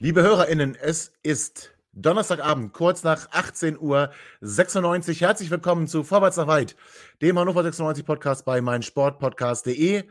Liebe 0.00 0.22
HörerInnen, 0.22 0.76
es 0.76 1.12
ist 1.24 1.74
Donnerstagabend, 1.92 2.72
kurz 2.72 3.02
nach 3.02 3.32
18 3.32 3.76
Uhr 3.76 4.12
96. 4.40 5.22
Herzlich 5.22 5.50
willkommen 5.50 5.88
zu 5.88 6.04
Vorwärts 6.04 6.36
nach 6.36 6.46
Weit, 6.46 6.76
dem 7.20 7.36
Hannover 7.36 7.64
96 7.64 8.06
Podcast 8.06 8.44
bei 8.44 8.60
meinsportpodcast.de. 8.60 10.08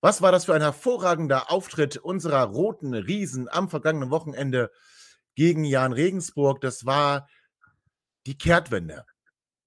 Was 0.00 0.22
war 0.22 0.32
das 0.32 0.46
für 0.46 0.54
ein 0.54 0.60
hervorragender 0.60 1.52
Auftritt 1.52 1.98
unserer 1.98 2.42
roten 2.46 2.94
Riesen 2.94 3.48
am 3.48 3.68
vergangenen 3.68 4.10
Wochenende 4.10 4.72
gegen 5.36 5.62
Jan 5.62 5.92
Regensburg? 5.92 6.60
Das 6.60 6.84
war 6.84 7.28
die 8.26 8.36
Kehrtwende. 8.36 9.04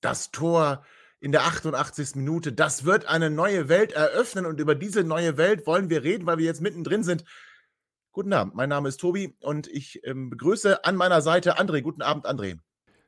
Das 0.02 0.32
Tor 0.32 0.84
in 1.22 1.32
der 1.32 1.44
88. 1.44 2.16
Minute. 2.16 2.52
Das 2.52 2.84
wird 2.84 3.06
eine 3.06 3.30
neue 3.30 3.70
Welt 3.70 3.94
eröffnen 3.94 4.46
und 4.46 4.60
über 4.60 4.76
diese 4.76 5.06
neue 5.06 5.38
Welt 5.38 5.66
wollen 5.66 5.90
wir 5.90 6.04
reden, 6.04 6.26
weil 6.26 6.40
wir 6.40 6.46
jetzt 6.46 6.60
mittendrin 6.60 7.06
sind 7.06 7.24
Guten 8.14 8.34
Abend, 8.34 8.56
mein 8.56 8.68
Name 8.68 8.90
ist 8.90 9.00
Tobi 9.00 9.38
und 9.40 9.68
ich 9.68 10.06
ähm, 10.06 10.30
begrüße 10.30 10.84
an 10.84 10.98
meiner 10.98 11.22
Seite 11.22 11.58
André. 11.58 11.82
Guten 11.82 12.02
Abend, 12.02 12.28
André. 12.28 12.60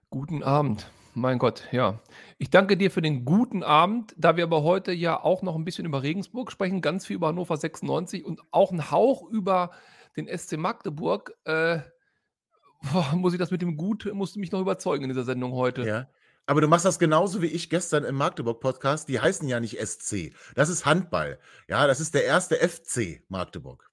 Guten 0.09 0.43
Abend, 0.43 0.89
mein 1.13 1.39
Gott, 1.39 1.67
ja. 1.73 1.99
Ich 2.37 2.49
danke 2.49 2.77
dir 2.77 2.89
für 2.89 3.01
den 3.01 3.25
guten 3.25 3.63
Abend, 3.63 4.15
da 4.15 4.37
wir 4.37 4.45
aber 4.45 4.63
heute 4.63 4.93
ja 4.93 5.21
auch 5.21 5.41
noch 5.41 5.55
ein 5.55 5.65
bisschen 5.65 5.85
über 5.85 6.03
Regensburg 6.03 6.53
sprechen, 6.53 6.81
ganz 6.81 7.05
viel 7.05 7.17
über 7.17 7.27
Hannover 7.27 7.57
96 7.57 8.23
und 8.23 8.39
auch 8.51 8.71
einen 8.71 8.91
Hauch 8.91 9.29
über 9.29 9.71
den 10.15 10.25
SC 10.25 10.55
Magdeburg. 10.55 11.33
Äh, 11.43 11.79
boah, 12.93 13.13
muss 13.13 13.33
ich 13.33 13.39
das 13.39 13.51
mit 13.51 13.61
dem 13.61 13.75
Gut, 13.75 14.09
musst 14.13 14.37
du 14.37 14.39
mich 14.39 14.53
noch 14.53 14.61
überzeugen 14.61 15.03
in 15.03 15.09
dieser 15.09 15.25
Sendung 15.25 15.51
heute. 15.51 15.85
Ja. 15.85 16.07
Aber 16.45 16.61
du 16.61 16.69
machst 16.69 16.85
das 16.85 16.97
genauso 16.97 17.41
wie 17.41 17.47
ich 17.47 17.69
gestern 17.69 18.05
im 18.05 18.15
Magdeburg-Podcast. 18.15 19.09
Die 19.09 19.19
heißen 19.19 19.49
ja 19.49 19.59
nicht 19.59 19.85
SC. 19.85 20.33
Das 20.55 20.69
ist 20.69 20.85
Handball. 20.85 21.39
Ja, 21.67 21.87
das 21.87 21.99
ist 21.99 22.13
der 22.13 22.23
erste 22.23 22.55
FC 22.55 23.21
Magdeburg. 23.27 23.92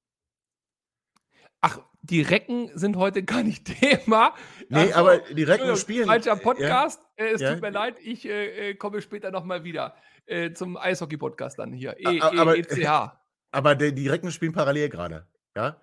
Ach, 1.60 1.78
die 2.02 2.22
Recken 2.22 2.70
sind 2.74 2.96
heute 2.96 3.22
gar 3.22 3.42
nicht 3.42 3.64
Thema. 3.80 4.34
Nee, 4.68 4.78
also, 4.78 4.94
aber 4.94 5.18
die 5.18 5.42
Recken 5.42 5.76
spielen. 5.76 6.06
Falscher 6.06 6.36
Podcast. 6.36 7.02
Ja. 7.18 7.24
Äh, 7.24 7.30
es 7.32 7.40
ja. 7.40 7.52
tut 7.52 7.62
mir 7.62 7.70
leid, 7.70 7.96
ich 8.02 8.26
äh, 8.26 8.70
äh 8.70 8.74
komme 8.74 9.02
später 9.02 9.30
nochmal 9.30 9.64
wieder 9.64 9.94
äh, 10.26 10.52
zum 10.52 10.76
Eishockey-Podcast 10.76 11.58
dann 11.58 11.72
hier. 11.72 11.96
E 11.98 12.20
aber, 12.20 12.56
e 12.56 12.60
ECH. 12.60 13.12
Aber 13.52 13.74
die, 13.74 14.06
Recken 14.06 14.30
spielen 14.30 14.52
parallel 14.52 14.88
gerade. 14.88 15.26
Ja? 15.56 15.76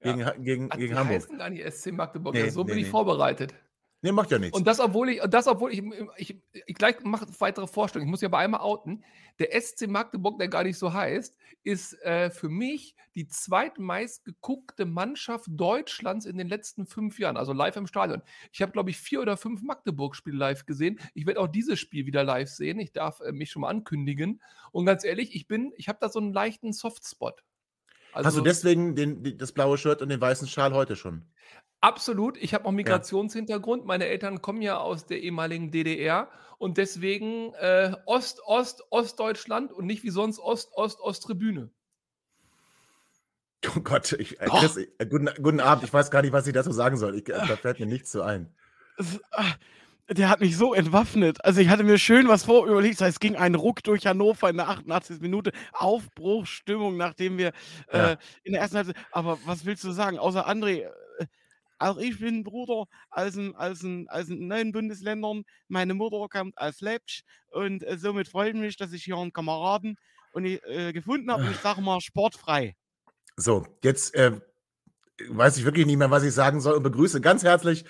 Gegen, 0.00 0.18
ja. 0.18 0.32
gegen, 0.32 0.68
Ach, 0.68 0.76
gegen 0.76 0.92
die 0.92 0.98
Hamburg. 0.98 1.16
Heißen 1.16 1.38
gar 1.38 1.48
nicht 1.48 1.72
SC 1.72 1.92
Magdeburg. 1.92 2.34
Nee, 2.34 2.48
so 2.48 2.64
nee, 2.64 2.72
bin 2.72 2.78
ich 2.78 2.88
vorbereitet. 2.88 3.54
Nee, 4.04 4.12
macht 4.12 4.30
ja 4.30 4.38
nichts. 4.38 4.54
Und 4.54 4.66
das, 4.66 4.80
obwohl 4.80 5.08
ich, 5.08 5.20
das, 5.30 5.46
obwohl 5.46 5.72
ich, 5.72 5.82
ich, 6.18 6.38
ich 6.66 6.74
gleich 6.74 7.00
mache 7.04 7.26
weitere 7.38 7.66
Vorstellungen. 7.66 8.06
Ich 8.06 8.10
muss 8.10 8.20
ja 8.20 8.28
aber 8.28 8.36
einmal 8.36 8.60
outen. 8.60 9.02
Der 9.38 9.58
SC 9.58 9.86
Magdeburg, 9.86 10.38
der 10.38 10.48
gar 10.48 10.62
nicht 10.62 10.76
so 10.76 10.92
heißt, 10.92 11.34
ist 11.62 11.94
äh, 12.02 12.28
für 12.28 12.50
mich 12.50 12.96
die 13.14 13.26
zweitmeist 13.28 14.26
geguckte 14.26 14.84
Mannschaft 14.84 15.46
Deutschlands 15.48 16.26
in 16.26 16.36
den 16.36 16.48
letzten 16.48 16.84
fünf 16.84 17.18
Jahren, 17.18 17.38
also 17.38 17.54
live 17.54 17.76
im 17.76 17.86
Stadion. 17.86 18.20
Ich 18.52 18.60
habe, 18.60 18.72
glaube 18.72 18.90
ich, 18.90 18.98
vier 18.98 19.22
oder 19.22 19.38
fünf 19.38 19.62
Magdeburg-Spiele 19.62 20.36
live 20.36 20.66
gesehen. 20.66 21.00
Ich 21.14 21.24
werde 21.24 21.40
auch 21.40 21.48
dieses 21.48 21.80
Spiel 21.80 22.04
wieder 22.04 22.24
live 22.24 22.50
sehen. 22.50 22.80
Ich 22.80 22.92
darf 22.92 23.20
äh, 23.20 23.32
mich 23.32 23.50
schon 23.50 23.62
mal 23.62 23.70
ankündigen. 23.70 24.42
Und 24.70 24.84
ganz 24.84 25.04
ehrlich, 25.04 25.34
ich 25.34 25.48
bin, 25.48 25.72
ich 25.78 25.88
habe 25.88 25.96
da 26.02 26.10
so 26.10 26.18
einen 26.18 26.34
leichten 26.34 26.74
Softspot. 26.74 27.42
Also, 28.12 28.28
Hast 28.28 28.36
du 28.36 28.42
deswegen 28.42 28.94
den, 28.94 29.38
das 29.38 29.52
blaue 29.52 29.78
Shirt 29.78 30.02
und 30.02 30.10
den 30.10 30.20
weißen 30.20 30.46
Schal 30.46 30.74
heute 30.74 30.94
schon? 30.94 31.24
Absolut. 31.84 32.38
Ich 32.38 32.54
habe 32.54 32.64
auch 32.64 32.72
Migrationshintergrund. 32.72 33.84
Meine 33.84 34.06
Eltern 34.06 34.40
kommen 34.40 34.62
ja 34.62 34.78
aus 34.78 35.04
der 35.04 35.20
ehemaligen 35.20 35.70
DDR 35.70 36.30
und 36.56 36.78
deswegen 36.78 37.52
äh, 37.60 37.94
Ost, 38.06 38.40
Ost, 38.46 38.84
Ostdeutschland 38.88 39.70
und 39.70 39.84
nicht 39.84 40.02
wie 40.02 40.08
sonst 40.08 40.38
Ost, 40.38 40.70
Ost, 40.72 40.98
Osttribüne. 41.00 41.70
Oh 43.76 43.80
Gott, 43.80 44.12
ich, 44.12 44.40
äh, 44.40 44.46
Chris, 44.46 44.78
äh, 44.78 45.06
guten, 45.06 45.28
guten 45.42 45.60
Abend. 45.60 45.84
Ich 45.84 45.92
weiß 45.92 46.10
gar 46.10 46.22
nicht, 46.22 46.32
was 46.32 46.46
ich 46.46 46.54
dazu 46.54 46.72
sagen 46.72 46.96
soll. 46.96 47.16
Ich, 47.16 47.28
äh, 47.28 47.46
da 47.46 47.56
fällt 47.56 47.80
mir 47.80 47.86
nichts 47.86 48.10
zu 48.10 48.22
ein. 48.22 48.54
Ah, 49.32 49.52
der 50.08 50.30
hat 50.30 50.40
mich 50.40 50.56
so 50.56 50.72
entwaffnet. 50.72 51.44
Also 51.44 51.60
ich 51.60 51.68
hatte 51.68 51.84
mir 51.84 51.98
schön 51.98 52.28
was 52.28 52.44
vor 52.44 52.66
überlegt. 52.66 52.98
Es 53.02 53.20
ging 53.20 53.36
ein 53.36 53.54
Ruck 53.54 53.82
durch 53.82 54.06
Hannover 54.06 54.48
in 54.48 54.56
der 54.56 54.70
88. 54.70 55.20
Minute. 55.20 55.52
Aufbruchstimmung, 55.72 56.96
nachdem 56.96 57.36
wir 57.36 57.52
ja. 57.92 58.12
äh, 58.12 58.16
in 58.42 58.52
der 58.52 58.62
ersten 58.62 58.78
Halbzeit. 58.78 58.96
Aber 59.12 59.38
was 59.44 59.66
willst 59.66 59.84
du 59.84 59.92
sagen? 59.92 60.18
Außer 60.18 60.48
André, 60.48 60.82
äh, 60.82 60.90
auch 61.84 61.98
ich 61.98 62.18
bin 62.18 62.44
Bruder 62.44 62.86
aus, 63.10 63.36
ein, 63.36 63.54
aus, 63.56 63.82
ein, 63.82 64.08
aus 64.08 64.26
den 64.26 64.48
neuen 64.48 64.72
Bundesländern. 64.72 65.44
Meine 65.68 65.94
Mutter 65.94 66.26
kommt 66.30 66.56
aus 66.56 66.80
Lepsch 66.80 67.22
und 67.50 67.82
äh, 67.82 67.98
somit 67.98 68.28
freut 68.28 68.54
mich, 68.54 68.76
dass 68.76 68.92
ich 68.92 69.04
hier 69.04 69.16
einen 69.16 69.32
Kameraden 69.32 69.96
und 70.32 70.46
ich, 70.46 70.62
äh, 70.64 70.92
gefunden 70.92 71.30
habe. 71.30 71.44
Und 71.44 71.50
ich 71.50 71.58
sage 71.58 71.82
mal 71.82 72.00
sportfrei. 72.00 72.74
So, 73.36 73.66
jetzt 73.82 74.14
äh, 74.14 74.40
weiß 75.28 75.58
ich 75.58 75.64
wirklich 75.64 75.86
nicht 75.86 75.98
mehr, 75.98 76.10
was 76.10 76.22
ich 76.22 76.32
sagen 76.32 76.60
soll 76.60 76.74
und 76.74 76.82
begrüße 76.82 77.20
ganz 77.20 77.44
herzlich 77.44 77.84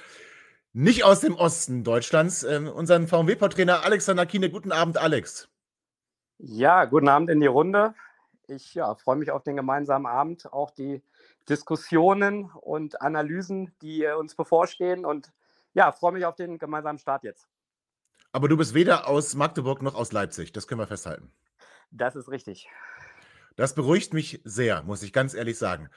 nicht 0.72 1.04
aus 1.04 1.20
dem 1.20 1.36
Osten 1.36 1.84
Deutschlands 1.84 2.42
ähm, 2.42 2.66
unseren 2.66 3.06
VW-Trainer 3.06 3.84
Alexander 3.84 4.26
Kiene. 4.26 4.50
Guten 4.50 4.72
Abend, 4.72 4.98
Alex. 4.98 5.48
Ja, 6.38 6.84
guten 6.84 7.08
Abend 7.08 7.30
in 7.30 7.40
die 7.40 7.46
Runde. 7.46 7.94
Ich 8.48 8.74
ja, 8.74 8.94
freue 8.96 9.16
mich 9.16 9.30
auf 9.30 9.44
den 9.44 9.54
gemeinsamen 9.54 10.06
Abend, 10.06 10.52
auch 10.52 10.70
die 10.72 11.00
Diskussionen 11.48 12.50
und 12.50 13.00
Analysen, 13.00 13.74
die 13.82 14.06
uns 14.06 14.34
bevorstehen. 14.34 15.04
Und 15.04 15.32
ja, 15.74 15.92
freue 15.92 16.12
mich 16.12 16.24
auf 16.24 16.36
den 16.36 16.58
gemeinsamen 16.58 16.98
Start 16.98 17.24
jetzt. 17.24 17.48
Aber 18.32 18.48
du 18.48 18.56
bist 18.56 18.74
weder 18.74 19.06
aus 19.08 19.34
Magdeburg 19.34 19.82
noch 19.82 19.94
aus 19.94 20.12
Leipzig, 20.12 20.52
das 20.52 20.66
können 20.66 20.80
wir 20.80 20.86
festhalten. 20.86 21.32
Das 21.90 22.16
ist 22.16 22.28
richtig. 22.28 22.68
Das 23.56 23.74
beruhigt 23.74 24.14
mich 24.14 24.40
sehr, 24.44 24.82
muss 24.82 25.02
ich 25.02 25.12
ganz 25.12 25.34
ehrlich 25.34 25.58
sagen. 25.58 25.88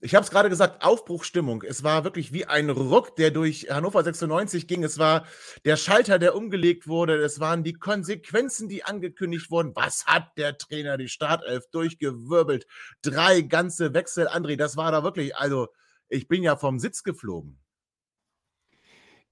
Ich 0.00 0.14
habe 0.14 0.24
es 0.24 0.30
gerade 0.30 0.50
gesagt, 0.50 0.84
Aufbruchstimmung. 0.84 1.62
Es 1.62 1.82
war 1.82 2.04
wirklich 2.04 2.32
wie 2.32 2.44
ein 2.44 2.68
Ruck, 2.68 3.16
der 3.16 3.30
durch 3.30 3.68
Hannover 3.70 4.04
96 4.04 4.68
ging. 4.68 4.84
Es 4.84 4.98
war 4.98 5.24
der 5.64 5.76
Schalter, 5.76 6.18
der 6.18 6.36
umgelegt 6.36 6.86
wurde. 6.86 7.16
Es 7.16 7.40
waren 7.40 7.64
die 7.64 7.72
Konsequenzen, 7.72 8.68
die 8.68 8.84
angekündigt 8.84 9.50
wurden. 9.50 9.74
Was 9.74 10.04
hat 10.04 10.36
der 10.36 10.58
Trainer 10.58 10.98
die 10.98 11.08
Startelf 11.08 11.64
durchgewirbelt? 11.70 12.66
Drei 13.00 13.40
ganze 13.40 13.94
Wechsel, 13.94 14.28
André, 14.28 14.56
das 14.56 14.76
war 14.76 14.92
da 14.92 15.02
wirklich, 15.02 15.34
also 15.36 15.68
ich 16.08 16.28
bin 16.28 16.42
ja 16.42 16.56
vom 16.56 16.78
Sitz 16.78 17.02
geflogen. 17.02 17.58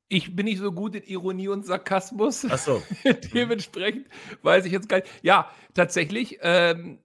Ich 0.09 0.35
bin 0.35 0.47
nicht 0.47 0.59
so 0.59 0.73
gut 0.73 0.95
in 0.95 1.03
Ironie 1.03 1.49
und 1.49 1.67
Sarkasmus. 1.67 2.47
Ach 2.49 2.59
so. 2.59 2.83
Dementsprechend 3.35 4.09
weiß 4.43 4.65
ich 4.65 4.73
jetzt 4.73 4.89
gar 4.89 4.99
nicht. 4.99 5.11
Ja, 5.23 5.51
tatsächlich. 5.75 6.39
Ähm, 6.41 7.04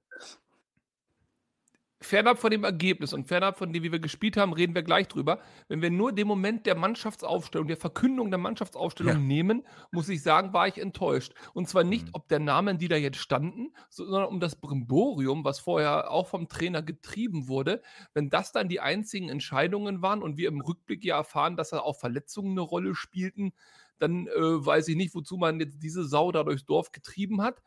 fernab 2.01 2.39
von 2.39 2.49
dem 2.49 2.63
Ergebnis 2.63 3.13
und 3.13 3.27
fernab 3.27 3.57
von 3.57 3.73
dem, 3.73 3.83
wie 3.83 3.91
wir 3.91 3.99
gespielt 3.99 4.37
haben, 4.37 4.53
reden 4.53 4.73
wir 4.73 4.83
gleich 4.83 5.07
drüber. 5.07 5.41
Wenn 5.67 5.81
wir 5.81 5.91
nur 5.91 6.13
den 6.13 6.27
Moment 6.27 6.65
der 6.65 6.75
Mannschaftsaufstellung, 6.75 7.67
der 7.67 7.77
Verkündung 7.77 8.31
der 8.31 8.37
Mannschaftsaufstellung 8.37 9.13
ja. 9.13 9.19
nehmen, 9.19 9.63
muss 9.91 10.07
ich 10.07 10.23
sagen, 10.23 10.53
war 10.53 10.67
ich 10.67 10.77
enttäuscht. 10.77 11.33
Und 11.53 11.67
zwar 11.67 11.83
nicht 11.83 12.05
mhm. 12.07 12.11
ob 12.13 12.27
der 12.29 12.39
Namen, 12.39 12.77
die 12.77 12.87
da 12.87 12.95
jetzt 12.95 13.17
standen, 13.17 13.73
sondern 13.89 14.25
um 14.25 14.39
das 14.39 14.55
Brimborium, 14.55 15.43
was 15.43 15.59
vorher 15.59 16.11
auch 16.11 16.27
vom 16.27 16.47
Trainer 16.47 16.81
getrieben 16.81 17.47
wurde. 17.49 17.81
Wenn 18.13 18.29
das 18.29 18.53
dann 18.53 18.69
die 18.69 18.79
einzigen 18.79 19.29
Entscheidungen 19.29 20.01
waren 20.01 20.23
und 20.23 20.37
wir 20.37 20.47
im 20.47 20.61
Rückblick 20.61 21.03
ja 21.03 21.17
erfahren, 21.17 21.57
dass 21.57 21.71
da 21.71 21.79
auch 21.79 21.97
Verletzungen 21.97 22.51
eine 22.51 22.61
Rolle 22.61 22.95
spielten, 22.95 23.51
dann 23.97 24.27
äh, 24.27 24.31
weiß 24.65 24.87
ich 24.87 24.95
nicht, 24.95 25.13
wozu 25.13 25.35
man 25.35 25.59
jetzt 25.59 25.83
diese 25.83 26.05
Sau 26.05 26.31
da 26.31 26.43
durchs 26.43 26.65
Dorf 26.65 26.93
getrieben 26.93 27.41
hat 27.41 27.61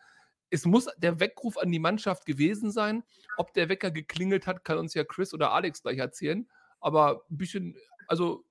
es 0.52 0.66
muss 0.66 0.86
der 0.98 1.18
Weckruf 1.18 1.56
an 1.56 1.72
die 1.72 1.78
Mannschaft 1.78 2.26
gewesen 2.26 2.70
sein. 2.70 3.02
Ob 3.38 3.54
der 3.54 3.70
Wecker 3.70 3.90
geklingelt 3.90 4.46
hat, 4.46 4.64
kann 4.64 4.76
uns 4.76 4.92
ja 4.92 5.02
Chris 5.02 5.32
oder 5.32 5.52
Alex 5.52 5.82
gleich 5.82 5.96
erzählen. 5.96 6.46
Aber 6.78 7.24
ein 7.30 7.38
bisschen, 7.38 7.76
also 8.06 8.44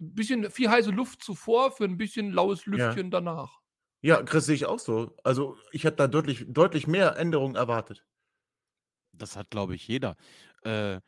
ein 0.00 0.14
bisschen 0.14 0.50
viel 0.50 0.70
heiße 0.70 0.90
Luft 0.90 1.22
zuvor 1.22 1.72
für 1.72 1.84
ein 1.84 1.98
bisschen 1.98 2.32
laues 2.32 2.64
Lüftchen 2.64 3.06
ja. 3.06 3.10
danach. 3.10 3.60
Ja, 4.00 4.22
Chris 4.22 4.46
sehe 4.46 4.54
ich 4.54 4.64
auch 4.64 4.78
so. 4.78 5.14
Also 5.22 5.58
ich 5.72 5.84
hätte 5.84 5.98
da 5.98 6.06
deutlich, 6.08 6.46
deutlich 6.48 6.86
mehr 6.86 7.18
Änderungen 7.18 7.54
erwartet. 7.54 8.06
Das 9.12 9.36
hat, 9.36 9.50
glaube 9.50 9.74
ich, 9.74 9.86
jeder. 9.86 10.16
Äh, 10.62 11.00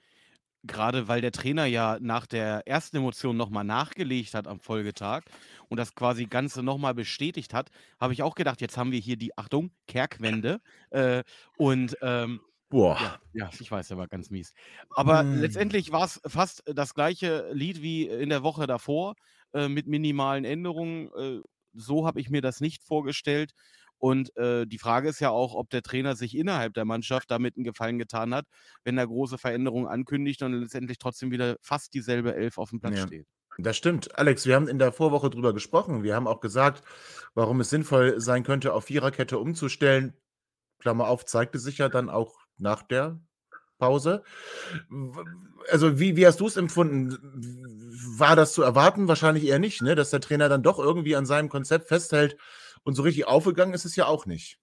Gerade 0.65 1.09
weil 1.09 1.21
der 1.21 1.33
Trainer 1.33 1.65
ja 1.67 1.99
nach 2.01 2.27
der 2.27 2.69
ersten 2.69 2.99
Emotion 2.99 3.37
nochmal 3.37 3.65
nachgelegt 3.65 4.35
hat 4.35 4.47
am 4.47 4.61
Folgetag 4.61 5.23
und 5.73 5.79
das 5.79 5.95
quasi 5.95 6.27
Ganze 6.27 6.63
nochmal 6.63 6.93
bestätigt 6.93 7.55
hat, 7.55 7.71
habe 7.99 8.13
ich 8.13 8.23
auch 8.23 8.35
gedacht, 8.35 8.61
jetzt 8.61 8.77
haben 8.77 8.93
wir 8.93 8.99
hier 8.99 9.17
die, 9.17 9.39
Achtung, 9.39 9.71
Kerkwende. 9.87 10.61
Äh, 10.91 11.23
und 11.57 11.97
ähm, 12.03 12.43
Boah. 12.69 12.99
Ja, 13.01 13.19
ja, 13.33 13.51
ich 13.59 13.71
weiß, 13.71 13.89
der 13.89 13.97
war 13.97 14.07
ganz 14.07 14.29
mies. 14.29 14.53
Aber 14.91 15.23
mm. 15.23 15.41
letztendlich 15.41 15.91
war 15.91 16.05
es 16.05 16.21
fast 16.27 16.63
das 16.67 16.93
gleiche 16.93 17.51
Lied 17.55 17.81
wie 17.81 18.07
in 18.07 18.29
der 18.29 18.43
Woche 18.43 18.67
davor, 18.67 19.15
äh, 19.55 19.69
mit 19.69 19.87
minimalen 19.87 20.45
Änderungen. 20.45 21.09
Äh, 21.17 21.41
so 21.73 22.07
habe 22.07 22.21
ich 22.21 22.29
mir 22.29 22.43
das 22.43 22.61
nicht 22.61 22.83
vorgestellt. 22.83 23.53
Und 23.97 24.37
äh, 24.37 24.67
die 24.67 24.79
Frage 24.79 25.09
ist 25.09 25.21
ja 25.21 25.31
auch, 25.31 25.55
ob 25.55 25.71
der 25.71 25.81
Trainer 25.81 26.17
sich 26.17 26.37
innerhalb 26.37 26.75
der 26.75 26.85
Mannschaft 26.85 27.31
damit 27.31 27.57
einen 27.57 27.65
Gefallen 27.65 27.99
getan 27.99 28.35
hat, 28.35 28.45
wenn 28.85 28.99
er 28.99 29.07
große 29.07 29.39
Veränderungen 29.39 29.87
ankündigt 29.87 30.43
und 30.43 30.53
letztendlich 30.53 30.99
trotzdem 30.99 31.31
wieder 31.31 31.57
fast 31.63 31.95
dieselbe 31.95 32.35
Elf 32.35 32.59
auf 32.59 32.69
dem 32.69 32.81
Platz 32.81 32.99
ja. 32.99 33.07
steht. 33.07 33.27
Das 33.59 33.77
stimmt. 33.77 34.19
Alex, 34.19 34.47
wir 34.47 34.55
haben 34.55 34.69
in 34.69 34.79
der 34.79 34.93
Vorwoche 34.93 35.31
drüber 35.31 35.53
gesprochen. 35.53 36.03
Wir 36.03 36.15
haben 36.15 36.27
auch 36.27 36.41
gesagt, 36.41 36.83
warum 37.35 37.61
es 37.61 37.71
sinnvoll 37.71 38.21
sein 38.21 38.45
könnte, 38.45 38.73
auf 38.73 38.85
Viererkette 38.85 39.39
umzustellen. 39.39 40.15
Klammer 40.79 41.09
auf, 41.09 41.25
zeigte 41.25 41.59
sich 41.59 41.79
ja 41.79 41.89
dann 41.89 42.11
auch 42.11 42.39
nach 42.59 42.83
der 42.83 43.21
Pause. 43.79 44.23
Also, 45.71 45.99
wie, 45.99 46.17
wie 46.17 46.27
hast 46.27 46.41
du 46.41 46.47
es 46.47 46.57
empfunden? 46.57 47.19
War 48.17 48.37
das 48.37 48.53
zu 48.53 48.63
erwarten? 48.63 49.09
Wahrscheinlich 49.09 49.45
eher 49.45 49.59
nicht, 49.59 49.83
ne? 49.83 49.95
dass 49.95 50.11
der 50.11 50.21
Trainer 50.21 50.49
dann 50.49 50.63
doch 50.63 50.79
irgendwie 50.79 51.17
an 51.17 51.27
seinem 51.27 51.49
Konzept 51.49 51.89
festhält 51.89 52.37
und 52.85 52.95
so 52.95 53.03
richtig 53.03 53.27
aufgegangen 53.27 53.75
ist 53.75 53.85
es 53.85 53.97
ja 53.97 54.07
auch 54.07 54.27
nicht. 54.27 54.62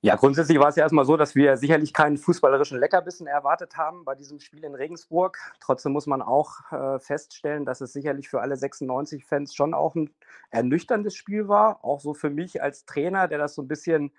Ja, 0.00 0.14
grundsätzlich 0.14 0.60
war 0.60 0.68
es 0.68 0.76
ja 0.76 0.84
erstmal 0.84 1.04
so, 1.04 1.16
dass 1.16 1.34
wir 1.34 1.56
sicherlich 1.56 1.92
keinen 1.92 2.18
fußballerischen 2.18 2.78
Leckerbissen 2.78 3.26
erwartet 3.26 3.76
haben 3.76 4.04
bei 4.04 4.14
diesem 4.14 4.38
Spiel 4.38 4.62
in 4.62 4.76
Regensburg. 4.76 5.38
Trotzdem 5.60 5.90
muss 5.90 6.06
man 6.06 6.22
auch 6.22 6.70
äh, 6.70 7.00
feststellen, 7.00 7.64
dass 7.64 7.80
es 7.80 7.94
sicherlich 7.94 8.28
für 8.28 8.40
alle 8.40 8.56
96 8.56 9.24
Fans 9.24 9.56
schon 9.56 9.74
auch 9.74 9.96
ein 9.96 10.14
ernüchterndes 10.50 11.16
Spiel 11.16 11.48
war. 11.48 11.84
Auch 11.84 11.98
so 11.98 12.14
für 12.14 12.30
mich 12.30 12.62
als 12.62 12.84
Trainer, 12.84 13.26
der 13.26 13.38
das 13.38 13.56
so 13.56 13.62
ein 13.62 13.66
bisschen 13.66 14.12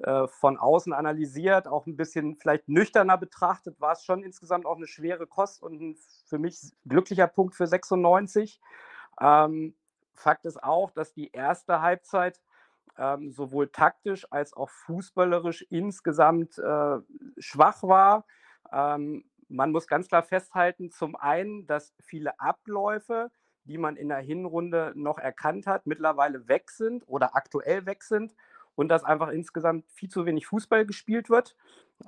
äh, 0.00 0.26
von 0.26 0.58
außen 0.58 0.92
analysiert, 0.92 1.68
auch 1.68 1.86
ein 1.86 1.96
bisschen 1.96 2.34
vielleicht 2.34 2.68
nüchterner 2.68 3.16
betrachtet, 3.16 3.80
war 3.80 3.92
es 3.92 4.02
schon 4.02 4.24
insgesamt 4.24 4.66
auch 4.66 4.78
eine 4.78 4.88
schwere 4.88 5.28
Kost 5.28 5.62
und 5.62 5.80
ein 5.80 5.96
für 6.26 6.38
mich 6.38 6.58
glücklicher 6.86 7.28
Punkt 7.28 7.54
für 7.54 7.68
96. 7.68 8.60
Ähm, 9.20 9.74
Fakt 10.14 10.44
ist 10.44 10.60
auch, 10.60 10.90
dass 10.90 11.12
die 11.12 11.30
erste 11.30 11.82
Halbzeit 11.82 12.40
ähm, 12.98 13.30
sowohl 13.30 13.68
taktisch 13.68 14.26
als 14.30 14.52
auch 14.54 14.70
fußballerisch 14.70 15.62
insgesamt 15.70 16.58
äh, 16.58 16.98
schwach 17.38 17.82
war. 17.82 18.26
Ähm, 18.72 19.24
man 19.48 19.72
muss 19.72 19.86
ganz 19.86 20.08
klar 20.08 20.22
festhalten, 20.22 20.90
zum 20.90 21.16
einen, 21.16 21.66
dass 21.66 21.92
viele 22.00 22.38
Abläufe, 22.38 23.30
die 23.64 23.78
man 23.78 23.96
in 23.96 24.08
der 24.08 24.18
Hinrunde 24.18 24.92
noch 24.94 25.18
erkannt 25.18 25.66
hat, 25.66 25.86
mittlerweile 25.86 26.48
weg 26.48 26.70
sind 26.70 27.06
oder 27.06 27.34
aktuell 27.36 27.86
weg 27.86 28.02
sind 28.02 28.34
und 28.74 28.88
dass 28.88 29.04
einfach 29.04 29.28
insgesamt 29.28 29.86
viel 29.90 30.08
zu 30.08 30.24
wenig 30.24 30.46
Fußball 30.46 30.86
gespielt 30.86 31.30
wird. 31.30 31.56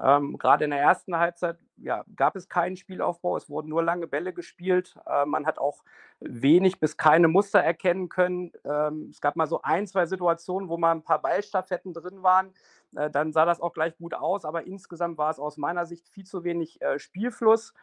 Ähm, 0.01 0.39
Gerade 0.39 0.65
in 0.65 0.71
der 0.71 0.81
ersten 0.81 1.17
Halbzeit 1.17 1.59
ja, 1.77 2.05
gab 2.17 2.37
es 2.37 2.49
keinen 2.49 2.77
Spielaufbau, 2.77 3.37
es 3.37 3.49
wurden 3.49 3.69
nur 3.69 3.83
lange 3.83 4.07
Bälle 4.07 4.33
gespielt. 4.33 4.95
Äh, 5.07 5.27
man 5.27 5.47
hat 5.47 5.59
auch 5.59 5.83
wenig 6.21 6.81
bis 6.81 6.97
keine 6.97 7.29
Muster 7.29 7.61
erkennen 7.61 8.09
können. 8.09 8.53
Ähm, 8.65 9.09
es 9.11 9.21
gab 9.21 9.37
mal 9.37 9.47
so 9.47 9.63
ein, 9.63 9.87
zwei 9.87 10.07
Situationen, 10.07 10.69
wo 10.69 10.79
mal 10.79 10.93
ein 10.93 11.03
paar 11.03 11.21
Ballstaffetten 11.21 11.93
drin 11.93 12.23
waren. 12.23 12.53
Äh, 12.97 13.11
dann 13.11 13.33
sah 13.33 13.45
das 13.45 13.61
auch 13.61 13.73
gleich 13.73 13.97
gut 13.97 14.15
aus, 14.15 14.45
aber 14.45 14.65
insgesamt 14.65 15.19
war 15.19 15.31
es 15.31 15.39
aus 15.39 15.57
meiner 15.57 15.87
Sicht 15.87 16.09
viel 16.09 16.25
zu 16.25 16.45
wenig 16.45 16.81
äh, 16.81 16.99
Spielfluss. 16.99 17.75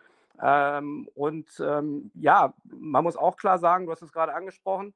Ähm, 0.42 1.10
und 1.16 1.48
ähm, 1.60 2.12
ja, 2.16 2.54
man 2.64 3.04
muss 3.04 3.18
auch 3.18 3.36
klar 3.36 3.60
sagen, 3.60 3.86
du 3.86 3.92
hast 3.92 4.02
es 4.02 4.14
gerade 4.14 4.34
angesprochen, 4.34 4.94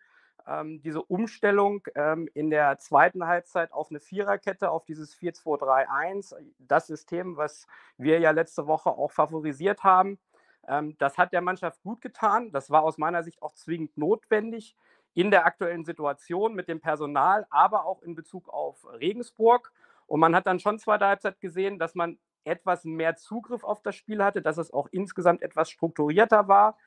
ähm, 0.48 0.81
diese 0.81 1.01
Umstellung 1.01 1.84
ähm, 1.95 2.30
in 2.34 2.50
der 2.50 2.78
zweiten 2.80 3.25
Halbzeit 3.25 3.72
auf 3.72 3.90
eine 3.90 4.00
Viererkette, 4.00 4.69
auf 4.69 4.86
dieses 4.86 5.16
4-2-3-1, 5.18 6.36
das 6.60 6.88
System, 6.88 7.38
was 7.38 7.68
wir 7.98 8.19
ja 8.19 8.31
letzte 8.31 8.68
Woche 8.68 8.90
auch 8.90 9.12
favorisiert 9.12 9.84
haben. 9.84 10.19
Ähm, 10.68 10.98
das 10.98 11.18
hat 11.18 11.34
der 11.34 11.42
Mannschaft 11.42 11.81
gut 11.81 12.01
getan. 12.01 12.51
Das 12.51 12.69
war 12.69 12.84
aus 12.84 12.98
meiner 12.98 13.24
Sicht 13.24 13.42
auch 13.42 13.54
zwingend 13.54 13.98
notwendig 13.98 14.75
in 15.13 15.31
der 15.31 15.45
aktuellen 15.45 15.86
Situation 15.86 16.56
mit 16.56 16.68
dem 16.68 16.81
Personal, 16.81 17.45
aber 17.50 17.86
auch 17.86 18.01
in 18.01 18.16
Bezug 18.16 18.50
auf 18.50 18.86
Regensburg. 19.00 19.72
Und 20.07 20.19
man 20.19 20.36
hat 20.36 20.48
dann 20.48 20.60
schon 20.60 20.80
zweite 20.80 21.06
Halbzeit 21.06 21.40
gesehen, 21.40 21.80
dass 21.80 21.95
man 21.95 22.18
etwas 22.44 22.84
mehr 22.84 23.16
Zugriff 23.16 23.63
auf 23.63 23.81
das 23.81 23.95
Spiel 23.95 24.24
hatte, 24.24 24.42
dass 24.42 24.57
es 24.57 24.74
auch 24.74 24.88
insgesamt 24.92 25.42
etwas 25.42 25.69
strukturierter 25.69 26.48
war. 26.48 26.78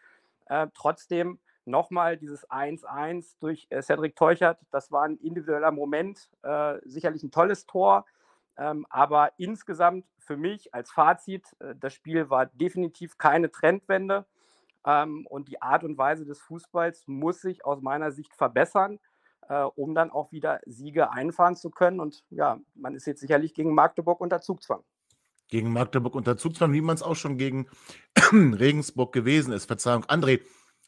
Äh, 0.46 0.66
trotzdem 0.74 1.38
nochmal 1.66 2.16
dieses 2.16 2.48
1-1 2.48 3.36
durch 3.40 3.66
äh, 3.70 3.82
Cedric 3.82 4.16
Teuchert, 4.16 4.58
das 4.70 4.90
war 4.90 5.04
ein 5.04 5.16
individueller 5.18 5.72
Moment, 5.72 6.30
äh, 6.42 6.78
sicherlich 6.84 7.22
ein 7.22 7.30
tolles 7.30 7.66
Tor. 7.66 8.06
Ähm, 8.58 8.86
aber 8.88 9.32
insgesamt 9.36 10.06
für 10.18 10.36
mich 10.36 10.74
als 10.74 10.90
Fazit, 10.90 11.44
äh, 11.60 11.74
das 11.78 11.92
Spiel 11.92 12.30
war 12.30 12.46
definitiv 12.46 13.18
keine 13.18 13.50
Trendwende. 13.50 14.26
Ähm, 14.84 15.26
und 15.26 15.48
die 15.48 15.60
Art 15.60 15.84
und 15.84 15.98
Weise 15.98 16.24
des 16.24 16.40
Fußballs 16.40 17.04
muss 17.06 17.40
sich 17.40 17.64
aus 17.64 17.82
meiner 17.82 18.12
Sicht 18.12 18.34
verbessern, 18.34 18.98
äh, 19.48 19.62
um 19.62 19.94
dann 19.94 20.10
auch 20.10 20.32
wieder 20.32 20.60
Siege 20.64 21.10
einfahren 21.10 21.56
zu 21.56 21.70
können. 21.70 22.00
Und 22.00 22.24
ja, 22.30 22.58
man 22.74 22.94
ist 22.94 23.06
jetzt 23.06 23.20
sicherlich 23.20 23.52
gegen 23.52 23.74
Magdeburg 23.74 24.20
unter 24.20 24.40
Zugzwang. 24.40 24.82
Gegen 25.48 25.72
Magdeburg 25.72 26.14
unter 26.14 26.36
Zugzwang, 26.36 26.72
wie 26.72 26.80
man 26.80 26.96
es 26.96 27.02
auch 27.02 27.14
schon 27.14 27.36
gegen 27.36 27.68
Regensburg 28.32 29.12
gewesen 29.12 29.52
ist. 29.52 29.66
Verzeihung. 29.66 30.04
André, 30.06 30.40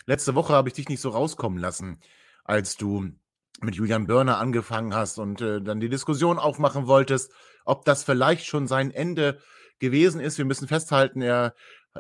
letzte 0.09 0.35
Woche 0.35 0.55
habe 0.55 0.69
ich 0.69 0.75
dich 0.75 0.89
nicht 0.89 1.01
so 1.01 1.11
rauskommen 1.11 1.59
lassen, 1.59 2.01
als 2.43 2.77
du 2.77 3.11
mit 3.61 3.75
Julian 3.75 4.07
Börner 4.07 4.39
angefangen 4.39 4.95
hast 4.95 5.19
und 5.19 5.41
äh, 5.41 5.61
dann 5.61 5.81
die 5.81 5.89
Diskussion 5.89 6.39
aufmachen 6.39 6.87
wolltest, 6.87 7.33
ob 7.65 7.85
das 7.85 8.05
vielleicht 8.05 8.47
schon 8.47 8.67
sein 8.67 8.91
Ende 8.91 9.39
gewesen 9.79 10.21
ist. 10.21 10.39
Wir 10.39 10.45
müssen 10.45 10.67
festhalten, 10.67 11.21
er 11.21 11.55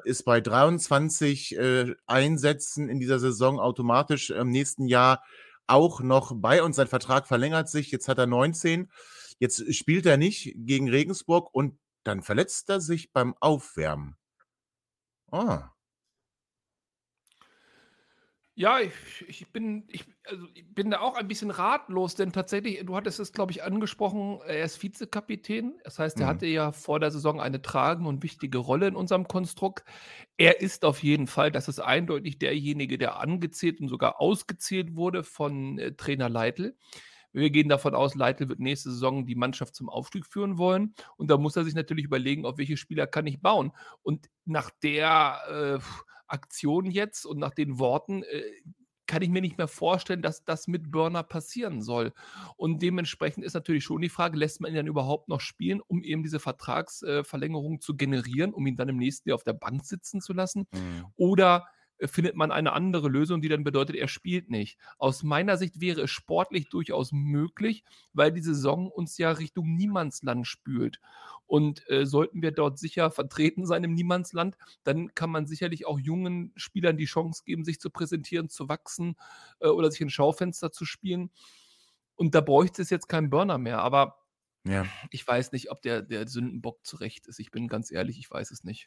ist 0.04 0.24
bei 0.24 0.40
23 0.40 1.56
äh, 1.56 1.94
Einsätzen 2.06 2.88
in 2.88 2.98
dieser 2.98 3.18
Saison 3.18 3.60
automatisch 3.60 4.30
im 4.30 4.50
nächsten 4.50 4.86
Jahr 4.86 5.22
auch 5.66 6.00
noch 6.00 6.32
bei 6.34 6.62
uns. 6.62 6.76
Sein 6.76 6.86
Vertrag 6.86 7.26
verlängert 7.26 7.68
sich. 7.68 7.90
Jetzt 7.90 8.08
hat 8.08 8.18
er 8.18 8.26
19. 8.26 8.90
Jetzt 9.38 9.74
spielt 9.74 10.06
er 10.06 10.16
nicht 10.16 10.54
gegen 10.56 10.88
Regensburg 10.88 11.52
und 11.52 11.78
dann 12.04 12.22
verletzt 12.22 12.70
er 12.70 12.80
sich 12.80 13.12
beim 13.12 13.34
Aufwärmen. 13.40 14.16
Ah. 15.30 15.70
Ja, 18.58 18.80
ich, 18.80 18.92
ich, 19.28 19.52
bin, 19.52 19.84
ich, 19.86 20.04
also 20.24 20.44
ich 20.52 20.74
bin 20.74 20.90
da 20.90 20.98
auch 20.98 21.14
ein 21.14 21.28
bisschen 21.28 21.52
ratlos, 21.52 22.16
denn 22.16 22.32
tatsächlich, 22.32 22.84
du 22.84 22.96
hattest 22.96 23.20
es, 23.20 23.32
glaube 23.32 23.52
ich, 23.52 23.62
angesprochen, 23.62 24.40
er 24.48 24.64
ist 24.64 24.82
Vizekapitän. 24.82 25.78
Das 25.84 26.00
heißt, 26.00 26.18
er 26.18 26.26
mhm. 26.26 26.30
hatte 26.30 26.46
ja 26.46 26.72
vor 26.72 26.98
der 26.98 27.12
Saison 27.12 27.40
eine 27.40 27.62
tragende 27.62 28.08
und 28.08 28.24
wichtige 28.24 28.58
Rolle 28.58 28.88
in 28.88 28.96
unserem 28.96 29.28
Konstrukt. 29.28 29.84
Er 30.38 30.60
ist 30.60 30.84
auf 30.84 31.04
jeden 31.04 31.28
Fall, 31.28 31.52
das 31.52 31.68
ist 31.68 31.78
eindeutig 31.78 32.40
derjenige, 32.40 32.98
der 32.98 33.20
angezählt 33.20 33.80
und 33.80 33.86
sogar 33.86 34.20
ausgezählt 34.20 34.96
wurde 34.96 35.22
von 35.22 35.78
äh, 35.78 35.92
Trainer 35.92 36.28
Leitl. 36.28 36.74
Wir 37.32 37.50
gehen 37.50 37.68
davon 37.68 37.94
aus, 37.94 38.16
Leitl 38.16 38.48
wird 38.48 38.58
nächste 38.58 38.90
Saison 38.90 39.24
die 39.24 39.36
Mannschaft 39.36 39.76
zum 39.76 39.88
Aufstieg 39.88 40.26
führen 40.26 40.58
wollen. 40.58 40.96
Und 41.16 41.30
da 41.30 41.36
muss 41.36 41.54
er 41.54 41.62
sich 41.62 41.76
natürlich 41.76 42.06
überlegen, 42.06 42.44
auf 42.44 42.58
welche 42.58 42.76
Spieler 42.76 43.06
kann 43.06 43.28
ich 43.28 43.40
bauen. 43.40 43.70
Und 44.02 44.28
nach 44.46 44.70
der 44.82 45.78
äh, 45.78 45.78
Aktion 46.28 46.90
jetzt 46.90 47.26
und 47.26 47.38
nach 47.38 47.54
den 47.54 47.78
Worten 47.78 48.22
äh, 48.22 48.42
kann 49.06 49.22
ich 49.22 49.30
mir 49.30 49.40
nicht 49.40 49.58
mehr 49.58 49.68
vorstellen, 49.68 50.22
dass 50.22 50.44
das 50.44 50.68
mit 50.68 50.90
Burner 50.92 51.22
passieren 51.22 51.80
soll. 51.82 52.12
Und 52.56 52.82
dementsprechend 52.82 53.42
ist 53.42 53.54
natürlich 53.54 53.82
schon 53.82 54.02
die 54.02 54.10
Frage, 54.10 54.36
lässt 54.36 54.60
man 54.60 54.70
ihn 54.70 54.76
dann 54.76 54.86
überhaupt 54.86 55.28
noch 55.28 55.40
spielen, 55.40 55.80
um 55.80 56.04
eben 56.04 56.22
diese 56.22 56.38
Vertragsverlängerung 56.38 57.80
zu 57.80 57.96
generieren, 57.96 58.52
um 58.52 58.66
ihn 58.66 58.76
dann 58.76 58.90
im 58.90 58.98
nächsten 58.98 59.30
Jahr 59.30 59.36
auf 59.36 59.44
der 59.44 59.54
Bank 59.54 59.84
sitzen 59.84 60.20
zu 60.20 60.34
lassen? 60.34 60.68
Mhm. 60.72 61.06
Oder 61.16 61.66
findet 62.06 62.36
man 62.36 62.52
eine 62.52 62.72
andere 62.72 63.08
Lösung, 63.08 63.42
die 63.42 63.48
dann 63.48 63.64
bedeutet, 63.64 63.96
er 63.96 64.08
spielt 64.08 64.50
nicht. 64.50 64.78
Aus 64.98 65.22
meiner 65.22 65.56
Sicht 65.56 65.80
wäre 65.80 66.02
es 66.02 66.10
sportlich 66.10 66.68
durchaus 66.68 67.10
möglich, 67.12 67.84
weil 68.12 68.32
die 68.32 68.40
Saison 68.40 68.88
uns 68.88 69.18
ja 69.18 69.32
Richtung 69.32 69.74
Niemandsland 69.74 70.46
spült. 70.46 71.00
Und 71.46 71.88
äh, 71.88 72.04
sollten 72.04 72.42
wir 72.42 72.52
dort 72.52 72.78
sicher 72.78 73.10
vertreten 73.10 73.64
sein 73.66 73.82
im 73.82 73.94
Niemandsland, 73.94 74.56
dann 74.84 75.14
kann 75.14 75.30
man 75.30 75.46
sicherlich 75.46 75.86
auch 75.86 75.98
jungen 75.98 76.52
Spielern 76.56 76.98
die 76.98 77.06
Chance 77.06 77.42
geben, 77.44 77.64
sich 77.64 77.80
zu 77.80 77.90
präsentieren, 77.90 78.50
zu 78.50 78.68
wachsen 78.68 79.16
äh, 79.60 79.68
oder 79.68 79.90
sich 79.90 80.02
ein 80.02 80.10
Schaufenster 80.10 80.70
zu 80.70 80.84
spielen. 80.84 81.30
Und 82.16 82.34
da 82.34 82.42
bräuchte 82.42 82.82
es 82.82 82.90
jetzt 82.90 83.08
keinen 83.08 83.30
Burner 83.30 83.58
mehr. 83.58 83.78
Aber 83.78 84.18
ja. 84.64 84.86
ich 85.10 85.26
weiß 85.26 85.52
nicht, 85.52 85.70
ob 85.70 85.80
der, 85.82 86.02
der 86.02 86.28
Sündenbock 86.28 86.84
zurecht 86.84 87.26
ist. 87.26 87.38
Ich 87.38 87.50
bin 87.50 87.66
ganz 87.66 87.90
ehrlich, 87.90 88.18
ich 88.18 88.30
weiß 88.30 88.50
es 88.50 88.62
nicht. 88.62 88.86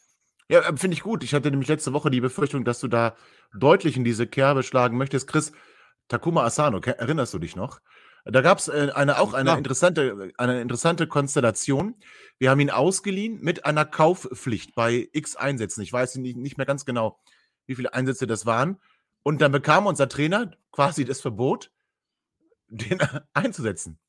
Ja, 0.50 0.60
äh, 0.62 0.78
finde 0.78 0.96
ich 0.96 1.04
gut. 1.04 1.24
Ich 1.24 1.34
hatte 1.34 1.50
nämlich 1.50 1.70
letzte 1.70 1.94
Woche 1.94 2.12
die 2.12 2.22
Befürchtung, 2.22 2.66
dass 2.66 2.80
du 2.80 2.88
da 2.88 3.16
deutlich 3.54 3.98
in 3.98 4.04
diese 4.04 4.28
Kerbe 4.28 4.64
schlagen 4.64 4.98
möchtest. 4.98 5.28
Chris, 5.28 5.52
Takuma 6.08 6.44
Asano, 6.44 6.80
erinnerst 6.80 7.34
du 7.34 7.40
dich 7.40 7.56
noch? 7.56 7.80
Da 8.26 8.42
gab 8.42 8.60
es 8.60 8.68
äh, 8.68 8.92
eine, 8.94 9.20
auch 9.20 9.34
eine 9.34 9.58
interessante, 9.58 10.32
eine 10.38 10.62
interessante 10.62 11.08
Konstellation. 11.08 11.96
Wir 12.38 12.52
haben 12.52 12.60
ihn 12.60 12.70
ausgeliehen 12.70 13.42
mit 13.42 13.66
einer 13.66 13.86
Kaufpflicht 13.86 14.76
bei 14.76 15.10
X 15.12 15.36
Einsätzen. 15.36 15.82
Ich 15.82 15.92
weiß 15.92 16.16
nicht, 16.18 16.38
nicht 16.38 16.58
mehr 16.58 16.68
ganz 16.68 16.86
genau, 16.86 17.20
wie 17.66 17.76
viele 17.76 17.94
Einsätze 17.94 18.28
das 18.28 18.46
waren. 18.46 18.80
Und 19.24 19.42
dann 19.42 19.52
bekam 19.52 19.88
unser 19.88 20.08
Trainer 20.08 20.52
quasi 20.72 21.06
das 21.06 21.22
Verbot, 21.22 21.72
den 22.68 23.00
einzusetzen, 23.34 24.00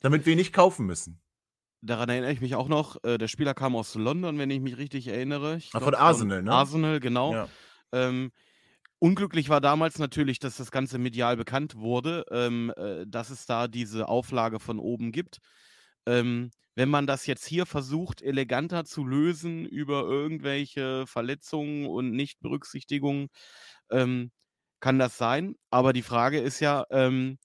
damit 0.00 0.26
wir 0.26 0.32
ihn 0.32 0.38
nicht 0.38 0.52
kaufen 0.52 0.86
müssen. 0.86 1.20
Daran 1.82 2.08
erinnere 2.08 2.32
ich 2.32 2.40
mich 2.40 2.54
auch 2.54 2.68
noch. 2.68 3.02
Äh, 3.04 3.18
der 3.18 3.28
Spieler 3.28 3.54
kam 3.54 3.76
aus 3.76 3.94
London, 3.94 4.38
wenn 4.38 4.50
ich 4.50 4.60
mich 4.60 4.78
richtig 4.78 5.08
erinnere. 5.08 5.56
Ich 5.56 5.72
Ah, 5.72 5.78
glaub, 5.78 5.92
von 5.92 5.94
Arsenal, 5.94 6.42
ne? 6.42 6.52
Arsenal, 6.52 7.00
genau. 7.00 7.32
Ja. 7.34 7.50
Ähm, 7.92 8.32
unglücklich 8.98 9.48
war 9.48 9.60
damals 9.60 9.98
natürlich, 9.98 10.38
dass 10.40 10.56
das 10.58 10.70
Ganze 10.70 10.98
medial 10.98 11.36
bekannt 11.36 11.76
wurde, 11.76 12.24
ähm, 12.30 12.72
äh, 12.76 13.06
dass 13.06 13.30
es 13.30 13.46
da 13.46 13.68
diese 13.68 14.08
Auflage 14.08 14.60
von 14.60 14.78
oben 14.78 15.12
gibt. 15.12 15.38
Ähm, 16.06 16.50
wenn 16.76 16.88
man 16.88 17.06
das 17.06 17.26
jetzt 17.26 17.46
hier 17.46 17.66
versucht, 17.66 18.22
eleganter 18.22 18.84
zu 18.84 19.04
lösen 19.04 19.66
über 19.66 20.02
irgendwelche 20.02 21.06
Verletzungen 21.06 21.86
und 21.86 22.12
Nichtberücksichtigungen, 22.12 23.28
ähm, 23.90 24.30
kann 24.80 24.98
das 24.98 25.18
sein. 25.18 25.56
Aber 25.70 25.92
die 25.92 26.02
Frage 26.02 26.40
ist 26.40 26.60
ja, 26.60 26.84
ähm, 26.90 27.38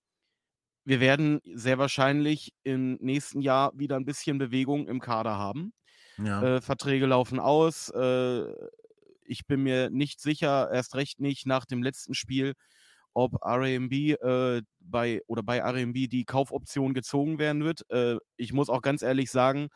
wir 0.85 0.99
werden 0.99 1.41
sehr 1.53 1.77
wahrscheinlich 1.77 2.53
im 2.63 2.93
nächsten 3.01 3.41
Jahr 3.41 3.71
wieder 3.75 3.95
ein 3.95 4.05
bisschen 4.05 4.37
Bewegung 4.37 4.87
im 4.87 4.99
Kader 5.01 5.37
haben. 5.37 5.73
Ja. 6.17 6.41
Äh, 6.57 6.61
Verträge 6.61 7.07
laufen 7.07 7.39
aus. 7.39 7.89
Äh, 7.89 8.45
ich 9.25 9.47
bin 9.47 9.63
mir 9.63 9.89
nicht 9.89 10.21
sicher, 10.21 10.69
erst 10.71 10.95
recht 10.95 11.19
nicht 11.19 11.47
nach 11.47 11.65
dem 11.65 11.81
letzten 11.81 12.13
Spiel, 12.13 12.53
ob 13.13 13.43
RMB 13.43 13.91
äh, 13.93 14.61
bei 14.79 15.21
oder 15.27 15.41
bei 15.41 15.61
RMB 15.61 16.07
die 16.09 16.25
Kaufoption 16.25 16.93
gezogen 16.93 17.39
werden 17.39 17.63
wird. 17.63 17.89
Äh, 17.89 18.17
ich 18.37 18.53
muss 18.53 18.69
auch 18.69 18.81
ganz 18.81 19.01
ehrlich 19.01 19.31
sagen, 19.31 19.69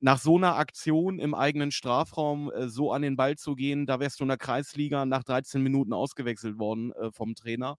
nach 0.00 0.18
so 0.18 0.36
einer 0.36 0.56
Aktion 0.56 1.20
im 1.20 1.34
eigenen 1.34 1.70
Strafraum 1.70 2.50
äh, 2.50 2.68
so 2.68 2.92
an 2.92 3.02
den 3.02 3.16
Ball 3.16 3.36
zu 3.36 3.54
gehen, 3.54 3.86
da 3.86 4.00
wärst 4.00 4.18
du 4.18 4.24
in 4.24 4.28
der 4.28 4.38
Kreisliga 4.38 5.06
nach 5.06 5.22
13 5.22 5.62
Minuten 5.62 5.92
ausgewechselt 5.92 6.58
worden 6.58 6.92
äh, 6.92 7.12
vom 7.12 7.36
Trainer. 7.36 7.76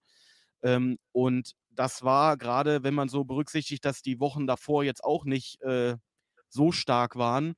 Ähm, 0.62 0.96
und 1.12 1.52
das 1.76 2.02
war 2.04 2.36
gerade, 2.36 2.82
wenn 2.82 2.94
man 2.94 3.08
so 3.08 3.24
berücksichtigt, 3.24 3.84
dass 3.84 4.02
die 4.02 4.20
Wochen 4.20 4.46
davor 4.46 4.84
jetzt 4.84 5.04
auch 5.04 5.24
nicht 5.24 5.60
äh, 5.62 5.96
so 6.48 6.72
stark 6.72 7.16
waren, 7.16 7.54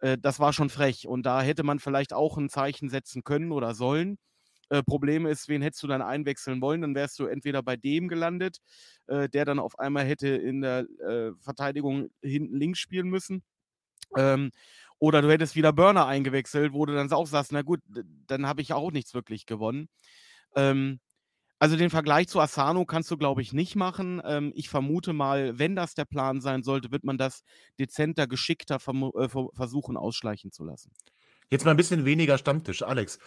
äh, 0.00 0.18
das 0.18 0.40
war 0.40 0.52
schon 0.52 0.70
frech. 0.70 1.06
Und 1.08 1.24
da 1.26 1.42
hätte 1.42 1.62
man 1.64 1.78
vielleicht 1.78 2.12
auch 2.12 2.36
ein 2.38 2.48
Zeichen 2.48 2.88
setzen 2.88 3.24
können 3.24 3.52
oder 3.52 3.74
sollen. 3.74 4.18
Äh, 4.70 4.82
Problem 4.82 5.26
ist, 5.26 5.48
wen 5.48 5.62
hättest 5.62 5.82
du 5.82 5.86
dann 5.88 6.02
einwechseln 6.02 6.60
wollen? 6.60 6.82
Dann 6.82 6.94
wärst 6.94 7.18
du 7.18 7.26
entweder 7.26 7.62
bei 7.62 7.76
dem 7.76 8.08
gelandet, 8.08 8.58
äh, 9.06 9.28
der 9.28 9.44
dann 9.44 9.58
auf 9.58 9.78
einmal 9.78 10.04
hätte 10.04 10.28
in 10.28 10.60
der 10.62 10.80
äh, 11.00 11.32
Verteidigung 11.40 12.10
hinten 12.22 12.56
links 12.56 12.78
spielen 12.78 13.08
müssen. 13.08 13.42
Ähm, 14.16 14.50
oder 14.98 15.22
du 15.22 15.30
hättest 15.30 15.56
wieder 15.56 15.72
Burner 15.72 16.06
eingewechselt, 16.06 16.72
wo 16.72 16.86
du 16.86 16.94
dann 16.94 17.12
auch 17.12 17.26
sagst, 17.26 17.52
na 17.52 17.62
gut, 17.62 17.80
dann 18.26 18.46
habe 18.46 18.62
ich 18.62 18.72
auch 18.72 18.90
nichts 18.92 19.14
wirklich 19.14 19.46
gewonnen. 19.46 19.88
Ähm, 20.56 21.00
also 21.58 21.76
den 21.76 21.90
Vergleich 21.90 22.28
zu 22.28 22.40
Asano 22.40 22.84
kannst 22.84 23.10
du, 23.10 23.16
glaube 23.16 23.42
ich, 23.42 23.52
nicht 23.52 23.76
machen. 23.76 24.22
Ähm, 24.24 24.52
ich 24.54 24.68
vermute 24.68 25.12
mal, 25.12 25.58
wenn 25.58 25.74
das 25.74 25.94
der 25.94 26.04
Plan 26.04 26.40
sein 26.40 26.62
sollte, 26.62 26.90
wird 26.92 27.04
man 27.04 27.18
das 27.18 27.42
dezenter, 27.78 28.26
geschickter 28.26 28.76
äh, 28.76 29.28
ver- 29.28 29.48
versuchen 29.54 29.96
ausschleichen 29.96 30.52
zu 30.52 30.64
lassen. 30.64 30.92
Jetzt 31.50 31.64
mal 31.64 31.72
ein 31.72 31.76
bisschen 31.76 32.04
weniger 32.04 32.38
Stammtisch, 32.38 32.82
Alex. 32.82 33.18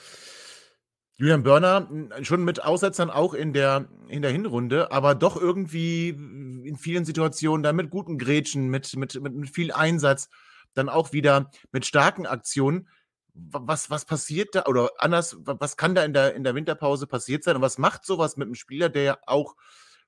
Julian 1.15 1.43
Börner, 1.43 1.87
m, 1.91 2.09
schon 2.23 2.43
mit 2.43 2.63
Aussetzern 2.63 3.09
auch 3.09 3.33
in 3.33 3.53
der, 3.53 3.89
in 4.07 4.21
der 4.21 4.31
Hinrunde, 4.31 4.91
aber 4.91 5.13
doch 5.13 5.39
irgendwie 5.39 6.09
in 6.09 6.77
vielen 6.77 7.05
Situationen 7.05 7.63
dann 7.63 7.75
mit 7.75 7.89
guten 7.89 8.17
Grätschen, 8.17 8.69
mit, 8.69 8.95
mit, 8.95 9.21
mit, 9.21 9.33
mit 9.33 9.49
viel 9.49 9.71
Einsatz, 9.71 10.29
dann 10.73 10.89
auch 10.89 11.11
wieder 11.11 11.51
mit 11.71 11.85
starken 11.85 12.25
Aktionen. 12.25 12.87
Wa- 13.33 13.61
Was, 13.63 13.89
was 13.89 14.05
passiert 14.05 14.55
da, 14.55 14.65
oder 14.65 14.91
anders, 14.97 15.37
wa- 15.45 15.55
was 15.59 15.77
kann 15.77 15.95
da 15.95 16.03
in 16.03 16.13
der, 16.13 16.35
in 16.35 16.43
der 16.43 16.55
Winterpause 16.55 17.07
passiert 17.07 17.43
sein 17.43 17.55
und 17.55 17.61
was 17.61 17.77
macht 17.77 18.05
sowas 18.05 18.37
mit 18.37 18.47
einem 18.47 18.55
Spieler, 18.55 18.89
der 18.89 19.03
ja 19.03 19.17
auch 19.25 19.55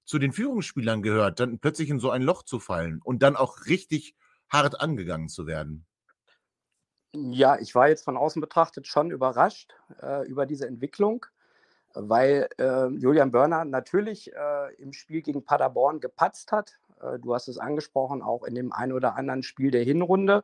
zu 0.06 0.20
den 0.20 0.34
Führungsspielern 0.34 1.02
gehört, 1.02 1.40
dann 1.40 1.60
plötzlich 1.60 1.90
in 1.90 2.00
so 2.00 2.10
ein 2.12 2.22
Loch 2.24 2.44
zu 2.44 2.60
fallen 2.60 3.00
und 3.04 3.24
dann 3.24 3.36
auch 3.38 3.66
richtig 3.68 4.16
hart 4.50 4.82
angegangen 4.82 5.30
zu 5.30 5.48
werden? 5.48 5.86
Ja, 7.16 7.60
ich 7.60 7.76
war 7.76 7.90
jetzt 7.90 8.04
von 8.04 8.18
außen 8.18 8.42
betrachtet 8.42 8.88
schon 8.88 9.12
überrascht 9.12 9.74
äh, 10.02 10.28
über 10.28 10.46
diese 10.46 10.68
Entwicklung, 10.68 11.26
weil 11.94 12.50
äh, 12.58 12.88
Julian 12.88 13.32
Börner 13.32 13.66
natürlich 13.66 14.34
äh, 14.34 14.74
im 14.80 14.94
Spiel 14.94 15.22
gegen 15.22 15.46
Paderborn 15.46 16.00
gepatzt 16.00 16.52
hat. 16.52 16.80
Äh, 17.04 17.20
du 17.20 17.34
hast 17.34 17.48
es 17.48 17.58
angesprochen, 17.58 18.22
auch 18.22 18.44
in 18.44 18.56
dem 18.56 18.72
ein 18.72 18.94
oder 18.94 19.16
anderen 19.16 19.44
Spiel 19.44 19.72
der 19.72 19.84
Hinrunde. 19.84 20.44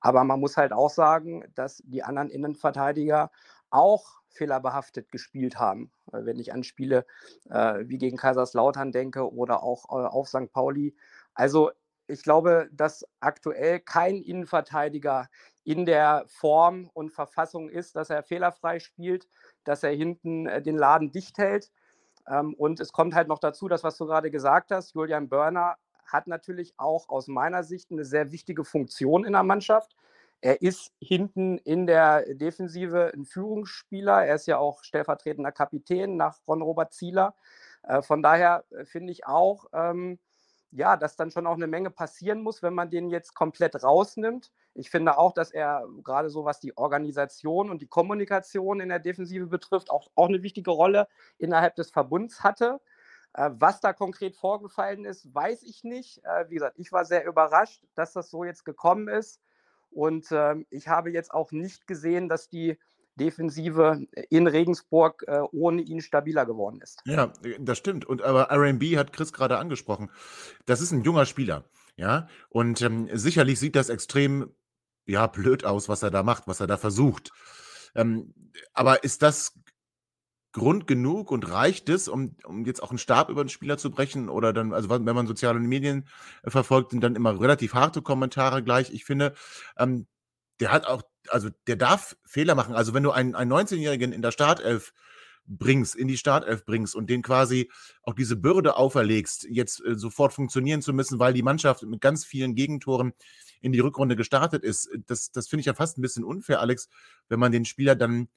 Aber 0.00 0.24
man 0.24 0.40
muss 0.40 0.56
halt 0.56 0.72
auch 0.72 0.90
sagen, 0.90 1.44
dass 1.54 1.82
die 1.84 2.02
anderen 2.02 2.30
Innenverteidiger 2.30 3.30
auch 3.70 4.18
fehlerbehaftet 4.30 5.10
gespielt 5.10 5.58
haben. 5.58 5.90
Äh, 6.12 6.24
wenn 6.24 6.38
ich 6.38 6.52
an 6.52 6.64
Spiele 6.64 7.06
äh, 7.50 7.84
wie 7.86 7.98
gegen 7.98 8.16
Kaiserslautern 8.16 8.92
denke 8.92 9.32
oder 9.32 9.62
auch 9.62 9.88
auf 9.88 10.28
St. 10.28 10.52
Pauli. 10.52 10.96
Also 11.34 11.70
ich 12.06 12.22
glaube, 12.22 12.68
dass 12.72 13.04
aktuell 13.20 13.80
kein 13.80 14.22
Innenverteidiger 14.22 15.28
in 15.64 15.84
der 15.84 16.24
Form 16.26 16.88
und 16.94 17.10
Verfassung 17.10 17.68
ist, 17.68 17.96
dass 17.96 18.08
er 18.08 18.22
fehlerfrei 18.22 18.78
spielt, 18.80 19.28
dass 19.64 19.82
er 19.82 19.90
hinten 19.90 20.44
den 20.62 20.76
Laden 20.76 21.12
dicht 21.12 21.36
hält. 21.36 21.70
Ähm, 22.26 22.54
und 22.54 22.80
es 22.80 22.92
kommt 22.92 23.14
halt 23.14 23.28
noch 23.28 23.38
dazu, 23.38 23.68
das, 23.68 23.84
was 23.84 23.96
du 23.96 24.06
gerade 24.06 24.30
gesagt 24.30 24.70
hast, 24.70 24.94
Julian 24.94 25.28
Börner 25.28 25.76
hat 26.08 26.26
natürlich 26.26 26.74
auch 26.76 27.08
aus 27.08 27.28
meiner 27.28 27.62
Sicht 27.62 27.90
eine 27.90 28.04
sehr 28.04 28.32
wichtige 28.32 28.64
Funktion 28.64 29.24
in 29.24 29.32
der 29.32 29.42
Mannschaft. 29.42 29.96
Er 30.40 30.62
ist 30.62 30.92
hinten 31.00 31.58
in 31.58 31.86
der 31.86 32.34
Defensive 32.34 33.12
ein 33.14 33.24
Führungsspieler. 33.24 34.24
Er 34.24 34.36
ist 34.36 34.46
ja 34.46 34.58
auch 34.58 34.84
stellvertretender 34.84 35.50
Kapitän 35.52 36.16
nach 36.16 36.38
Ron-Robert 36.46 36.92
Zieler. 36.92 37.34
Äh, 37.82 38.02
von 38.02 38.22
daher 38.22 38.64
äh, 38.70 38.84
finde 38.84 39.12
ich 39.12 39.26
auch, 39.26 39.66
ähm, 39.72 40.18
ja, 40.70 40.96
dass 40.96 41.16
dann 41.16 41.30
schon 41.30 41.46
auch 41.46 41.54
eine 41.54 41.66
Menge 41.66 41.90
passieren 41.90 42.42
muss, 42.42 42.62
wenn 42.62 42.74
man 42.74 42.90
den 42.90 43.10
jetzt 43.10 43.34
komplett 43.34 43.82
rausnimmt. 43.82 44.52
Ich 44.74 44.90
finde 44.90 45.18
auch, 45.18 45.32
dass 45.32 45.50
er 45.50 45.86
gerade 46.04 46.30
so, 46.30 46.44
was 46.44 46.60
die 46.60 46.76
Organisation 46.76 47.70
und 47.70 47.80
die 47.82 47.86
Kommunikation 47.86 48.80
in 48.80 48.90
der 48.90 48.98
Defensive 48.98 49.46
betrifft, 49.46 49.90
auch, 49.90 50.08
auch 50.14 50.28
eine 50.28 50.42
wichtige 50.42 50.70
Rolle 50.70 51.08
innerhalb 51.38 51.74
des 51.74 51.90
Verbunds 51.90 52.44
hatte. 52.44 52.80
Äh, 53.38 53.50
was 53.60 53.80
da 53.80 53.92
konkret 53.92 54.34
vorgefallen 54.34 55.04
ist, 55.04 55.32
weiß 55.32 55.62
ich 55.62 55.84
nicht. 55.84 56.20
Äh, 56.24 56.50
wie 56.50 56.54
gesagt, 56.54 56.76
ich 56.76 56.90
war 56.90 57.04
sehr 57.04 57.24
überrascht, 57.24 57.84
dass 57.94 58.12
das 58.12 58.30
so 58.30 58.42
jetzt 58.42 58.64
gekommen 58.64 59.06
ist. 59.06 59.40
Und 59.90 60.26
ähm, 60.32 60.66
ich 60.70 60.88
habe 60.88 61.10
jetzt 61.10 61.30
auch 61.30 61.52
nicht 61.52 61.86
gesehen, 61.86 62.28
dass 62.28 62.48
die 62.48 62.78
Defensive 63.14 64.06
in 64.28 64.48
Regensburg 64.48 65.24
äh, 65.28 65.40
ohne 65.52 65.82
ihn 65.82 66.00
stabiler 66.00 66.46
geworden 66.46 66.80
ist. 66.82 67.00
Ja, 67.04 67.32
das 67.60 67.78
stimmt. 67.78 68.04
Und 68.04 68.22
aber 68.22 68.50
RB 68.50 68.96
hat 68.96 69.12
Chris 69.12 69.32
gerade 69.32 69.58
angesprochen. 69.58 70.10
Das 70.66 70.80
ist 70.80 70.90
ein 70.90 71.02
junger 71.02 71.24
Spieler, 71.24 71.64
ja. 71.96 72.28
Und 72.48 72.82
ähm, 72.82 73.08
sicherlich 73.12 73.60
sieht 73.60 73.76
das 73.76 73.88
extrem 73.88 74.52
ja 75.06 75.26
blöd 75.26 75.64
aus, 75.64 75.88
was 75.88 76.02
er 76.02 76.10
da 76.10 76.22
macht, 76.22 76.48
was 76.48 76.60
er 76.60 76.66
da 76.66 76.76
versucht. 76.76 77.30
Ähm, 77.94 78.34
aber 78.72 79.04
ist 79.04 79.22
das 79.22 79.58
Grund 80.58 80.86
genug 80.86 81.30
und 81.30 81.50
reicht 81.50 81.88
es, 81.88 82.08
um, 82.08 82.36
um 82.44 82.64
jetzt 82.66 82.82
auch 82.82 82.90
einen 82.90 82.98
Stab 82.98 83.30
über 83.30 83.44
den 83.44 83.48
Spieler 83.48 83.78
zu 83.78 83.90
brechen? 83.90 84.28
Oder 84.28 84.52
dann, 84.52 84.72
also 84.72 84.90
wenn 84.90 85.04
man 85.04 85.26
soziale 85.26 85.58
Medien 85.58 86.06
äh, 86.42 86.50
verfolgt, 86.50 86.90
sind 86.90 87.02
dann 87.02 87.16
immer 87.16 87.40
relativ 87.40 87.74
harte 87.74 88.02
Kommentare 88.02 88.62
gleich. 88.62 88.92
Ich 88.92 89.04
finde, 89.04 89.34
ähm, 89.78 90.06
der 90.60 90.72
hat 90.72 90.86
auch, 90.86 91.02
also 91.28 91.48
der 91.66 91.76
darf 91.76 92.16
Fehler 92.24 92.54
machen. 92.54 92.74
Also 92.74 92.94
wenn 92.94 93.02
du 93.02 93.10
einen, 93.10 93.34
einen 93.34 93.52
19-Jährigen 93.52 94.12
in 94.12 94.22
der 94.22 94.32
Startelf 94.32 94.92
bringst, 95.48 95.96
in 95.96 96.08
die 96.08 96.18
Startelf 96.18 96.64
bringst 96.64 96.94
und 96.94 97.08
den 97.08 97.22
quasi 97.22 97.70
auch 98.02 98.14
diese 98.14 98.36
Bürde 98.36 98.76
auferlegst, 98.76 99.46
jetzt 99.50 99.84
äh, 99.84 99.96
sofort 99.96 100.32
funktionieren 100.32 100.82
zu 100.82 100.92
müssen, 100.92 101.18
weil 101.18 101.32
die 101.32 101.42
Mannschaft 101.42 101.82
mit 101.82 102.00
ganz 102.00 102.24
vielen 102.24 102.54
Gegentoren 102.54 103.12
in 103.60 103.72
die 103.72 103.80
Rückrunde 103.80 104.14
gestartet 104.14 104.62
ist, 104.62 104.88
das, 105.06 105.32
das 105.32 105.48
finde 105.48 105.60
ich 105.60 105.66
ja 105.66 105.74
fast 105.74 105.98
ein 105.98 106.02
bisschen 106.02 106.24
unfair, 106.24 106.60
Alex, 106.60 106.88
wenn 107.28 107.40
man 107.40 107.50
den 107.50 107.64
Spieler 107.64 107.96
dann 107.96 108.28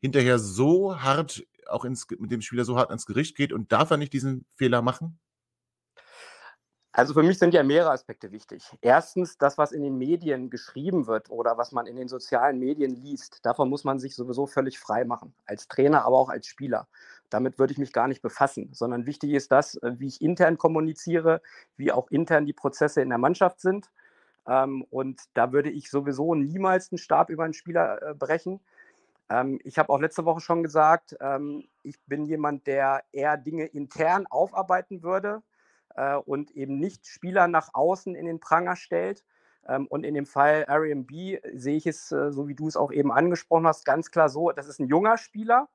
hinterher 0.00 0.38
so 0.38 1.00
hart, 1.02 1.44
auch 1.70 1.84
ins, 1.84 2.06
mit 2.18 2.30
dem 2.30 2.42
Spieler 2.42 2.64
so 2.64 2.76
hart 2.76 2.90
ins 2.90 3.06
Gericht 3.06 3.36
geht 3.36 3.52
und 3.52 3.72
darf 3.72 3.90
er 3.90 3.96
nicht 3.96 4.12
diesen 4.12 4.46
Fehler 4.56 4.82
machen? 4.82 5.18
Also 6.92 7.14
für 7.14 7.22
mich 7.22 7.38
sind 7.38 7.54
ja 7.54 7.62
mehrere 7.62 7.92
Aspekte 7.92 8.32
wichtig. 8.32 8.64
Erstens, 8.80 9.38
das, 9.38 9.56
was 9.58 9.70
in 9.70 9.82
den 9.82 9.96
Medien 9.96 10.50
geschrieben 10.50 11.06
wird 11.06 11.30
oder 11.30 11.56
was 11.56 11.70
man 11.70 11.86
in 11.86 11.94
den 11.94 12.08
sozialen 12.08 12.58
Medien 12.58 12.90
liest, 12.90 13.46
davon 13.46 13.68
muss 13.68 13.84
man 13.84 14.00
sich 14.00 14.16
sowieso 14.16 14.46
völlig 14.46 14.80
frei 14.80 15.04
machen. 15.04 15.32
Als 15.46 15.68
Trainer, 15.68 16.04
aber 16.04 16.18
auch 16.18 16.30
als 16.30 16.48
Spieler. 16.48 16.88
Damit 17.28 17.60
würde 17.60 17.72
ich 17.72 17.78
mich 17.78 17.92
gar 17.92 18.08
nicht 18.08 18.22
befassen, 18.22 18.70
sondern 18.72 19.06
wichtig 19.06 19.30
ist 19.32 19.52
das, 19.52 19.76
äh, 19.76 19.92
wie 19.98 20.08
ich 20.08 20.20
intern 20.20 20.58
kommuniziere, 20.58 21.42
wie 21.76 21.92
auch 21.92 22.10
intern 22.10 22.44
die 22.44 22.52
Prozesse 22.52 23.02
in 23.02 23.08
der 23.08 23.18
Mannschaft 23.18 23.60
sind. 23.60 23.88
Ähm, 24.48 24.84
und 24.90 25.22
da 25.34 25.52
würde 25.52 25.70
ich 25.70 25.90
sowieso 25.90 26.34
niemals 26.34 26.90
einen 26.90 26.98
Stab 26.98 27.30
über 27.30 27.44
einen 27.44 27.54
Spieler 27.54 28.02
äh, 28.02 28.14
brechen. 28.14 28.60
Ähm, 29.30 29.60
ich 29.64 29.78
habe 29.78 29.90
auch 29.90 30.00
letzte 30.00 30.24
Woche 30.24 30.40
schon 30.40 30.62
gesagt, 30.62 31.16
ähm, 31.20 31.68
ich 31.82 31.98
bin 32.06 32.26
jemand, 32.26 32.66
der 32.66 33.04
eher 33.12 33.36
Dinge 33.36 33.66
intern 33.66 34.26
aufarbeiten 34.26 35.02
würde 35.02 35.42
äh, 35.94 36.16
und 36.16 36.50
eben 36.50 36.78
nicht 36.78 37.06
Spieler 37.06 37.48
nach 37.48 37.70
außen 37.72 38.14
in 38.14 38.26
den 38.26 38.40
Pranger 38.40 38.76
stellt. 38.76 39.24
Ähm, 39.66 39.86
und 39.86 40.04
in 40.04 40.14
dem 40.14 40.26
Fall 40.26 40.66
Airbnb 40.68 41.10
sehe 41.54 41.76
ich 41.76 41.86
es, 41.86 42.10
äh, 42.12 42.32
so 42.32 42.48
wie 42.48 42.54
du 42.54 42.66
es 42.66 42.76
auch 42.76 42.92
eben 42.92 43.12
angesprochen 43.12 43.66
hast, 43.66 43.84
ganz 43.84 44.10
klar 44.10 44.28
so, 44.28 44.50
das 44.50 44.66
ist 44.66 44.80
ein 44.80 44.88
junger 44.88 45.16
Spieler. 45.16 45.68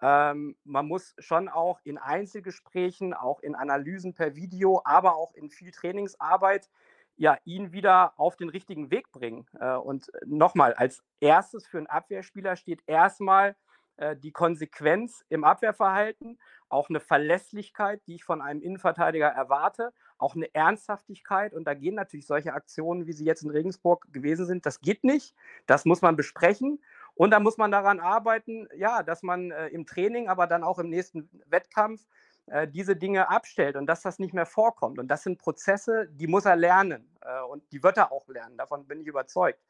Ähm, 0.00 0.56
man 0.64 0.86
muss 0.86 1.14
schon 1.18 1.48
auch 1.48 1.80
in 1.84 1.98
Einzelgesprächen, 1.98 3.14
auch 3.14 3.40
in 3.40 3.54
Analysen 3.54 4.14
per 4.14 4.36
Video, 4.36 4.82
aber 4.84 5.16
auch 5.16 5.34
in 5.34 5.50
viel 5.50 5.70
Trainingsarbeit 5.70 6.68
ja, 7.16 7.38
ihn 7.44 7.72
wieder 7.72 8.12
auf 8.18 8.36
den 8.36 8.48
richtigen 8.48 8.90
Weg 8.90 9.10
bringen. 9.12 9.46
Äh, 9.58 9.74
und 9.74 10.10
nochmal, 10.24 10.74
als 10.74 11.02
erstes 11.20 11.66
für 11.66 11.78
einen 11.78 11.86
Abwehrspieler 11.86 12.56
steht 12.56 12.82
erstmal 12.86 13.56
äh, 13.96 14.16
die 14.16 14.32
Konsequenz 14.32 15.24
im 15.28 15.44
Abwehrverhalten, 15.44 16.38
auch 16.68 16.88
eine 16.88 16.98
Verlässlichkeit, 16.98 18.02
die 18.06 18.16
ich 18.16 18.24
von 18.24 18.42
einem 18.42 18.60
Innenverteidiger 18.60 19.28
erwarte, 19.28 19.92
auch 20.18 20.34
eine 20.34 20.52
Ernsthaftigkeit. 20.54 21.54
Und 21.54 21.64
da 21.64 21.74
gehen 21.74 21.94
natürlich 21.94 22.26
solche 22.26 22.54
Aktionen, 22.54 23.06
wie 23.06 23.12
sie 23.12 23.24
jetzt 23.24 23.44
in 23.44 23.50
Regensburg 23.50 24.06
gewesen 24.12 24.46
sind, 24.46 24.66
das 24.66 24.80
geht 24.80 25.04
nicht. 25.04 25.36
Das 25.66 25.84
muss 25.84 26.02
man 26.02 26.16
besprechen. 26.16 26.82
Und 27.14 27.30
da 27.30 27.38
muss 27.38 27.58
man 27.58 27.70
daran 27.70 28.00
arbeiten, 28.00 28.66
ja, 28.74 29.04
dass 29.04 29.22
man 29.22 29.52
äh, 29.52 29.68
im 29.68 29.86
Training, 29.86 30.28
aber 30.28 30.48
dann 30.48 30.64
auch 30.64 30.80
im 30.80 30.90
nächsten 30.90 31.30
Wettkampf 31.46 32.04
äh, 32.46 32.68
diese 32.68 32.96
Dinge 32.96 33.30
abstellt 33.30 33.76
und 33.76 33.86
dass 33.86 34.02
das 34.02 34.18
nicht 34.18 34.34
mehr 34.34 34.46
vorkommt. 34.46 34.98
Und 34.98 35.08
das 35.08 35.22
sind 35.22 35.38
Prozesse, 35.38 36.08
die 36.10 36.26
muss 36.26 36.44
er 36.44 36.56
lernen 36.56 37.08
äh, 37.22 37.40
und 37.42 37.62
die 37.72 37.82
wird 37.82 37.96
er 37.96 38.12
auch 38.12 38.28
lernen. 38.28 38.56
Davon 38.56 38.86
bin 38.86 39.00
ich 39.00 39.06
überzeugt. 39.06 39.60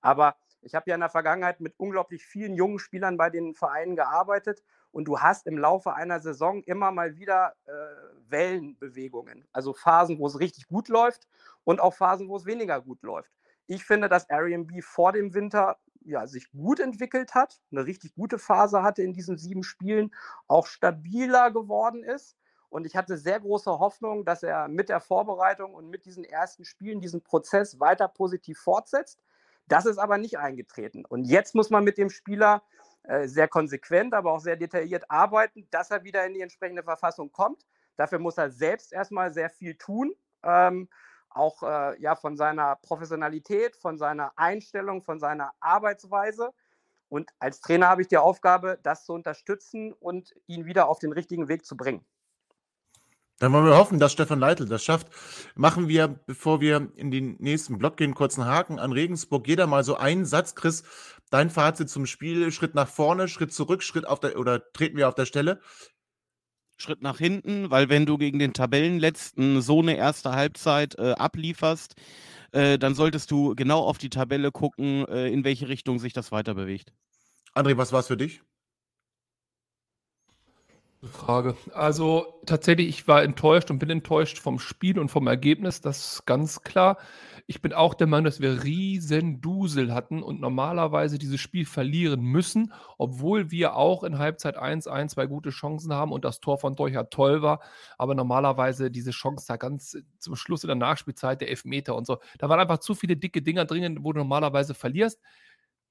Aber 0.00 0.36
ich 0.60 0.74
habe 0.74 0.84
ja 0.90 0.94
in 0.94 1.00
der 1.00 1.08
Vergangenheit 1.08 1.60
mit 1.60 1.74
unglaublich 1.78 2.24
vielen 2.26 2.54
jungen 2.54 2.78
Spielern 2.78 3.16
bei 3.16 3.30
den 3.30 3.54
Vereinen 3.54 3.96
gearbeitet 3.96 4.62
und 4.90 5.06
du 5.06 5.20
hast 5.20 5.46
im 5.46 5.58
Laufe 5.58 5.94
einer 5.94 6.20
Saison 6.20 6.62
immer 6.64 6.90
mal 6.90 7.16
wieder 7.16 7.54
äh, 7.66 7.72
Wellenbewegungen, 8.28 9.46
also 9.52 9.72
Phasen, 9.72 10.18
wo 10.18 10.26
es 10.26 10.38
richtig 10.40 10.66
gut 10.68 10.88
läuft 10.88 11.28
und 11.64 11.80
auch 11.80 11.94
Phasen, 11.94 12.28
wo 12.28 12.36
es 12.36 12.46
weniger 12.46 12.80
gut 12.80 13.02
läuft. 13.02 13.30
Ich 13.66 13.84
finde, 13.84 14.08
dass 14.08 14.28
Airbnb 14.28 14.82
vor 14.82 15.12
dem 15.12 15.34
Winter 15.34 15.78
ja, 16.08 16.26
sich 16.26 16.50
gut 16.52 16.80
entwickelt 16.80 17.34
hat, 17.34 17.60
eine 17.70 17.84
richtig 17.84 18.14
gute 18.14 18.38
Phase 18.38 18.82
hatte 18.82 19.02
in 19.02 19.12
diesen 19.12 19.36
sieben 19.36 19.62
Spielen, 19.62 20.14
auch 20.46 20.66
stabiler 20.66 21.50
geworden 21.50 22.02
ist. 22.02 22.36
Und 22.70 22.86
ich 22.86 22.96
hatte 22.96 23.16
sehr 23.16 23.40
große 23.40 23.78
Hoffnung, 23.78 24.24
dass 24.24 24.42
er 24.42 24.68
mit 24.68 24.88
der 24.88 25.00
Vorbereitung 25.00 25.74
und 25.74 25.88
mit 25.88 26.04
diesen 26.04 26.24
ersten 26.24 26.64
Spielen 26.64 27.00
diesen 27.00 27.22
Prozess 27.22 27.80
weiter 27.80 28.08
positiv 28.08 28.58
fortsetzt. 28.58 29.22
Das 29.68 29.86
ist 29.86 29.98
aber 29.98 30.18
nicht 30.18 30.38
eingetreten. 30.38 31.04
Und 31.04 31.24
jetzt 31.24 31.54
muss 31.54 31.70
man 31.70 31.84
mit 31.84 31.98
dem 31.98 32.10
Spieler 32.10 32.62
äh, 33.04 33.26
sehr 33.26 33.48
konsequent, 33.48 34.14
aber 34.14 34.32
auch 34.32 34.40
sehr 34.40 34.56
detailliert 34.56 35.10
arbeiten, 35.10 35.66
dass 35.70 35.90
er 35.90 36.04
wieder 36.04 36.26
in 36.26 36.34
die 36.34 36.40
entsprechende 36.40 36.82
Verfassung 36.82 37.32
kommt. 37.32 37.66
Dafür 37.96 38.18
muss 38.18 38.38
er 38.38 38.50
selbst 38.50 38.92
erstmal 38.92 39.32
sehr 39.32 39.50
viel 39.50 39.74
tun. 39.74 40.14
Ähm, 40.42 40.88
auch 41.38 41.62
äh, 41.62 42.00
ja, 42.00 42.16
von 42.16 42.36
seiner 42.36 42.76
Professionalität, 42.76 43.76
von 43.76 43.96
seiner 43.96 44.32
Einstellung, 44.36 45.02
von 45.02 45.20
seiner 45.20 45.52
Arbeitsweise. 45.60 46.52
Und 47.08 47.30
als 47.38 47.60
Trainer 47.60 47.88
habe 47.88 48.02
ich 48.02 48.08
die 48.08 48.18
Aufgabe, 48.18 48.78
das 48.82 49.04
zu 49.04 49.14
unterstützen 49.14 49.94
und 49.94 50.34
ihn 50.46 50.66
wieder 50.66 50.88
auf 50.88 50.98
den 50.98 51.12
richtigen 51.12 51.48
Weg 51.48 51.64
zu 51.64 51.76
bringen. 51.76 52.04
Dann 53.38 53.52
wollen 53.52 53.66
wir 53.66 53.76
hoffen, 53.76 54.00
dass 54.00 54.12
Stefan 54.12 54.40
Leitl 54.40 54.66
das 54.66 54.82
schafft. 54.82 55.06
Machen 55.54 55.86
wir, 55.86 56.08
bevor 56.08 56.60
wir 56.60 56.90
in 56.96 57.12
den 57.12 57.36
nächsten 57.38 57.78
Block 57.78 57.96
gehen, 57.96 58.14
kurz 58.14 58.36
einen 58.36 58.48
Haken 58.48 58.80
an 58.80 58.90
Regensburg. 58.90 59.46
Jeder 59.46 59.68
mal 59.68 59.84
so 59.84 59.96
einen 59.96 60.26
Satz, 60.26 60.56
Chris, 60.56 60.82
dein 61.30 61.48
Fazit 61.48 61.88
zum 61.88 62.06
Spiel, 62.06 62.50
Schritt 62.50 62.74
nach 62.74 62.88
vorne, 62.88 63.28
Schritt 63.28 63.52
zurück, 63.52 63.84
Schritt 63.84 64.06
auf 64.06 64.18
der, 64.18 64.38
oder 64.38 64.72
treten 64.72 64.96
wir 64.96 65.08
auf 65.08 65.14
der 65.14 65.26
Stelle? 65.26 65.60
Schritt 66.78 67.02
nach 67.02 67.18
hinten, 67.18 67.70
weil 67.70 67.88
wenn 67.88 68.06
du 68.06 68.18
gegen 68.18 68.38
den 68.38 68.52
Tabellenletzten 68.52 69.60
so 69.62 69.80
eine 69.80 69.96
erste 69.96 70.32
Halbzeit 70.32 70.96
äh, 70.96 71.12
ablieferst, 71.12 71.96
äh, 72.52 72.78
dann 72.78 72.94
solltest 72.94 73.30
du 73.30 73.54
genau 73.56 73.80
auf 73.80 73.98
die 73.98 74.10
Tabelle 74.10 74.52
gucken, 74.52 75.06
äh, 75.08 75.28
in 75.28 75.44
welche 75.44 75.68
Richtung 75.68 75.98
sich 75.98 76.12
das 76.12 76.30
weiter 76.30 76.54
bewegt. 76.54 76.92
André, 77.54 77.76
was 77.76 77.92
war 77.92 78.00
es 78.00 78.06
für 78.06 78.16
dich? 78.16 78.42
Frage. 81.06 81.56
Also 81.74 82.40
tatsächlich, 82.44 82.88
ich 82.88 83.06
war 83.06 83.22
enttäuscht 83.22 83.70
und 83.70 83.78
bin 83.78 83.88
enttäuscht 83.88 84.38
vom 84.38 84.58
Spiel 84.58 84.98
und 84.98 85.10
vom 85.10 85.28
Ergebnis, 85.28 85.80
das 85.80 86.14
ist 86.14 86.26
ganz 86.26 86.62
klar. 86.62 86.98
Ich 87.46 87.62
bin 87.62 87.72
auch 87.72 87.94
der 87.94 88.08
Meinung, 88.08 88.24
dass 88.24 88.40
wir 88.40 88.64
riesen 88.64 89.40
Dusel 89.40 89.94
hatten 89.94 90.24
und 90.24 90.40
normalerweise 90.40 91.18
dieses 91.18 91.40
Spiel 91.40 91.66
verlieren 91.66 92.20
müssen, 92.20 92.72
obwohl 92.98 93.52
wir 93.52 93.76
auch 93.76 94.02
in 94.02 94.18
Halbzeit 94.18 94.56
1 94.56 94.88
ein, 94.88 95.08
zwei 95.08 95.26
gute 95.26 95.50
Chancen 95.50 95.92
haben 95.92 96.10
und 96.10 96.24
das 96.24 96.40
Tor 96.40 96.58
von 96.58 96.74
Deucher 96.74 97.08
toll 97.10 97.42
war, 97.42 97.60
aber 97.96 98.16
normalerweise 98.16 98.90
diese 98.90 99.12
Chance 99.12 99.46
da 99.46 99.56
ganz 99.56 99.96
zum 100.18 100.34
Schluss 100.34 100.64
in 100.64 100.68
der 100.68 100.76
Nachspielzeit, 100.76 101.40
der 101.40 101.48
Elfmeter 101.48 101.94
und 101.94 102.08
so, 102.08 102.18
da 102.38 102.48
waren 102.48 102.58
einfach 102.58 102.78
zu 102.78 102.96
viele 102.96 103.16
dicke 103.16 103.40
Dinger 103.40 103.66
drin, 103.66 103.98
wo 104.02 104.12
du 104.12 104.18
normalerweise 104.18 104.74
verlierst. 104.74 105.20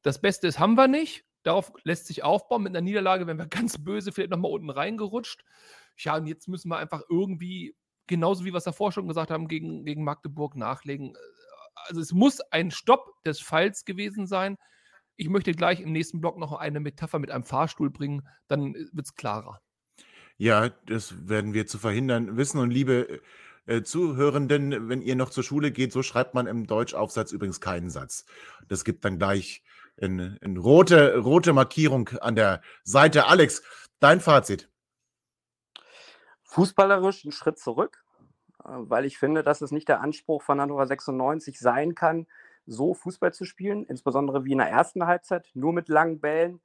Das 0.01 0.19
Beste 0.19 0.47
ist, 0.47 0.59
haben 0.59 0.75
wir 0.75 0.89
nicht. 0.89 1.26
Darauf 1.47 1.71
lässt 1.83 2.07
sich 2.07 2.23
aufbauen. 2.23 2.63
Mit 2.63 2.71
einer 2.71 2.81
Niederlage 2.81 3.25
wenn 3.25 3.37
wir 3.37 3.45
ganz 3.47 3.77
böse 3.77 4.11
vielleicht 4.11 4.31
nochmal 4.31 4.51
unten 4.51 4.69
reingerutscht. 4.69 5.45
Ja, 5.97 6.17
und 6.17 6.27
jetzt 6.27 6.49
müssen 6.49 6.67
wir 6.69 6.77
einfach 6.77 7.03
irgendwie, 7.09 7.73
genauso 8.05 8.43
wie 8.43 8.51
wir 8.51 8.57
es 8.57 8.65
davor 8.65 8.91
schon 8.91 9.07
gesagt 9.07 9.31
haben, 9.31 9.47
gegen, 9.47 9.85
gegen 9.85 10.03
Magdeburg 10.03 10.57
nachlegen. 10.57 11.15
Also 11.87 12.01
es 12.01 12.11
muss 12.11 12.41
ein 12.51 12.69
Stopp 12.69 13.23
des 13.23 13.39
Falls 13.39 13.85
gewesen 13.85 14.27
sein. 14.27 14.57
Ich 15.15 15.29
möchte 15.29 15.53
gleich 15.53 15.79
im 15.79 15.93
nächsten 15.93 16.19
Block 16.19 16.37
noch 16.37 16.51
eine 16.51 16.81
Metapher 16.81 17.17
mit 17.17 17.31
einem 17.31 17.45
Fahrstuhl 17.45 17.89
bringen, 17.89 18.27
dann 18.47 18.73
wird 18.73 19.05
es 19.05 19.15
klarer. 19.15 19.61
Ja, 20.35 20.69
das 20.85 21.29
werden 21.29 21.53
wir 21.53 21.65
zu 21.65 21.79
verhindern 21.79 22.35
wissen. 22.35 22.59
Und 22.59 22.71
liebe 22.71 23.21
äh, 23.67 23.83
Zuhörenden, 23.83 24.89
wenn 24.89 25.01
ihr 25.01 25.15
noch 25.15 25.29
zur 25.29 25.45
Schule 25.45 25.71
geht, 25.71 25.93
so 25.93 26.03
schreibt 26.03 26.33
man 26.33 26.45
im 26.45 26.67
Deutschaufsatz 26.67 27.31
übrigens 27.31 27.61
keinen 27.61 27.89
Satz. 27.89 28.25
Das 28.67 28.83
gibt 28.83 29.05
dann 29.05 29.17
gleich 29.17 29.63
in, 29.97 30.37
in 30.41 30.57
rote, 30.57 31.17
rote 31.17 31.53
Markierung 31.53 32.09
an 32.21 32.35
der 32.35 32.61
Seite. 32.83 33.27
Alex, 33.27 33.63
dein 33.99 34.19
Fazit. 34.21 34.69
Fußballerisch 36.43 37.25
ein 37.25 37.31
Schritt 37.31 37.59
zurück, 37.59 38.03
äh, 38.63 38.69
weil 38.69 39.05
ich 39.05 39.17
finde, 39.17 39.43
dass 39.43 39.61
es 39.61 39.71
nicht 39.71 39.89
der 39.89 40.01
Anspruch 40.01 40.41
von 40.41 40.61
Hannover 40.61 40.87
96 40.87 41.59
sein 41.59 41.95
kann, 41.95 42.27
so 42.65 42.93
Fußball 42.93 43.33
zu 43.33 43.45
spielen, 43.45 43.85
insbesondere 43.85 44.45
wie 44.45 44.51
in 44.51 44.57
der 44.59 44.69
ersten 44.69 45.05
Halbzeit, 45.05 45.49
nur 45.53 45.73
mit 45.73 45.89
langen 45.89 46.19
Bällen. 46.19 46.61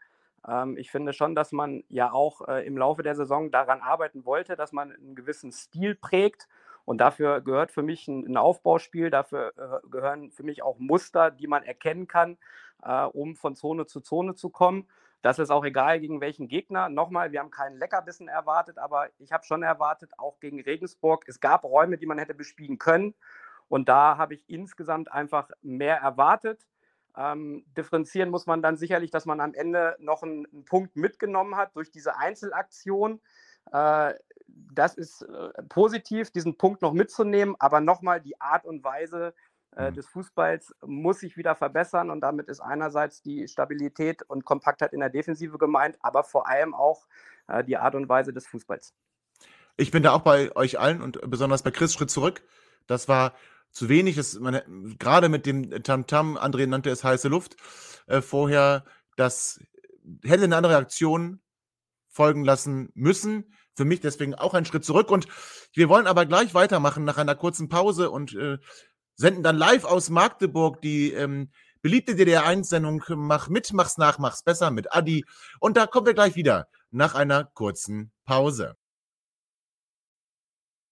Ähm, 0.46 0.76
ich 0.76 0.90
finde 0.90 1.12
schon, 1.12 1.34
dass 1.34 1.52
man 1.52 1.84
ja 1.88 2.12
auch 2.12 2.46
äh, 2.48 2.66
im 2.66 2.76
Laufe 2.76 3.02
der 3.02 3.14
Saison 3.14 3.50
daran 3.50 3.80
arbeiten 3.80 4.24
wollte, 4.24 4.56
dass 4.56 4.72
man 4.72 4.92
einen 4.92 5.14
gewissen 5.14 5.52
Stil 5.52 5.94
prägt. 5.94 6.48
Und 6.84 6.98
dafür 6.98 7.40
gehört 7.40 7.70
für 7.70 7.82
mich 7.82 8.08
ein, 8.08 8.36
Aufbauspiel, 8.36 9.10
dafür 9.10 9.52
äh, 9.56 9.88
gehören 9.88 10.30
für 10.30 10.42
mich 10.42 10.62
auch 10.62 10.78
Muster, 10.78 11.30
die 11.30 11.46
man 11.46 11.62
erkennen 11.62 12.08
kann, 12.08 12.38
äh, 12.82 13.04
um 13.04 13.36
von 13.36 13.54
Zone 13.54 13.86
zu 13.86 14.00
Zone 14.00 14.34
zu 14.34 14.50
kommen. 14.50 14.88
Das 15.22 15.38
ist 15.38 15.50
auch 15.50 15.64
egal, 15.64 16.00
gegen 16.00 16.20
welchen 16.20 16.48
Gegner. 16.48 16.88
Nochmal, 16.88 17.30
wir 17.30 17.38
haben 17.38 17.52
keinen 17.52 17.78
Leckerbissen 17.78 18.26
erwartet, 18.26 18.78
aber 18.78 19.08
ich 19.18 19.30
habe 19.30 19.44
schon 19.44 19.62
erwartet, 19.62 20.10
auch 20.18 20.40
gegen 20.40 20.60
Regensburg. 20.60 21.24
Es 21.28 21.38
gab 21.38 21.62
Räume, 21.62 21.96
die 21.96 22.06
man 22.06 22.18
hätte 22.18 22.34
bespielen 22.34 22.78
können. 22.78 23.14
Und 23.68 23.88
da 23.88 24.16
habe 24.18 24.34
ich 24.34 24.44
insgesamt 24.48 25.12
einfach 25.12 25.48
mehr 25.62 25.98
erwartet. 25.98 26.66
Ähm, 27.16 27.64
differenzieren 27.76 28.30
muss 28.30 28.46
man 28.46 28.62
dann 28.62 28.76
sicherlich, 28.76 29.10
dass 29.12 29.24
man 29.24 29.40
am 29.40 29.54
Ende 29.54 29.96
noch 30.00 30.22
einen, 30.22 30.46
einen 30.46 30.64
Punkt 30.64 30.96
mitgenommen 30.96 31.56
hat 31.56 31.76
durch 31.76 31.90
diese 31.90 32.16
Einzelaktion. 32.16 33.20
Äh, 33.70 34.14
das 34.72 34.94
ist 34.94 35.22
äh, 35.22 35.62
positiv, 35.68 36.30
diesen 36.30 36.56
Punkt 36.56 36.82
noch 36.82 36.92
mitzunehmen, 36.92 37.56
aber 37.58 37.80
nochmal 37.80 38.20
die 38.20 38.40
Art 38.40 38.64
und 38.64 38.84
Weise, 38.84 39.34
äh, 39.76 39.90
mhm. 39.90 39.94
des 39.94 40.06
Fußballs 40.06 40.74
muss 40.84 41.20
sich 41.20 41.36
wieder 41.36 41.54
verbessern 41.54 42.10
und 42.10 42.20
damit 42.20 42.48
ist 42.48 42.60
einerseits 42.60 43.22
die 43.22 43.48
Stabilität 43.48 44.22
und 44.22 44.44
Kompaktheit 44.44 44.92
in 44.92 45.00
der 45.00 45.10
Defensive 45.10 45.56
gemeint, 45.58 45.96
aber 46.02 46.24
vor 46.24 46.46
allem 46.46 46.74
auch 46.74 47.06
äh, 47.48 47.64
die 47.64 47.78
Art 47.78 47.94
und 47.94 48.08
Weise 48.08 48.32
des 48.32 48.46
Fußballs. 48.46 48.94
Ich 49.76 49.90
bin 49.90 50.02
da 50.02 50.12
auch 50.12 50.20
bei 50.20 50.54
euch 50.56 50.78
allen 50.78 51.00
und 51.00 51.18
besonders 51.30 51.62
bei 51.62 51.70
Chris 51.70 51.94
Schritt 51.94 52.10
zurück. 52.10 52.42
Das 52.86 53.08
war 53.08 53.32
zu 53.70 53.88
wenig. 53.88 54.16
Das, 54.16 54.38
man, 54.38 54.60
gerade 54.98 55.30
mit 55.30 55.46
dem 55.46 55.70
Tamtam, 55.82 56.36
-Tam, 56.36 56.38
André 56.38 56.66
nannte 56.66 56.90
es 56.90 57.02
heiße 57.02 57.28
Luft, 57.28 57.56
äh, 58.06 58.20
vorher, 58.20 58.84
das 59.16 59.60
hätte 60.22 60.44
eine 60.44 60.56
andere 60.56 60.76
Aktion 60.76 61.40
folgen 62.08 62.44
lassen 62.44 62.90
müssen. 62.94 63.54
Für 63.74 63.84
mich 63.84 64.00
deswegen 64.00 64.34
auch 64.34 64.54
ein 64.54 64.64
Schritt 64.64 64.84
zurück. 64.84 65.10
Und 65.10 65.26
wir 65.72 65.88
wollen 65.88 66.06
aber 66.06 66.26
gleich 66.26 66.54
weitermachen 66.54 67.04
nach 67.04 67.18
einer 67.18 67.34
kurzen 67.34 67.68
Pause 67.68 68.10
und 68.10 68.34
äh, 68.34 68.58
senden 69.14 69.42
dann 69.42 69.56
live 69.56 69.84
aus 69.84 70.10
Magdeburg 70.10 70.80
die 70.82 71.12
ähm, 71.12 71.50
beliebte 71.80 72.12
DDR1-Sendung 72.12 73.02
Mach 73.16 73.48
mit, 73.48 73.72
mach's 73.72 73.98
nach, 73.98 74.18
mach's 74.18 74.42
besser 74.42 74.70
mit 74.70 74.92
Adi. 74.92 75.24
Und 75.60 75.76
da 75.76 75.86
kommen 75.86 76.06
wir 76.06 76.14
gleich 76.14 76.36
wieder 76.36 76.68
nach 76.90 77.14
einer 77.14 77.44
kurzen 77.44 78.12
Pause. 78.24 78.76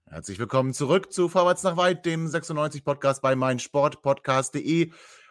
Herzlich 0.06 0.40
willkommen 0.40 0.74
zurück 0.74 1.12
zu 1.12 1.28
Vorwärts 1.28 1.62
nach 1.62 1.76
Weit, 1.76 2.04
dem 2.04 2.26
96-Podcast 2.26 3.22
bei 3.22 3.36
meinsportpodcast.de. 3.36 4.90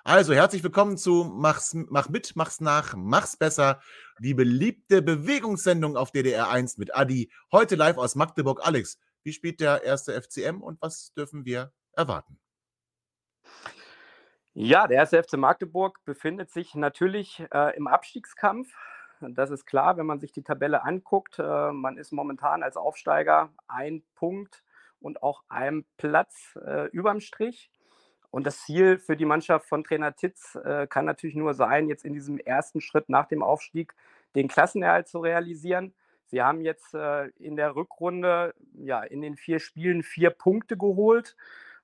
Also 0.10 0.34
herzlich 0.34 0.64
willkommen 0.64 0.98
zu 0.98 1.24
Mach's, 1.24 1.76
Mach 1.76 2.10
mit, 2.10 2.36
mach's 2.36 2.62
nach, 2.62 2.96
mach's 2.96 3.38
besser. 3.38 3.80
Die 4.18 4.34
beliebte 4.34 5.04
Bewegungssendung 5.04 5.96
auf 5.96 6.10
DDR 6.10 6.50
1 6.50 6.80
mit 6.80 6.96
Adi. 6.96 7.32
Heute 7.52 7.76
live 7.76 8.00
aus 8.00 8.16
Magdeburg. 8.16 8.66
Alex, 8.66 9.00
wie 9.22 9.34
spielt 9.34 9.60
der 9.60 9.84
erste 9.84 10.20
FCM 10.20 10.64
und 10.64 10.82
was 10.82 11.14
dürfen 11.14 11.46
wir 11.46 11.72
erwarten? 11.94 12.40
Ja, 14.56 14.88
der 14.88 14.98
erste 14.98 15.22
FC 15.22 15.34
Magdeburg 15.34 16.04
befindet 16.06 16.50
sich 16.50 16.74
natürlich 16.74 17.46
äh, 17.54 17.78
im 17.78 17.86
Abstiegskampf. 17.86 18.68
Das 19.22 19.52
ist 19.52 19.68
klar, 19.68 19.98
wenn 19.98 20.08
man 20.08 20.20
sich 20.20 20.32
die 20.32 20.42
Tabelle 20.42 20.84
anguckt. 20.86 21.38
Äh, 21.38 21.72
man 21.72 22.00
ist 22.00 22.12
momentan 22.12 22.64
als 22.64 22.78
Aufsteiger 22.78 23.54
ein 23.68 24.02
Punkt 24.16 24.64
und 25.00 25.22
auch 25.22 25.44
ein 25.50 25.86
Platz 25.98 26.58
äh, 26.66 26.88
überm 26.88 27.20
Strich. 27.20 27.70
Und 28.32 28.46
das 28.46 28.62
Ziel 28.62 29.00
für 29.00 29.18
die 29.18 29.26
Mannschaft 29.26 29.68
von 29.68 29.84
Trainer 29.84 30.16
Titz 30.16 30.56
äh, 30.56 30.88
kann 30.88 31.06
natürlich 31.06 31.36
nur 31.36 31.54
sein, 31.54 31.88
jetzt 31.88 32.06
in 32.06 32.14
diesem 32.14 32.38
ersten 32.38 32.82
Schritt 32.82 33.10
nach 33.10 33.26
dem 33.26 33.42
Aufstieg 33.42 33.94
den 34.36 34.48
Klassenerhalt 34.48 35.08
zu 35.08 35.20
realisieren. 35.20 35.94
Sie 36.28 36.42
haben 36.42 36.62
jetzt 36.62 36.94
äh, 36.94 37.28
in 37.40 37.56
der 37.56 37.76
Rückrunde 37.76 38.54
ja 38.76 39.02
in 39.02 39.22
den 39.22 39.36
vier 39.36 39.60
Spielen 39.60 40.04
vier 40.04 40.30
Punkte 40.30 40.78
geholt. 40.78 41.36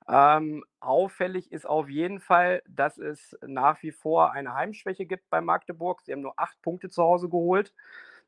Ähm, 0.08 0.64
auffällig 0.80 1.52
ist 1.52 1.66
auf 1.66 1.90
jeden 1.90 2.20
Fall, 2.20 2.62
dass 2.68 3.00
es 3.00 3.36
nach 3.44 3.82
wie 3.82 3.92
vor 3.92 4.34
eine 4.34 4.54
Heimschwäche 4.54 5.08
gibt 5.08 5.28
bei 5.32 5.42
Magdeburg. 5.42 6.02
Sie 6.02 6.12
haben 6.12 6.22
nur 6.22 6.40
acht 6.40 6.62
Punkte 6.62 6.90
zu 6.92 7.02
Hause 7.02 7.28
geholt. 7.28 7.74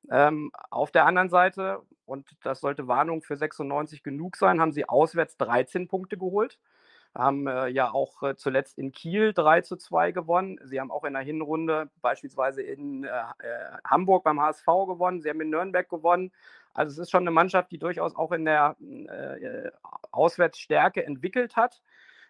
Ähm, 0.10 0.52
auf 0.72 0.90
der 0.90 1.06
anderen 1.06 1.30
Seite, 1.30 1.84
und 2.06 2.28
das 2.42 2.62
sollte 2.62 2.88
Warnung 2.88 3.22
für 3.22 3.38
96 3.38 4.02
genug 4.02 4.38
sein, 4.38 4.60
haben 4.60 4.72
sie 4.72 4.90
auswärts 4.90 5.38
13 5.38 5.88
Punkte 5.88 6.18
geholt 6.18 6.58
haben 7.16 7.48
äh, 7.48 7.68
ja 7.68 7.92
auch 7.92 8.24
äh, 8.24 8.36
zuletzt 8.36 8.78
in 8.78 8.92
Kiel 8.92 9.34
3 9.34 9.62
zu 9.62 9.76
2 9.76 10.12
gewonnen. 10.12 10.60
Sie 10.64 10.80
haben 10.80 10.92
auch 10.92 11.04
in 11.04 11.14
der 11.14 11.22
Hinrunde 11.22 11.90
beispielsweise 12.02 12.62
in 12.62 13.04
äh, 13.04 13.08
äh 13.10 13.78
Hamburg 13.86 14.24
beim 14.24 14.42
HSV 14.42 14.66
gewonnen. 14.66 15.22
Sie 15.22 15.30
haben 15.30 15.42
in 15.42 15.50
Nürnberg 15.50 15.90
gewonnen. 15.90 16.32
Also 16.74 16.92
es 16.92 16.98
ist 17.00 17.12
schon 17.12 17.24
eine 17.24 17.32
Mannschaft, 17.32 17.72
die 17.72 17.80
durchaus 17.80 18.16
auch 18.16 18.32
in 18.32 18.46
der 18.46 18.76
äh, 18.80 19.72
Auswärtsstärke 20.12 21.04
entwickelt 21.06 21.56
hat. 21.56 21.82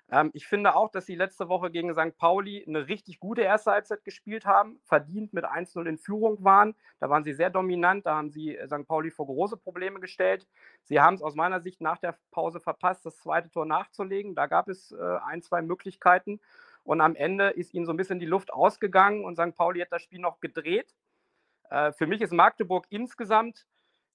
Ähm, 0.10 0.32
ich 0.34 0.48
finde 0.48 0.76
auch, 0.76 0.89
dass 0.89 1.06
sie 1.06 1.15
letzte 1.15 1.50
Woche 1.50 1.70
gegen 1.70 1.93
St. 1.93 2.17
Pauli 2.17 2.63
eine 2.65 2.88
richtig 2.88 3.20
gute 3.20 3.41
erste 3.41 3.72
Halbzeit 3.72 4.04
gespielt 4.04 4.46
haben, 4.46 4.80
verdient 4.86 5.34
mit 5.34 5.46
1-0 5.46 5.86
in 5.86 5.98
Führung 5.98 6.43
waren. 6.43 6.76
Da 7.00 7.10
waren 7.10 7.24
sie 7.24 7.34
sehr 7.34 7.50
dominant, 7.50 8.06
da 8.06 8.15
haben 8.15 8.30
sie 8.30 8.56
äh, 8.56 8.67
St. 8.67 8.88
Pauli 8.88 9.12
vor 9.12 9.26
große 9.26 9.58
Probleme 9.58 10.00
gestellt. 10.00 10.48
Sie 10.84 11.00
haben 11.02 11.15
es 11.15 11.22
aus 11.22 11.36
meiner 11.36 11.60
Sicht 11.60 11.82
nach 11.82 11.98
der 11.98 12.17
Pause 12.32 12.60
verpasst, 12.60 13.06
das 13.06 13.17
zweite 13.17 13.50
Tor 13.50 13.65
nachzulegen. 13.65 14.36
Da 14.36 14.48
gab 14.48 14.70
es 14.70 14.91
äh, 14.91 15.17
ein, 15.26 15.41
zwei 15.41 15.62
Möglichkeiten. 15.62 16.39
Und 16.84 17.02
am 17.02 17.15
Ende 17.15 17.50
ist 17.50 17.74
ihnen 17.74 17.86
so 17.86 17.91
ein 17.91 17.98
bisschen 17.98 18.20
die 18.20 18.26
Luft 18.26 18.54
ausgegangen 18.54 19.26
und 19.26 19.36
St. 19.36 19.56
Pauli 19.56 19.82
hat 19.82 19.91
das 19.91 20.04
Spiel 20.04 20.20
noch 20.20 20.39
gedreht. 20.39 20.96
Äh, 21.70 21.91
für 21.91 22.08
mich 22.08 22.22
ist 22.22 22.32
Magdeburg 22.32 22.86
insgesamt 22.89 23.67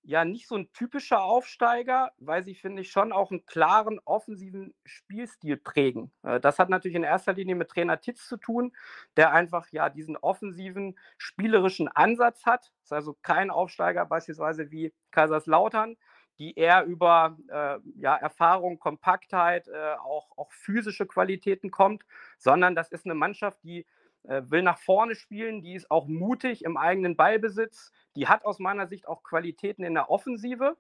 ja 0.05 0.25
nicht 0.25 0.49
so 0.49 0.57
ein 0.57 0.73
typischer 0.73 1.23
Aufsteiger, 1.23 2.13
weil 2.19 2.43
sie, 2.43 2.55
finde 2.55 2.83
ich, 2.83 2.91
schon 2.91 3.13
auch 3.13 3.31
einen 3.31 3.47
klaren 3.47 4.01
offensiven 4.05 4.75
Spielstil 4.85 5.57
prägen. 5.57 6.13
Äh, 6.23 6.41
das 6.41 6.59
hat 6.59 6.69
natürlich 6.69 6.97
in 6.97 7.05
erster 7.05 7.33
Linie 7.33 7.55
mit 7.55 7.69
Trainer 7.69 8.01
Titz 8.01 8.27
zu 8.27 8.37
tun, 8.37 8.73
der 9.17 9.33
einfach 9.33 9.69
ja 9.71 9.89
diesen 9.89 10.17
offensiven, 10.17 10.99
spielerischen 11.19 11.89
Ansatz 11.89 12.45
hat. 12.47 12.73
Das 12.81 12.85
ist 12.85 12.93
also 12.93 13.17
kein 13.23 13.51
Aufsteiger 13.51 14.05
beispielsweise 14.07 14.71
wie 14.71 14.93
Kaiserslautern, 15.11 15.97
die 16.39 16.55
eher 16.55 16.85
über 16.85 17.37
äh, 17.49 17.79
ja, 17.97 18.17
Erfahrung, 18.17 18.79
Kompaktheit, 18.79 19.69
äh, 19.69 19.95
auch, 20.03 20.37
auch 20.37 20.51
physische 20.51 21.07
Qualitäten 21.07 21.71
kommt, 21.71 22.05
sondern 22.39 22.75
das 22.75 22.91
ist 22.91 23.05
eine 23.05 23.15
Mannschaft, 23.15 23.63
die 23.63 23.87
will 24.25 24.63
nach 24.63 24.79
vorne 24.79 25.15
spielen, 25.15 25.63
die 25.63 25.75
ist 25.75 25.91
auch 25.91 26.07
mutig 26.07 26.65
im 26.65 26.77
eigenen 26.77 27.17
Ballbesitz, 27.17 27.93
die 28.17 28.29
hat 28.29 28.45
aus 28.45 28.59
meiner 28.59 28.87
Sicht 28.87 29.09
auch 29.09 29.23
Qualitäten 29.23 29.85
in 29.85 29.95
der 29.95 30.11
Offensive. 30.11 30.77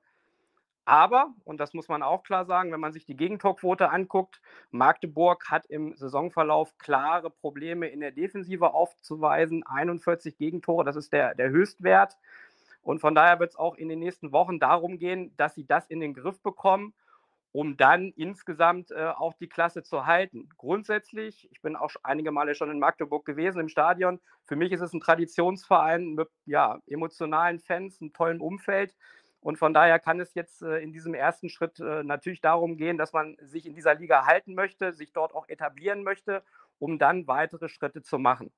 Aber, 0.84 1.32
und 1.44 1.58
das 1.58 1.74
muss 1.74 1.88
man 1.88 2.02
auch 2.02 2.24
klar 2.24 2.44
sagen, 2.44 2.72
wenn 2.72 2.80
man 2.80 2.92
sich 2.92 3.04
die 3.04 3.16
Gegentorquote 3.16 3.90
anguckt, 3.90 4.40
Magdeburg 4.72 5.48
hat 5.48 5.64
im 5.66 5.94
Saisonverlauf 5.94 6.76
klare 6.78 7.30
Probleme 7.30 7.86
in 7.86 8.00
der 8.00 8.10
Defensive 8.10 8.74
aufzuweisen. 8.74 9.64
41 9.64 10.36
Gegentore, 10.36 10.84
das 10.84 10.96
ist 10.96 11.12
der, 11.12 11.36
der 11.36 11.50
Höchstwert. 11.50 12.16
Und 12.82 12.98
von 12.98 13.14
daher 13.14 13.38
wird 13.38 13.50
es 13.50 13.56
auch 13.56 13.76
in 13.76 13.88
den 13.88 14.00
nächsten 14.00 14.32
Wochen 14.32 14.58
darum 14.58 14.98
gehen, 14.98 15.32
dass 15.36 15.54
sie 15.54 15.64
das 15.64 15.86
in 15.86 16.00
den 16.00 16.14
Griff 16.14 16.42
bekommen 16.42 16.94
um 17.52 17.76
dann 17.76 18.12
insgesamt 18.16 18.90
äh, 18.90 19.08
auch 19.08 19.34
die 19.34 19.48
Klasse 19.48 19.82
zu 19.82 20.06
halten. 20.06 20.48
Grundsätzlich, 20.56 21.48
ich 21.52 21.60
bin 21.60 21.76
auch 21.76 21.90
einige 22.02 22.32
Male 22.32 22.54
schon 22.54 22.70
in 22.70 22.78
Magdeburg 22.78 23.26
gewesen 23.26 23.60
im 23.60 23.68
Stadion. 23.68 24.20
Für 24.44 24.56
mich 24.56 24.72
ist 24.72 24.80
es 24.80 24.94
ein 24.94 25.00
Traditionsverein 25.00 26.14
mit 26.14 26.28
ja, 26.46 26.80
emotionalen 26.86 27.60
Fans, 27.60 28.00
einem 28.00 28.14
tollen 28.14 28.40
Umfeld. 28.40 28.94
Und 29.40 29.58
von 29.58 29.74
daher 29.74 29.98
kann 29.98 30.20
es 30.20 30.34
jetzt 30.34 30.62
äh, 30.62 30.78
in 30.78 30.92
diesem 30.92 31.14
ersten 31.14 31.50
Schritt 31.50 31.78
äh, 31.78 32.02
natürlich 32.02 32.40
darum 32.40 32.76
gehen, 32.76 32.96
dass 32.96 33.12
man 33.12 33.36
sich 33.40 33.66
in 33.66 33.74
dieser 33.74 33.96
Liga 33.96 34.24
halten 34.24 34.54
möchte, 34.54 34.92
sich 34.92 35.12
dort 35.12 35.34
auch 35.34 35.48
etablieren 35.48 36.04
möchte, 36.04 36.42
um 36.78 36.98
dann 36.98 37.26
weitere 37.26 37.68
Schritte 37.68 38.02
zu 38.02 38.18
machen. 38.18 38.50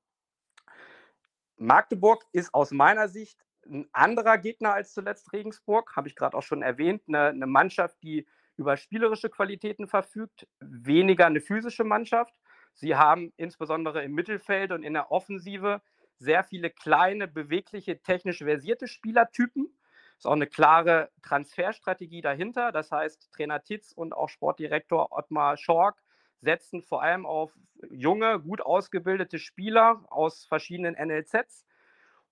Magdeburg 1.56 2.24
ist 2.32 2.54
aus 2.54 2.70
meiner 2.70 3.08
Sicht 3.08 3.40
ein 3.66 3.88
anderer 3.92 4.38
Gegner 4.38 4.74
als 4.74 4.92
zuletzt 4.92 5.32
Regensburg, 5.32 5.96
habe 5.96 6.06
ich 6.06 6.16
gerade 6.16 6.36
auch 6.36 6.42
schon 6.42 6.62
erwähnt. 6.62 7.02
Eine, 7.08 7.28
eine 7.28 7.46
Mannschaft, 7.46 8.02
die 8.02 8.26
über 8.56 8.76
spielerische 8.76 9.30
Qualitäten 9.30 9.86
verfügt, 9.86 10.46
weniger 10.60 11.26
eine 11.26 11.40
physische 11.40 11.84
Mannschaft. 11.84 12.34
Sie 12.74 12.96
haben 12.96 13.32
insbesondere 13.36 14.02
im 14.04 14.12
Mittelfeld 14.12 14.72
und 14.72 14.82
in 14.82 14.94
der 14.94 15.10
Offensive 15.10 15.80
sehr 16.18 16.44
viele 16.44 16.70
kleine, 16.70 17.28
bewegliche, 17.28 18.00
technisch 18.00 18.38
versierte 18.38 18.88
Spielertypen. 18.88 19.68
Ist 20.16 20.26
auch 20.26 20.32
eine 20.32 20.46
klare 20.46 21.10
Transferstrategie 21.22 22.20
dahinter. 22.20 22.72
Das 22.72 22.90
heißt, 22.90 23.32
Trainer 23.32 23.62
Titz 23.62 23.92
und 23.92 24.12
auch 24.12 24.28
Sportdirektor 24.28 25.08
Ottmar 25.10 25.56
Schork 25.56 26.02
setzen 26.40 26.82
vor 26.82 27.02
allem 27.02 27.26
auf 27.26 27.52
junge, 27.90 28.40
gut 28.40 28.60
ausgebildete 28.60 29.38
Spieler 29.38 30.04
aus 30.10 30.44
verschiedenen 30.44 30.94
NLZs, 30.94 31.66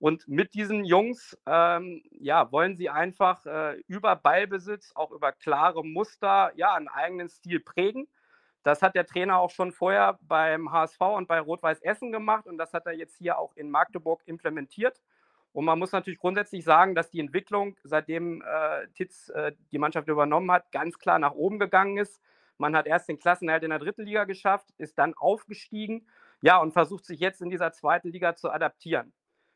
und 0.02 0.26
mit 0.26 0.54
diesen 0.54 0.84
Jungs 0.84 1.38
ähm, 1.46 2.02
ja, 2.10 2.50
wollen 2.50 2.74
sie 2.74 2.90
einfach 2.90 3.46
äh, 3.46 3.76
über 3.86 4.16
Ballbesitz, 4.16 4.90
auch 4.96 5.12
über 5.12 5.30
klare 5.30 5.84
Muster, 5.84 6.50
ja, 6.56 6.74
einen 6.74 6.88
eigenen 6.88 7.28
Stil 7.28 7.60
prägen. 7.60 8.08
Das 8.64 8.82
hat 8.82 8.96
der 8.96 9.06
Trainer 9.06 9.38
auch 9.38 9.50
schon 9.50 9.70
vorher 9.70 10.18
beim 10.22 10.72
HSV 10.72 11.00
und 11.02 11.28
bei 11.28 11.38
Rot-Weiß 11.38 11.82
Essen 11.82 12.10
gemacht 12.10 12.48
und 12.48 12.58
das 12.58 12.72
hat 12.72 12.84
er 12.86 12.94
jetzt 12.94 13.16
hier 13.16 13.38
auch 13.38 13.54
in 13.54 13.70
Magdeburg 13.70 14.22
implementiert. 14.26 15.00
Und 15.52 15.66
man 15.66 15.78
muss 15.78 15.92
natürlich 15.92 16.18
grundsätzlich 16.18 16.64
sagen, 16.64 16.96
dass 16.96 17.08
die 17.08 17.20
Entwicklung, 17.20 17.76
seitdem 17.84 18.42
äh, 18.42 18.88
Titz 18.94 19.28
äh, 19.28 19.52
die 19.70 19.78
Mannschaft 19.78 20.08
übernommen 20.08 20.50
hat, 20.50 20.72
ganz 20.72 20.98
klar 20.98 21.20
nach 21.20 21.34
oben 21.34 21.60
gegangen 21.60 21.96
ist. 21.98 22.20
Man 22.58 22.74
hat 22.74 22.88
erst 22.88 23.08
den 23.08 23.20
Klassenerhalt 23.20 23.62
in 23.62 23.70
der 23.70 23.78
dritten 23.78 24.02
Liga 24.02 24.24
geschafft, 24.24 24.66
ist 24.78 24.98
dann 24.98 25.14
aufgestiegen, 25.14 26.08
ja, 26.40 26.58
und 26.58 26.72
versucht 26.72 27.04
sich 27.04 27.20
jetzt 27.20 27.40
in 27.40 27.50
dieser 27.50 27.70
zweiten 27.70 28.08
Liga 28.08 28.34
zu 28.34 28.50
adaptieren. 28.50 29.12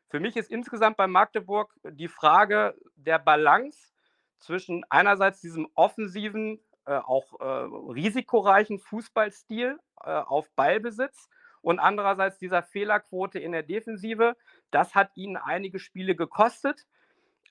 Für 0.09 0.19
mich 0.19 0.37
ist 0.37 0.49
insgesamt 0.49 0.97
bei 0.97 1.07
Magdeburg 1.07 1.73
die 1.83 2.07
Frage 2.07 2.75
der 2.95 3.19
Balance 3.19 3.91
zwischen 4.39 4.85
einerseits 4.89 5.41
diesem 5.41 5.67
offensiven, 5.73 6.59
äh, 6.85 6.93
auch 6.93 7.39
äh, 7.39 7.43
risikoreichen 7.91 8.79
Fußballstil 8.79 9.77
äh, 10.03 10.09
auf 10.09 10.49
Ballbesitz 10.55 11.29
und 11.61 11.79
andererseits 11.79 12.37
dieser 12.37 12.63
Fehlerquote 12.63 13.39
in 13.39 13.51
der 13.51 13.63
Defensive. 13.63 14.37
Das 14.71 14.95
hat 14.95 15.11
ihnen 15.15 15.35
einige 15.35 15.79
Spiele 15.79 16.15
gekostet. 16.15 16.85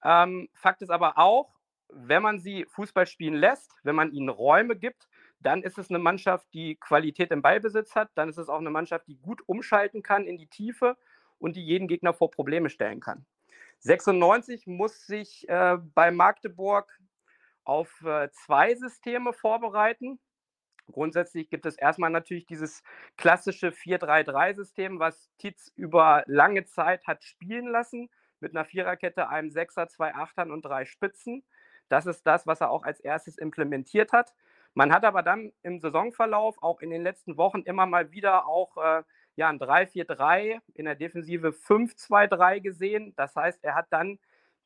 Ähm, 0.03 0.49
Fakt 0.55 0.81
ist 0.81 0.91
aber 0.91 1.19
auch, 1.19 1.59
wenn 1.89 2.23
man 2.23 2.39
sie 2.39 2.65
Fußball 2.71 3.07
spielen 3.07 3.35
lässt, 3.35 3.73
wenn 3.83 3.95
man 3.95 4.13
ihnen 4.13 4.29
Räume 4.29 4.77
gibt, 4.77 5.09
dann 5.41 5.63
ist 5.63 5.79
es 5.79 5.91
eine 5.91 5.99
Mannschaft, 5.99 6.47
die 6.55 6.77
Qualität 6.77 7.31
im 7.31 7.43
Ballbesitz 7.43 7.95
hat. 7.95 8.11
Dann 8.15 8.29
ist 8.29 8.39
es 8.39 8.49
auch 8.49 8.59
eine 8.59 8.71
Mannschaft, 8.71 9.07
die 9.07 9.17
gut 9.17 9.43
umschalten 9.47 10.03
kann 10.03 10.27
in 10.27 10.39
die 10.39 10.47
Tiefe 10.47 10.97
und 11.39 11.57
die 11.57 11.65
jeden 11.65 11.89
Gegner 11.89 12.15
vor 12.15 12.31
Probleme 12.31 12.71
stellen 12.71 13.01
kann. 13.01 13.27
96 13.81 14.67
muss 14.67 15.07
sich 15.07 15.49
äh, 15.49 15.79
bei 15.95 16.11
Magdeburg 16.11 16.99
auf 17.65 18.03
äh, 18.05 18.31
zwei 18.31 18.75
Systeme 18.75 19.33
vorbereiten. 19.33 20.19
Grundsätzlich 20.91 21.51
gibt 21.51 21.67
es 21.67 21.77
erstmal 21.77 22.11
natürlich 22.11 22.47
dieses 22.47 22.83
klassische 23.17 23.69
4-3-3-System, 23.69 25.01
was 25.01 25.31
Titz 25.39 25.73
über 25.75 26.23
lange 26.27 26.65
Zeit 26.65 27.07
hat 27.07 27.25
spielen 27.25 27.67
lassen, 27.67 28.09
mit 28.39 28.55
einer 28.55 28.65
Viererkette, 28.65 29.29
einem 29.29 29.51
Sechser, 29.51 29.89
zwei 29.89 30.15
Achtern 30.15 30.53
und 30.53 30.65
drei 30.65 30.85
Spitzen. 30.85 31.45
Das 31.89 32.07
ist 32.07 32.27
das, 32.27 32.47
was 32.47 32.61
er 32.61 32.71
auch 32.71 32.85
als 32.85 33.01
erstes 33.01 33.37
implementiert 33.37 34.13
hat. 34.13 34.33
Man 34.75 34.93
hat 34.93 35.05
aber 35.05 35.23
dann 35.23 35.53
im 35.63 35.81
Saisonverlauf, 35.81 36.63
auch 36.63 36.81
in 36.81 36.91
den 36.91 37.03
letzten 37.03 37.37
Wochen, 37.37 37.63
immer 37.63 37.87
mal 37.87 38.13
wieder 38.13 38.47
auch 38.47 38.77
äh, 38.77 39.03
ja, 39.37 39.49
ein 39.49 39.59
3-4-3, 39.59 40.61
in 40.75 40.87
der 40.87 40.95
Defensive 40.95 41.49
5-2-3 41.49 42.61
gesehen. 42.61 43.15
Das 43.17 43.37
heißt, 43.37 43.63
er 43.63 43.75
hat 43.75 43.87
dann 43.91 44.19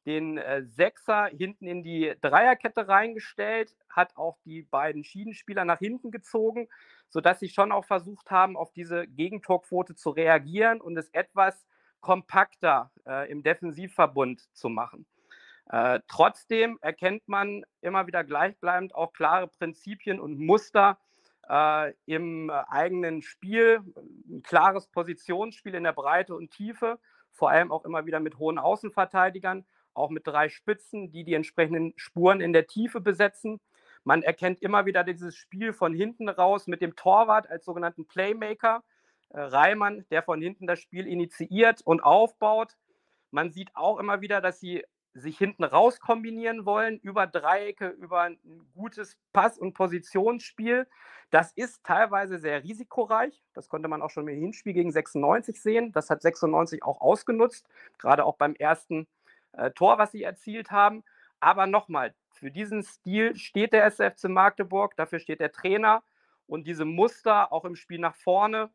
den 0.07 0.39
äh, 0.39 0.63
Sechser 0.65 1.27
hinten 1.27 1.67
in 1.67 1.83
die 1.83 2.15
Dreierkette 2.21 2.89
reingestellt, 2.89 3.77
hat 3.91 4.17
auch 4.17 4.39
die 4.45 4.63
beiden 4.63 5.05
Schiedenspieler 5.05 5.65
nach 5.65 5.79
hinten 5.79 6.11
gezogen, 6.11 6.69
sodass 7.09 7.41
sie 7.41 7.49
schon 7.49 7.73
auch 7.73 7.85
versucht 7.85 8.31
haben, 8.31 8.57
auf 8.57 8.73
diese 8.73 9.07
Gegentorquote 9.07 9.95
zu 9.95 10.11
reagieren 10.11 10.81
und 10.81 10.97
es 10.97 11.11
etwas 11.11 11.67
kompakter 12.01 12.91
äh, 13.07 13.31
im 13.31 13.43
Defensivverbund 13.43 14.49
zu 14.57 14.71
machen. 14.71 15.07
Äh, 15.69 16.01
trotzdem 16.09 16.79
erkennt 16.81 17.29
man 17.29 17.65
immer 17.81 18.07
wieder 18.07 18.25
gleichbleibend 18.25 18.95
auch 18.95 19.13
klare 19.13 19.49
Prinzipien 19.49 20.19
und 20.19 20.39
Muster, 20.39 20.99
äh, 21.51 21.93
im 22.07 22.49
äh, 22.49 22.53
eigenen 22.69 23.23
Spiel, 23.23 23.81
ein 24.29 24.43
klares 24.43 24.87
Positionsspiel 24.87 25.75
in 25.75 25.85
der 25.85 25.93
Breite 25.93 26.35
und 26.35 26.53
Tiefe, 26.53 26.99
vor 27.33 27.51
allem 27.51 27.73
auch 27.73 27.85
immer 27.85 28.07
wieder 28.07 28.21
mit 28.21 28.39
hohen 28.39 28.59
Außenverteidigern, 28.59 29.67
auch 29.93 30.11
mit 30.11 30.27
drei 30.27 30.49
Spitzen, 30.49 31.11
die 31.11 31.25
die 31.25 31.35
entsprechenden 31.35 31.93
Spuren 31.97 32.41
in 32.41 32.53
der 32.53 32.67
Tiefe 32.67 33.01
besetzen. 33.01 33.61
Man 34.05 34.23
erkennt 34.23 34.63
immer 34.63 34.87
wieder 34.87 35.03
dieses 35.03 35.35
Spiel 35.35 35.73
von 35.73 35.93
hinten 35.93 36.29
raus 36.29 36.69
mit 36.69 36.81
dem 36.81 36.95
Torwart 36.95 37.51
als 37.51 37.65
sogenannten 37.65 38.07
Playmaker. 38.07 38.85
Äh, 39.31 39.41
Reimann, 39.41 40.07
der 40.11 40.23
von 40.23 40.41
hinten 40.41 40.69
das 40.69 40.79
Spiel 40.79 41.09
initiiert 41.09 41.83
und 41.85 42.03
aufbaut. 42.03 42.77
Man 43.33 43.51
sieht 43.51 43.75
auch 43.75 43.99
immer 43.99 44.21
wieder, 44.21 44.41
dass 44.41 44.61
sie 44.61 44.85
sich 45.15 45.37
hinten 45.39 45.65
raus 45.65 46.01
kombinieren 46.01 46.65
wollen, 46.65 46.99
über 47.01 47.27
Dreiecke, 47.27 47.89
über 47.89 48.23
ein 48.23 48.39
gutes 48.75 49.19
Pass- 49.33 49.59
und 49.59 49.75
Positionsspiel. 49.75 50.87
Das 51.31 51.53
ist 51.53 51.85
teilweise 51.85 52.39
sehr 52.39 52.63
risikoreich. 52.63 53.43
Das 53.55 53.69
konnte 53.69 53.89
man 53.89 54.03
auch 54.03 54.11
schon 54.11 54.29
im 54.29 54.39
Hinspiel 54.39 54.73
gegen 54.73 54.93
96 54.93 55.61
sehen. 55.61 55.93
Das 55.93 56.11
hat 56.11 56.23
96 56.23 56.83
auch 56.83 57.01
ausgenutzt, 57.01 57.69
gerade 57.99 58.25
auch 58.25 58.37
beim 58.37 58.55
ersten 58.55 59.09
äh, 59.53 59.71
Tor, 59.73 59.99
was 59.99 60.13
sie 60.13 60.23
erzielt 60.23 60.71
haben. 60.71 61.03
Aber 61.41 61.67
nochmal, 61.67 62.15
für 62.33 62.51
diesen 62.51 62.83
Stil 62.83 63.35
steht 63.37 63.73
der 63.73 63.85
SFC 63.87 64.29
Magdeburg, 64.29 64.97
dafür 64.97 65.19
steht 65.19 65.41
der 65.41 65.53
Trainer 65.53 66.03
und 66.47 66.67
diese 66.67 66.85
Muster 66.85 67.53
auch 67.53 67.65
im 67.65 67.77
Spiel 67.77 67.99
nach 67.99 68.15
vorne 68.15 68.71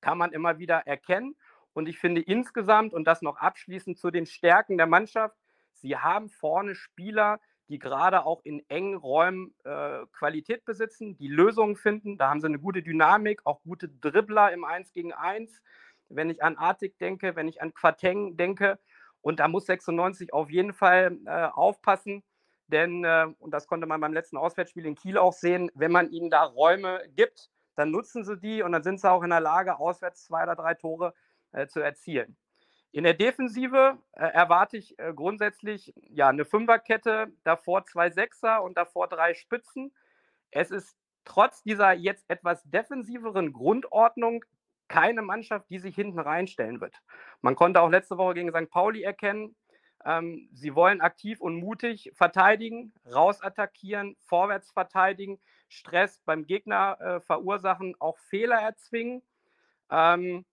kann 0.00 0.18
man 0.18 0.32
immer 0.32 0.58
wieder 0.58 0.86
erkennen. 0.86 1.36
Und 1.72 1.88
ich 1.88 1.98
finde 1.98 2.20
insgesamt, 2.20 2.92
und 2.92 3.04
das 3.04 3.22
noch 3.22 3.36
abschließend 3.36 3.98
zu 3.98 4.10
den 4.10 4.26
Stärken 4.26 4.78
der 4.78 4.86
Mannschaft, 4.86 5.36
sie 5.80 5.96
haben 5.96 6.28
vorne 6.28 6.74
Spieler, 6.74 7.40
die 7.68 7.78
gerade 7.78 8.24
auch 8.24 8.40
in 8.44 8.62
engen 8.68 8.96
Räumen 8.96 9.54
äh, 9.64 10.06
Qualität 10.12 10.64
besitzen, 10.64 11.16
die 11.18 11.28
Lösungen 11.28 11.76
finden. 11.76 12.16
Da 12.16 12.30
haben 12.30 12.40
sie 12.40 12.46
eine 12.46 12.58
gute 12.58 12.82
Dynamik, 12.82 13.42
auch 13.44 13.62
gute 13.62 13.88
Dribbler 13.88 14.52
im 14.52 14.64
1 14.64 14.92
gegen 14.92 15.12
1. 15.12 15.62
Wenn 16.08 16.30
ich 16.30 16.42
an 16.42 16.56
Artik 16.56 16.98
denke, 16.98 17.36
wenn 17.36 17.48
ich 17.48 17.60
an 17.60 17.74
Quateng 17.74 18.36
denke. 18.36 18.78
Und 19.20 19.40
da 19.40 19.48
muss 19.48 19.66
96 19.66 20.32
auf 20.32 20.50
jeden 20.50 20.72
Fall 20.72 21.18
äh, 21.26 21.46
aufpassen, 21.46 22.22
denn, 22.68 23.04
äh, 23.04 23.26
und 23.38 23.52
das 23.52 23.66
konnte 23.66 23.86
man 23.86 24.00
beim 24.00 24.12
letzten 24.12 24.36
Auswärtsspiel 24.36 24.86
in 24.86 24.94
Kiel 24.94 25.18
auch 25.18 25.32
sehen, 25.32 25.70
wenn 25.74 25.90
man 25.92 26.10
ihnen 26.10 26.30
da 26.30 26.44
Räume 26.44 27.02
gibt, 27.16 27.50
dann 27.74 27.90
nutzen 27.90 28.24
sie 28.24 28.38
die 28.38 28.62
und 28.62 28.72
dann 28.72 28.82
sind 28.82 29.00
sie 29.00 29.10
auch 29.10 29.22
in 29.22 29.30
der 29.30 29.40
Lage, 29.40 29.78
auswärts 29.78 30.24
zwei 30.24 30.42
oder 30.42 30.54
drei 30.54 30.74
Tore 30.74 31.14
äh, 31.52 31.66
zu 31.66 31.80
erzielen. 31.80 32.36
In 32.92 33.04
der 33.04 33.14
Defensive 33.14 33.98
äh, 34.12 34.24
erwarte 34.24 34.76
ich 34.78 34.98
äh, 34.98 35.12
grundsätzlich 35.14 35.92
ja, 36.08 36.28
eine 36.28 36.44
Fünferkette, 36.44 37.32
davor 37.44 37.84
zwei 37.84 38.10
Sechser 38.10 38.62
und 38.62 38.76
davor 38.78 39.08
drei 39.08 39.34
Spitzen. 39.34 39.92
Es 40.50 40.70
ist 40.70 40.96
trotz 41.24 41.62
dieser 41.62 41.92
jetzt 41.92 42.24
etwas 42.28 42.62
defensiveren 42.64 43.52
Grundordnung 43.52 44.44
keine 44.88 45.20
Mannschaft, 45.20 45.68
die 45.68 45.78
sich 45.78 45.94
hinten 45.94 46.18
reinstellen 46.18 46.80
wird. 46.80 46.96
Man 47.42 47.56
konnte 47.56 47.82
auch 47.82 47.90
letzte 47.90 48.16
Woche 48.16 48.34
gegen 48.34 48.50
St. 48.50 48.70
Pauli 48.70 49.02
erkennen, 49.02 49.54
ähm, 50.04 50.48
sie 50.52 50.74
wollen 50.74 51.00
aktiv 51.00 51.40
und 51.40 51.56
mutig 51.56 52.12
verteidigen, 52.14 52.92
rausattackieren, 53.12 54.16
vorwärts 54.20 54.70
verteidigen, 54.70 55.40
Stress 55.68 56.20
beim 56.24 56.46
Gegner 56.46 56.98
äh, 57.00 57.20
verursachen, 57.20 57.94
auch 57.98 58.18
Fehler 58.18 58.60
erzwingen. 58.60 59.22
Ähm, 59.90 60.46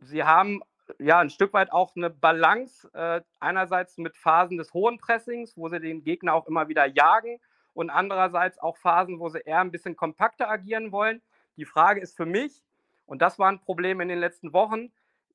sie 0.00 0.24
haben 0.24 0.62
ja 0.98 1.18
ein 1.18 1.30
Stück 1.30 1.52
weit 1.52 1.72
auch 1.72 1.94
eine 1.96 2.10
Balance, 2.10 2.90
äh, 2.92 3.20
einerseits 3.38 3.98
mit 3.98 4.16
Phasen 4.16 4.58
des 4.58 4.72
hohen 4.72 4.98
Pressings, 4.98 5.56
wo 5.56 5.68
sie 5.68 5.80
den 5.80 6.02
Gegner 6.02 6.34
auch 6.34 6.46
immer 6.46 6.68
wieder 6.68 6.86
jagen 6.86 7.38
und 7.74 7.90
andererseits 7.90 8.58
auch 8.58 8.76
Phasen, 8.76 9.18
wo 9.20 9.28
sie 9.28 9.40
eher 9.40 9.60
ein 9.60 9.70
bisschen 9.70 9.96
kompakter 9.96 10.48
agieren 10.48 10.92
wollen. 10.92 11.22
Die 11.56 11.64
Frage 11.64 12.00
ist 12.00 12.16
für 12.16 12.26
mich, 12.26 12.62
und 13.06 13.22
das 13.22 13.38
war 13.38 13.50
ein 13.50 13.60
Problem 13.60 14.00
in 14.00 14.08
den 14.08 14.18
letzten 14.18 14.52
Wochen, 14.52 14.92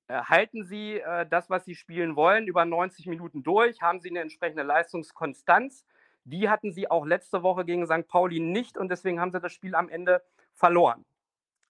äh, 0.07 0.21
halten 0.21 0.63
Sie 0.63 0.99
äh, 0.99 1.25
das, 1.27 1.49
was 1.49 1.65
Sie 1.65 1.75
spielen 1.75 2.15
wollen, 2.15 2.47
über 2.47 2.65
90 2.65 3.07
Minuten 3.07 3.43
durch? 3.43 3.81
Haben 3.81 3.99
Sie 3.99 4.09
eine 4.09 4.19
entsprechende 4.19 4.63
Leistungskonstanz? 4.63 5.85
Die 6.25 6.49
hatten 6.49 6.71
Sie 6.71 6.89
auch 6.89 7.05
letzte 7.05 7.43
Woche 7.43 7.65
gegen 7.65 7.85
St. 7.85 8.07
Pauli 8.07 8.39
nicht 8.39 8.77
und 8.77 8.89
deswegen 8.89 9.19
haben 9.19 9.31
Sie 9.31 9.39
das 9.39 9.53
Spiel 9.53 9.75
am 9.75 9.89
Ende 9.89 10.23
verloren. 10.53 11.05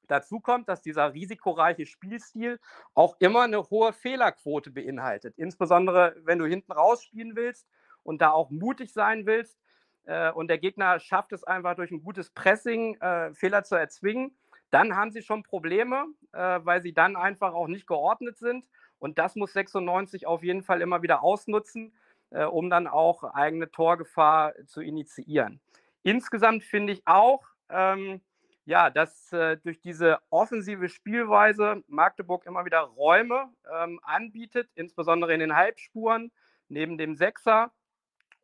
Dazu 0.08 0.39
kommt, 0.39 0.70
dass 0.70 0.82
dieser 0.82 1.13
risikoreiche 1.13 1.86
Spielstil 1.86 2.60
auch 2.94 3.15
immer 3.20 3.41
eine 3.41 3.70
hohe 3.70 3.94
Fehlerquote 3.94 4.72
beinhaltet. 4.72 5.36
Insbesondere, 5.38 6.15
wenn 6.24 6.39
du 6.39 6.46
hinten 6.46 6.72
rausspielen 6.72 7.36
willst 7.36 7.68
und 8.04 8.22
da 8.22 8.32
auch 8.32 8.50
mutig 8.50 8.94
sein 8.94 9.26
willst. 9.26 9.58
Äh, 10.06 10.32
und 10.32 10.48
der 10.48 10.58
Gegner 10.58 11.00
schafft 11.00 11.34
es 11.34 11.44
einfach 11.44 11.76
durch 11.76 11.91
ein 11.91 12.04
gutes 12.04 12.30
Pressing, 12.30 12.96
äh, 13.02 13.34
Fehler 13.34 13.63
zu 13.63 13.76
erzwingen 13.76 14.36
dann 14.76 14.96
haben 14.96 15.12
sie 15.12 15.22
schon 15.22 15.44
Probleme, 15.44 16.06
äh, 16.34 16.60
weil 16.63 16.82
sie 16.82 16.94
dann 16.94 17.15
einfach 17.15 17.54
auch 17.54 17.68
nicht 17.68 17.88
geordnet 17.88 18.38
sind. 18.38 18.65
Und 19.00 19.18
das 19.18 19.36
muss 19.36 19.54
96 19.54 20.28
auf 20.28 20.44
jeden 20.44 20.63
Fall 20.63 20.82
immer 20.82 21.02
wieder 21.02 21.24
ausnutzen, 21.24 21.94
äh, 22.32 22.44
um 22.44 22.70
dann 22.70 22.88
auch 22.88 23.24
eigene 23.24 23.72
Torgefahr 23.72 24.54
zu 24.65 24.82
initiieren. 24.82 25.62
Insgesamt 26.04 26.63
finde 26.63 26.91
ich 26.91 27.04
auch, 27.06 27.46
ähm, 27.70 28.22
ja, 28.65 28.89
dass 28.89 29.32
äh, 29.32 29.58
durch 29.58 29.80
diese 29.80 30.19
offensive 30.30 30.89
Spielweise 30.89 31.84
Magdeburg 31.88 32.45
immer 32.45 32.65
wieder 32.65 32.82
Räume 32.82 33.49
ähm, 33.71 33.99
anbietet, 34.04 34.69
insbesondere 34.75 35.34
in 35.34 35.39
den 35.39 35.56
Halbspuren 35.56 36.32
neben 36.67 36.97
dem 36.97 37.15
Sechser 37.15 37.71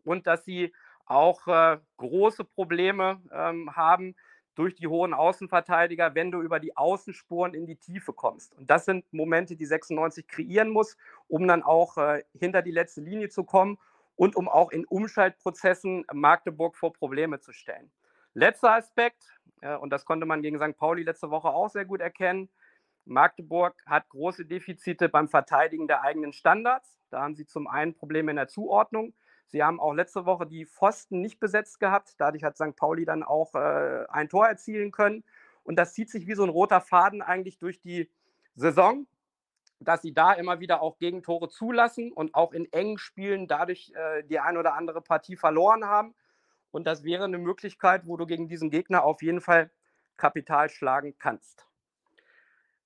und 0.03 0.27
dass 0.27 0.45
sie 0.45 0.73
auch 1.05 1.47
äh, 1.47 1.79
große 1.97 2.45
Probleme 2.45 3.21
ähm, 3.31 3.75
haben, 3.75 4.15
durch 4.55 4.75
die 4.75 4.87
hohen 4.87 5.13
Außenverteidiger, 5.13 6.13
wenn 6.13 6.31
du 6.31 6.41
über 6.41 6.59
die 6.59 6.75
Außenspuren 6.75 7.53
in 7.53 7.65
die 7.65 7.77
Tiefe 7.77 8.13
kommst. 8.13 8.53
Und 8.53 8.69
das 8.69 8.85
sind 8.85 9.11
Momente, 9.13 9.55
die 9.55 9.65
96 9.65 10.27
kreieren 10.27 10.69
muss, 10.69 10.97
um 11.27 11.47
dann 11.47 11.63
auch 11.63 11.97
äh, 11.97 12.23
hinter 12.37 12.61
die 12.61 12.71
letzte 12.71 13.01
Linie 13.01 13.29
zu 13.29 13.43
kommen 13.43 13.77
und 14.15 14.35
um 14.35 14.49
auch 14.49 14.71
in 14.71 14.85
Umschaltprozessen 14.85 16.05
Magdeburg 16.13 16.75
vor 16.75 16.93
Probleme 16.93 17.39
zu 17.39 17.53
stellen. 17.53 17.91
Letzter 18.33 18.75
Aspekt, 18.75 19.23
und 19.79 19.91
das 19.91 20.05
konnte 20.05 20.25
man 20.25 20.41
gegen 20.41 20.59
St. 20.59 20.77
Pauli 20.77 21.03
letzte 21.03 21.29
Woche 21.29 21.49
auch 21.49 21.69
sehr 21.69 21.85
gut 21.85 22.01
erkennen, 22.01 22.49
Magdeburg 23.05 23.75
hat 23.85 24.09
große 24.09 24.45
Defizite 24.45 25.09
beim 25.09 25.27
Verteidigen 25.27 25.87
der 25.87 26.03
eigenen 26.03 26.33
Standards. 26.33 26.99
Da 27.09 27.21
haben 27.21 27.35
sie 27.35 27.45
zum 27.45 27.67
einen 27.67 27.93
Probleme 27.93 28.31
in 28.31 28.37
der 28.37 28.47
Zuordnung. 28.47 29.13
Sie 29.47 29.63
haben 29.63 29.79
auch 29.79 29.93
letzte 29.93 30.25
Woche 30.25 30.45
die 30.45 30.65
Pfosten 30.65 31.19
nicht 31.19 31.39
besetzt 31.39 31.79
gehabt. 31.79 32.15
Dadurch 32.17 32.43
hat 32.43 32.55
St. 32.55 32.75
Pauli 32.75 33.05
dann 33.05 33.23
auch 33.23 33.53
äh, 33.55 34.05
ein 34.09 34.29
Tor 34.29 34.47
erzielen 34.47 34.91
können. 34.91 35.23
Und 35.63 35.75
das 35.75 35.93
zieht 35.93 36.09
sich 36.09 36.27
wie 36.27 36.35
so 36.35 36.43
ein 36.43 36.49
roter 36.49 36.79
Faden 36.79 37.21
eigentlich 37.21 37.57
durch 37.57 37.81
die 37.81 38.09
Saison, 38.55 39.07
dass 39.79 40.01
sie 40.01 40.13
da 40.13 40.33
immer 40.33 40.59
wieder 40.59 40.81
auch 40.81 40.97
Gegentore 40.97 41.49
zulassen 41.49 42.11
und 42.11 42.33
auch 42.33 42.53
in 42.53 42.71
engen 42.71 42.97
Spielen 42.97 43.47
dadurch 43.47 43.91
äh, 43.95 44.23
die 44.23 44.39
ein 44.39 44.57
oder 44.57 44.75
andere 44.75 45.01
Partie 45.01 45.35
verloren 45.35 45.85
haben. 45.85 46.15
Und 46.71 46.85
das 46.85 47.03
wäre 47.03 47.25
eine 47.25 47.37
Möglichkeit, 47.37 48.07
wo 48.07 48.17
du 48.17 48.25
gegen 48.25 48.47
diesen 48.47 48.69
Gegner 48.69 49.03
auf 49.03 49.21
jeden 49.21 49.41
Fall 49.41 49.71
Kapital 50.17 50.69
schlagen 50.69 51.15
kannst. 51.19 51.67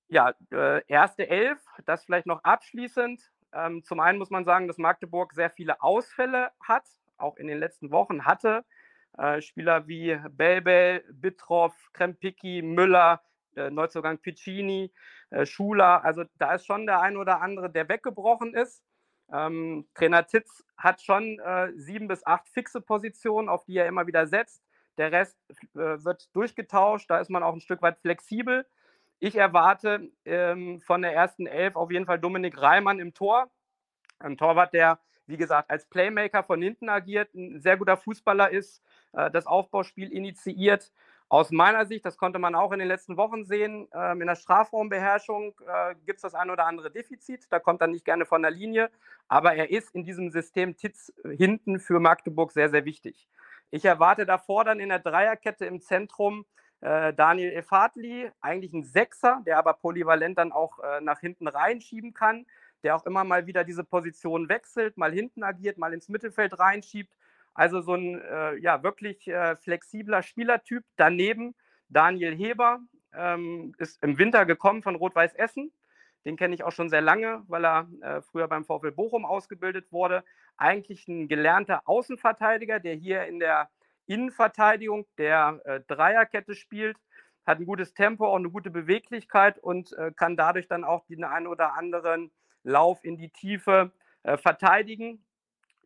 Ja, 0.08 0.34
äh, 0.52 0.82
erste 0.86 1.28
Elf, 1.28 1.64
das 1.84 2.04
vielleicht 2.04 2.26
noch 2.26 2.42
abschließend. 2.44 3.20
Ähm, 3.52 3.82
zum 3.84 4.00
einen 4.00 4.18
muss 4.18 4.30
man 4.30 4.44
sagen, 4.44 4.68
dass 4.68 4.78
Magdeburg 4.78 5.32
sehr 5.32 5.50
viele 5.50 5.82
Ausfälle 5.82 6.50
hat, 6.60 6.84
auch 7.16 7.36
in 7.36 7.46
den 7.46 7.58
letzten 7.58 7.90
Wochen 7.90 8.24
hatte. 8.24 8.64
Äh, 9.18 9.40
Spieler 9.40 9.88
wie 9.88 10.18
Belbel, 10.30 11.04
Bittroff, 11.10 11.74
Krempicki, 11.92 12.62
Müller, 12.62 13.22
äh, 13.56 13.70
Neuzugang 13.70 14.18
Piccini, 14.18 14.92
äh, 15.30 15.46
Schuler. 15.46 16.04
Also 16.04 16.24
da 16.38 16.54
ist 16.54 16.66
schon 16.66 16.86
der 16.86 17.00
ein 17.00 17.16
oder 17.16 17.40
andere, 17.40 17.70
der 17.70 17.88
weggebrochen 17.88 18.54
ist. 18.54 18.84
Ähm, 19.32 19.86
Trainer 19.94 20.26
Titz 20.26 20.64
hat 20.76 21.02
schon 21.02 21.38
äh, 21.40 21.72
sieben 21.74 22.08
bis 22.08 22.24
acht 22.26 22.48
fixe 22.48 22.80
Positionen, 22.80 23.48
auf 23.48 23.64
die 23.64 23.76
er 23.76 23.86
immer 23.86 24.06
wieder 24.06 24.26
setzt. 24.26 24.62
Der 24.98 25.12
Rest 25.12 25.36
äh, 25.74 26.04
wird 26.04 26.34
durchgetauscht, 26.34 27.10
da 27.10 27.18
ist 27.18 27.30
man 27.30 27.42
auch 27.42 27.54
ein 27.54 27.60
Stück 27.60 27.82
weit 27.82 27.98
flexibel. 27.98 28.66
Ich 29.18 29.36
erwarte 29.36 30.10
ähm, 30.24 30.80
von 30.80 31.02
der 31.02 31.14
ersten 31.14 31.46
Elf 31.46 31.76
auf 31.76 31.90
jeden 31.90 32.06
Fall 32.06 32.18
Dominik 32.18 32.60
Reimann 32.60 33.00
im 33.00 33.14
Tor. 33.14 33.50
Ein 34.18 34.36
Torwart, 34.36 34.72
der, 34.72 34.98
wie 35.26 35.36
gesagt, 35.36 35.70
als 35.70 35.86
Playmaker 35.86 36.42
von 36.42 36.62
hinten 36.62 36.88
agiert, 36.88 37.34
ein 37.34 37.60
sehr 37.60 37.76
guter 37.76 37.96
Fußballer 37.96 38.50
ist, 38.50 38.82
äh, 39.12 39.30
das 39.30 39.46
Aufbauspiel 39.46 40.12
initiiert. 40.12 40.92
Aus 41.28 41.50
meiner 41.50 41.86
Sicht, 41.86 42.04
das 42.04 42.16
konnte 42.16 42.38
man 42.38 42.54
auch 42.54 42.70
in 42.70 42.78
den 42.78 42.86
letzten 42.86 43.16
Wochen 43.16 43.44
sehen, 43.44 43.88
äh, 43.92 44.12
in 44.12 44.26
der 44.26 44.36
Strafraumbeherrschung 44.36 45.54
äh, 45.66 45.94
gibt 46.06 46.18
es 46.18 46.22
das 46.22 46.34
ein 46.34 46.50
oder 46.50 46.66
andere 46.66 46.90
Defizit. 46.90 47.46
Da 47.50 47.58
kommt 47.58 47.80
er 47.80 47.88
nicht 47.88 48.04
gerne 48.04 48.26
von 48.26 48.42
der 48.42 48.52
Linie. 48.52 48.90
Aber 49.26 49.54
er 49.54 49.70
ist 49.70 49.92
in 49.94 50.04
diesem 50.04 50.30
System 50.30 50.76
Titz 50.76 51.12
hinten 51.28 51.80
für 51.80 51.98
Magdeburg 51.98 52.52
sehr, 52.52 52.70
sehr 52.70 52.84
wichtig. 52.84 53.28
Ich 53.72 53.84
erwarte 53.84 54.24
davor 54.24 54.64
dann 54.64 54.78
in 54.78 54.88
der 54.88 55.00
Dreierkette 55.00 55.66
im 55.66 55.80
Zentrum 55.80 56.46
äh, 56.80 57.12
Daniel 57.12 57.52
Efatli, 57.52 58.30
eigentlich 58.40 58.72
ein 58.72 58.84
Sechser, 58.84 59.42
der 59.46 59.58
aber 59.58 59.72
polyvalent 59.74 60.38
dann 60.38 60.52
auch 60.52 60.78
äh, 60.78 61.00
nach 61.00 61.18
hinten 61.18 61.48
reinschieben 61.48 62.14
kann, 62.14 62.46
der 62.84 62.94
auch 62.94 63.04
immer 63.04 63.24
mal 63.24 63.46
wieder 63.46 63.64
diese 63.64 63.82
Position 63.82 64.48
wechselt, 64.48 64.96
mal 64.96 65.12
hinten 65.12 65.42
agiert, 65.42 65.78
mal 65.78 65.92
ins 65.92 66.08
Mittelfeld 66.08 66.58
reinschiebt. 66.58 67.12
Also 67.56 67.80
so 67.80 67.94
ein 67.94 68.20
äh, 68.20 68.56
ja, 68.56 68.82
wirklich 68.82 69.26
äh, 69.28 69.56
flexibler 69.56 70.22
Spielertyp. 70.22 70.84
Daneben 70.96 71.54
Daniel 71.88 72.36
Heber 72.36 72.80
ähm, 73.14 73.74
ist 73.78 74.02
im 74.02 74.18
Winter 74.18 74.44
gekommen 74.44 74.82
von 74.82 74.94
Rot-Weiß 74.94 75.34
Essen. 75.34 75.72
Den 76.26 76.36
kenne 76.36 76.54
ich 76.54 76.64
auch 76.64 76.72
schon 76.72 76.90
sehr 76.90 77.00
lange, 77.00 77.44
weil 77.48 77.64
er 77.64 77.88
äh, 78.02 78.20
früher 78.20 78.46
beim 78.46 78.66
VfL 78.66 78.92
Bochum 78.92 79.24
ausgebildet 79.24 79.90
wurde. 79.90 80.22
Eigentlich 80.58 81.08
ein 81.08 81.28
gelernter 81.28 81.80
Außenverteidiger, 81.86 82.78
der 82.78 82.94
hier 82.94 83.24
in 83.24 83.38
der 83.38 83.70
Innenverteidigung, 84.04 85.06
der 85.16 85.60
äh, 85.64 85.80
Dreierkette 85.86 86.54
spielt, 86.54 86.98
hat 87.46 87.58
ein 87.58 87.64
gutes 87.64 87.94
Tempo, 87.94 88.26
auch 88.26 88.36
eine 88.36 88.50
gute 88.50 88.70
Beweglichkeit 88.70 89.58
und 89.58 89.94
äh, 89.94 90.12
kann 90.14 90.36
dadurch 90.36 90.68
dann 90.68 90.84
auch 90.84 91.06
den 91.06 91.24
einen 91.24 91.46
oder 91.46 91.74
anderen 91.74 92.30
Lauf 92.64 93.02
in 93.02 93.16
die 93.16 93.30
Tiefe 93.30 93.92
äh, 94.24 94.36
verteidigen. 94.36 95.24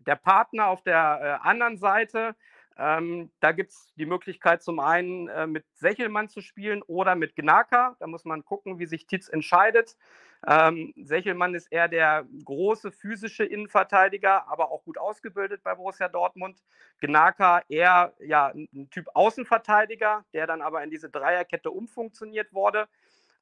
Der 0.07 0.17
Partner 0.17 0.69
auf 0.69 0.83
der 0.83 1.41
äh, 1.43 1.49
anderen 1.49 1.79
Seite 1.79 2.35
ähm, 2.81 3.31
da 3.41 3.53
gibt 3.53 3.73
es 3.73 3.93
die 3.97 4.07
Möglichkeit, 4.07 4.63
zum 4.63 4.81
einen 4.81 5.29
äh, 5.29 5.47
mit 5.47 5.67
Sechelmann 5.75 6.31
zu 6.31 6.41
spielen 6.41 6.83
oder 6.87 7.15
mit 7.15 7.37
Gnaka. 7.37 7.95
Da 8.01 8.07
muss 8.07 8.25
man 8.25 8.43
gucken, 8.43 8.79
wie 8.79 8.87
sich 8.87 9.07
Titz 9.07 9.29
entscheidet. 9.29 9.99
Ähm, 10.47 10.95
Sechelmann 10.97 11.55
ist 11.55 11.71
eher 11.71 11.89
der 11.89 12.25
große 12.43 12.91
physische 12.91 13.45
Innenverteidiger, 13.45 14.49
aber 14.49 14.71
auch 14.71 14.83
gut 14.85 14.97
ausgebildet 14.97 15.63
bei 15.63 15.75
Borussia 15.75 16.09
Dortmund. 16.09 16.63
Gnaka 17.03 17.63
eher 17.69 18.15
ja, 18.19 18.47
ein 18.55 18.89
Typ 18.91 19.09
Außenverteidiger, 19.13 20.25
der 20.33 20.47
dann 20.47 20.63
aber 20.63 20.83
in 20.83 20.89
diese 20.89 21.11
Dreierkette 21.11 21.71
umfunktioniert 21.71 22.55
wurde. 22.55 22.89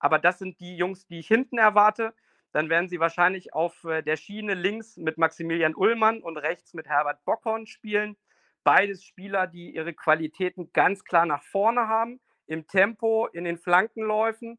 Aber 0.01 0.19
das 0.19 0.41
sind 0.41 0.59
die 0.59 0.77
Jungs, 0.77 1.07
die 1.07 1.21
ich 1.21 1.29
hinten 1.29 1.59
erwarte. 1.59 2.13
Dann 2.53 2.71
werden 2.71 2.89
sie 2.89 3.01
wahrscheinlich 3.01 3.53
auf 3.53 3.85
äh, 3.85 4.03
der 4.03 4.17
Schiene 4.17 4.55
links 4.55 4.97
mit 4.97 5.19
Maximilian 5.19 5.75
Ullmann 5.75 6.23
und 6.23 6.37
rechts 6.37 6.75
mit 6.75 6.87
Herbert 6.89 7.25
Bockhorn 7.25 7.67
spielen. 7.67 8.17
Beides 8.65 9.05
Spieler, 9.05 9.47
die 9.47 9.75
ihre 9.75 9.95
Qualitäten 9.95 10.73
ganz 10.73 11.05
klar 11.05 11.27
nach 11.27 11.43
vorne 11.43 11.89
haben, 11.89 12.21
im 12.47 12.67
Tempo, 12.67 13.27
in 13.27 13.45
den 13.45 13.59
Flankenläufen. 13.59 14.59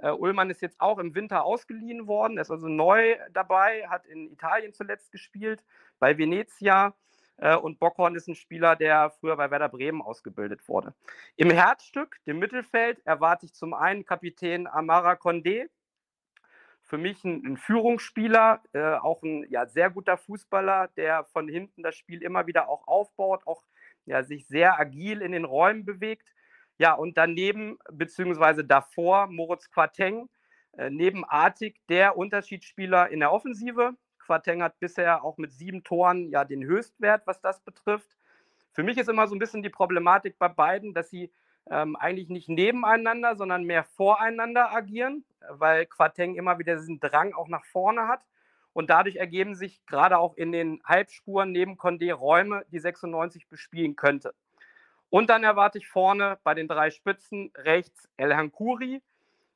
Uh, 0.00 0.12
Ullmann 0.12 0.50
ist 0.50 0.62
jetzt 0.62 0.80
auch 0.80 0.98
im 0.98 1.16
Winter 1.16 1.44
ausgeliehen 1.44 2.06
worden, 2.06 2.38
er 2.38 2.42
ist 2.42 2.52
also 2.52 2.68
neu 2.68 3.16
dabei, 3.32 3.88
hat 3.88 4.06
in 4.06 4.30
Italien 4.30 4.72
zuletzt 4.72 5.10
gespielt, 5.10 5.64
bei 5.98 6.16
Venezia. 6.16 6.94
Uh, 7.40 7.56
und 7.58 7.80
Bockhorn 7.80 8.14
ist 8.14 8.28
ein 8.28 8.34
Spieler, 8.36 8.76
der 8.76 9.10
früher 9.10 9.36
bei 9.36 9.50
Werder 9.50 9.68
Bremen 9.68 10.02
ausgebildet 10.02 10.68
wurde. 10.68 10.94
Im 11.36 11.50
Herzstück, 11.50 12.16
dem 12.26 12.38
Mittelfeld, 12.38 13.04
erwarte 13.06 13.46
ich 13.46 13.54
zum 13.54 13.74
einen 13.74 14.04
Kapitän 14.04 14.66
Amara 14.68 15.12
Condé, 15.12 15.68
für 16.88 16.98
mich 16.98 17.22
ein, 17.22 17.44
ein 17.44 17.56
Führungsspieler, 17.58 18.62
äh, 18.72 18.94
auch 18.94 19.22
ein 19.22 19.46
ja, 19.50 19.66
sehr 19.66 19.90
guter 19.90 20.16
Fußballer, 20.16 20.88
der 20.96 21.24
von 21.24 21.46
hinten 21.46 21.82
das 21.82 21.94
Spiel 21.94 22.22
immer 22.22 22.46
wieder 22.46 22.68
auch 22.68 22.88
aufbaut, 22.88 23.46
auch 23.46 23.62
ja, 24.06 24.22
sich 24.22 24.46
sehr 24.46 24.80
agil 24.80 25.20
in 25.20 25.32
den 25.32 25.44
Räumen 25.44 25.84
bewegt. 25.84 26.32
Ja, 26.78 26.94
und 26.94 27.18
daneben, 27.18 27.78
beziehungsweise 27.92 28.64
davor, 28.64 29.26
Moritz 29.26 29.70
Quateng, 29.70 30.30
äh, 30.78 30.88
neben 30.88 31.24
der 31.90 32.16
Unterschiedsspieler 32.16 33.10
in 33.10 33.20
der 33.20 33.32
Offensive. 33.32 33.94
Quateng 34.18 34.62
hat 34.62 34.78
bisher 34.80 35.24
auch 35.24 35.36
mit 35.36 35.52
sieben 35.52 35.84
Toren 35.84 36.30
ja 36.30 36.44
den 36.44 36.64
Höchstwert, 36.64 37.26
was 37.26 37.40
das 37.42 37.60
betrifft. 37.60 38.16
Für 38.72 38.82
mich 38.82 38.96
ist 38.96 39.08
immer 39.08 39.26
so 39.26 39.34
ein 39.34 39.38
bisschen 39.38 39.62
die 39.62 39.70
Problematik 39.70 40.38
bei 40.38 40.48
beiden, 40.48 40.94
dass 40.94 41.10
sie 41.10 41.30
ähm, 41.70 41.96
eigentlich 41.96 42.28
nicht 42.28 42.48
nebeneinander, 42.48 43.36
sondern 43.36 43.64
mehr 43.64 43.84
voreinander 43.84 44.72
agieren, 44.72 45.24
weil 45.48 45.86
Quateng 45.86 46.34
immer 46.34 46.58
wieder 46.58 46.76
diesen 46.76 47.00
Drang 47.00 47.34
auch 47.34 47.48
nach 47.48 47.64
vorne 47.64 48.08
hat. 48.08 48.20
Und 48.72 48.90
dadurch 48.90 49.16
ergeben 49.16 49.54
sich 49.54 49.84
gerade 49.86 50.18
auch 50.18 50.36
in 50.36 50.52
den 50.52 50.80
Halbspuren 50.84 51.50
neben 51.50 51.76
Condé 51.76 52.12
Räume, 52.12 52.64
die 52.70 52.78
96 52.78 53.48
bespielen 53.48 53.96
könnte. 53.96 54.34
Und 55.10 55.30
dann 55.30 55.42
erwarte 55.42 55.78
ich 55.78 55.88
vorne 55.88 56.38
bei 56.44 56.54
den 56.54 56.68
drei 56.68 56.90
Spitzen 56.90 57.50
rechts 57.56 58.08
El 58.16 58.36
Hankuri, 58.36 59.02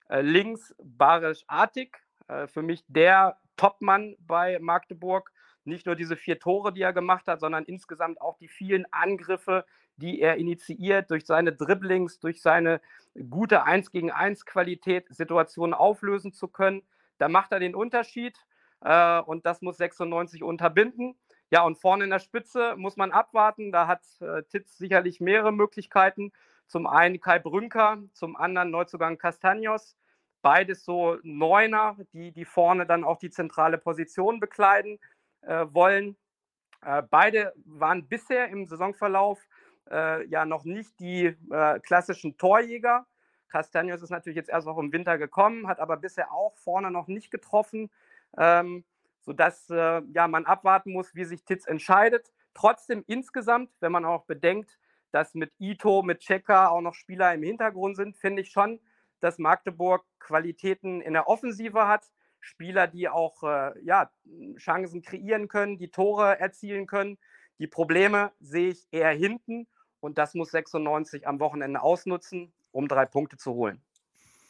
äh, 0.09 0.23
links 0.23 0.75
Barisch 0.83 1.45
Artig, 1.47 1.99
äh, 2.29 2.47
für 2.47 2.63
mich 2.63 2.85
der 2.89 3.39
Topmann 3.57 4.17
bei 4.19 4.59
Magdeburg. 4.59 5.31
Nicht 5.65 5.87
nur 5.87 5.95
diese 5.95 6.17
vier 6.17 6.41
Tore, 6.41 6.73
die 6.73 6.83
er 6.83 6.93
gemacht 6.93 7.29
hat, 7.29 7.41
sondern 7.41 7.65
insgesamt 7.65 8.21
auch 8.21 8.39
die 8.39 8.49
vielen 8.49 8.87
Angriffe, 8.93 9.65
die 10.03 10.21
er 10.21 10.37
initiiert, 10.37 11.11
durch 11.11 11.25
seine 11.25 11.53
Dribblings, 11.53 12.19
durch 12.19 12.43
seine 12.43 12.81
gute 13.31 13.63
1 13.65 13.93
gegen 13.93 14.11
1 14.11 14.45
Qualität, 14.47 15.07
Situationen 15.11 15.75
auflösen 15.75 16.33
zu 16.33 16.49
können. 16.49 16.83
Da 17.19 17.29
macht 17.29 17.53
er 17.53 17.61
den 17.61 17.77
Unterschied 17.77 18.37
äh, 18.81 19.21
und 19.21 19.47
das 19.47 19.63
muss 19.63 19.77
96 19.77 20.43
unterbinden. 20.43 21.15
Ja, 21.51 21.63
und 21.63 21.77
vorne 21.77 22.05
in 22.05 22.11
der 22.11 22.19
Spitze 22.19 22.75
muss 22.77 22.97
man 22.97 23.13
abwarten. 23.13 23.71
Da 23.71 23.87
hat 23.87 24.03
äh, 24.21 24.43
Titz 24.45 24.77
sicherlich 24.77 25.21
mehrere 25.21 25.53
Möglichkeiten. 25.53 26.33
Zum 26.67 26.87
einen 26.87 27.21
Kai 27.21 27.39
Brünker, 27.39 27.99
zum 28.13 28.37
anderen 28.37 28.71
Neuzugang 28.71 29.19
Castagnos. 29.19 29.97
Beides 30.41 30.85
so 30.85 31.19
Neuner, 31.23 31.97
die, 32.13 32.33
die 32.33 32.45
vorne 32.45 32.87
dann 32.87 33.05
auch 33.05 33.19
die 33.19 33.31
zentrale 33.31 33.79
Position 33.79 34.41
bekleiden 34.41 34.99
äh, 35.43 35.67
wollen. 35.71 36.17
Äh, 36.85 37.03
beide 37.09 37.53
waren 37.65 38.09
bisher 38.09 38.49
im 38.49 38.67
Saisonverlauf 38.67 39.47
äh, 39.91 40.27
ja 40.27 40.45
noch 40.45 40.65
nicht 40.65 40.99
die 41.01 41.37
äh, 41.51 41.81
klassischen 41.81 42.37
Torjäger. 42.37 43.07
Castanios 43.49 44.03
ist 44.03 44.11
natürlich 44.11 44.37
jetzt 44.37 44.49
erst 44.49 44.67
auch 44.67 44.79
im 44.79 44.93
Winter 44.93 45.19
gekommen, 45.19 45.69
hat 45.69 45.79
aber 45.79 45.97
bisher 45.99 46.33
auch 46.33 46.57
vorne 46.57 46.91
noch 46.91 47.07
nicht 47.07 47.31
getroffen, 47.31 47.91
ähm, 48.39 48.85
sodass 49.21 49.69
äh, 49.71 50.03
ja, 50.15 50.27
man 50.27 50.47
abwarten 50.47 50.93
muss, 50.93 51.15
wie 51.15 51.25
sich 51.25 51.45
Titz 51.45 51.67
entscheidet. 51.67 52.33
Trotzdem 52.55 53.05
insgesamt, 53.07 53.71
wenn 53.81 53.93
man 53.93 54.05
auch 54.05 54.25
bedenkt, 54.25 54.79
dass 55.11 55.35
mit 55.35 55.53
Ito, 55.59 56.03
mit 56.03 56.21
Checker 56.21 56.73
auch 56.73 56.81
noch 56.81 56.95
Spieler 56.95 57.35
im 57.35 57.43
Hintergrund 57.43 57.97
sind, 57.97 58.17
finde 58.17 58.43
ich 58.43 58.51
schon, 58.51 58.81
dass 59.21 59.39
Magdeburg 59.39 60.05
Qualitäten 60.19 61.01
in 61.01 61.13
der 61.13 61.29
Offensive 61.29 61.87
hat. 61.87 62.11
Spieler, 62.41 62.89
die 62.89 63.09
auch 63.09 63.43
äh, 63.45 63.73
ja, 63.85 64.11
Chancen 64.57 65.03
kreieren 65.03 65.47
können, 65.47 65.79
die 65.79 65.91
Tore 65.91 66.41
erzielen 66.41 66.87
können. 66.87 67.19
Die 67.63 67.69
Probleme 67.69 68.33
sehe 68.41 68.71
ich 68.71 68.89
eher 68.91 69.13
hinten 69.13 69.69
und 70.01 70.19
das 70.19 70.35
muss 70.35 70.51
96 70.51 71.29
am 71.29 71.39
Wochenende 71.39 71.81
ausnutzen, 71.81 72.53
um 72.73 72.89
drei 72.89 73.07
Punkte 73.07 73.37
zu 73.37 73.53
holen. 73.55 73.81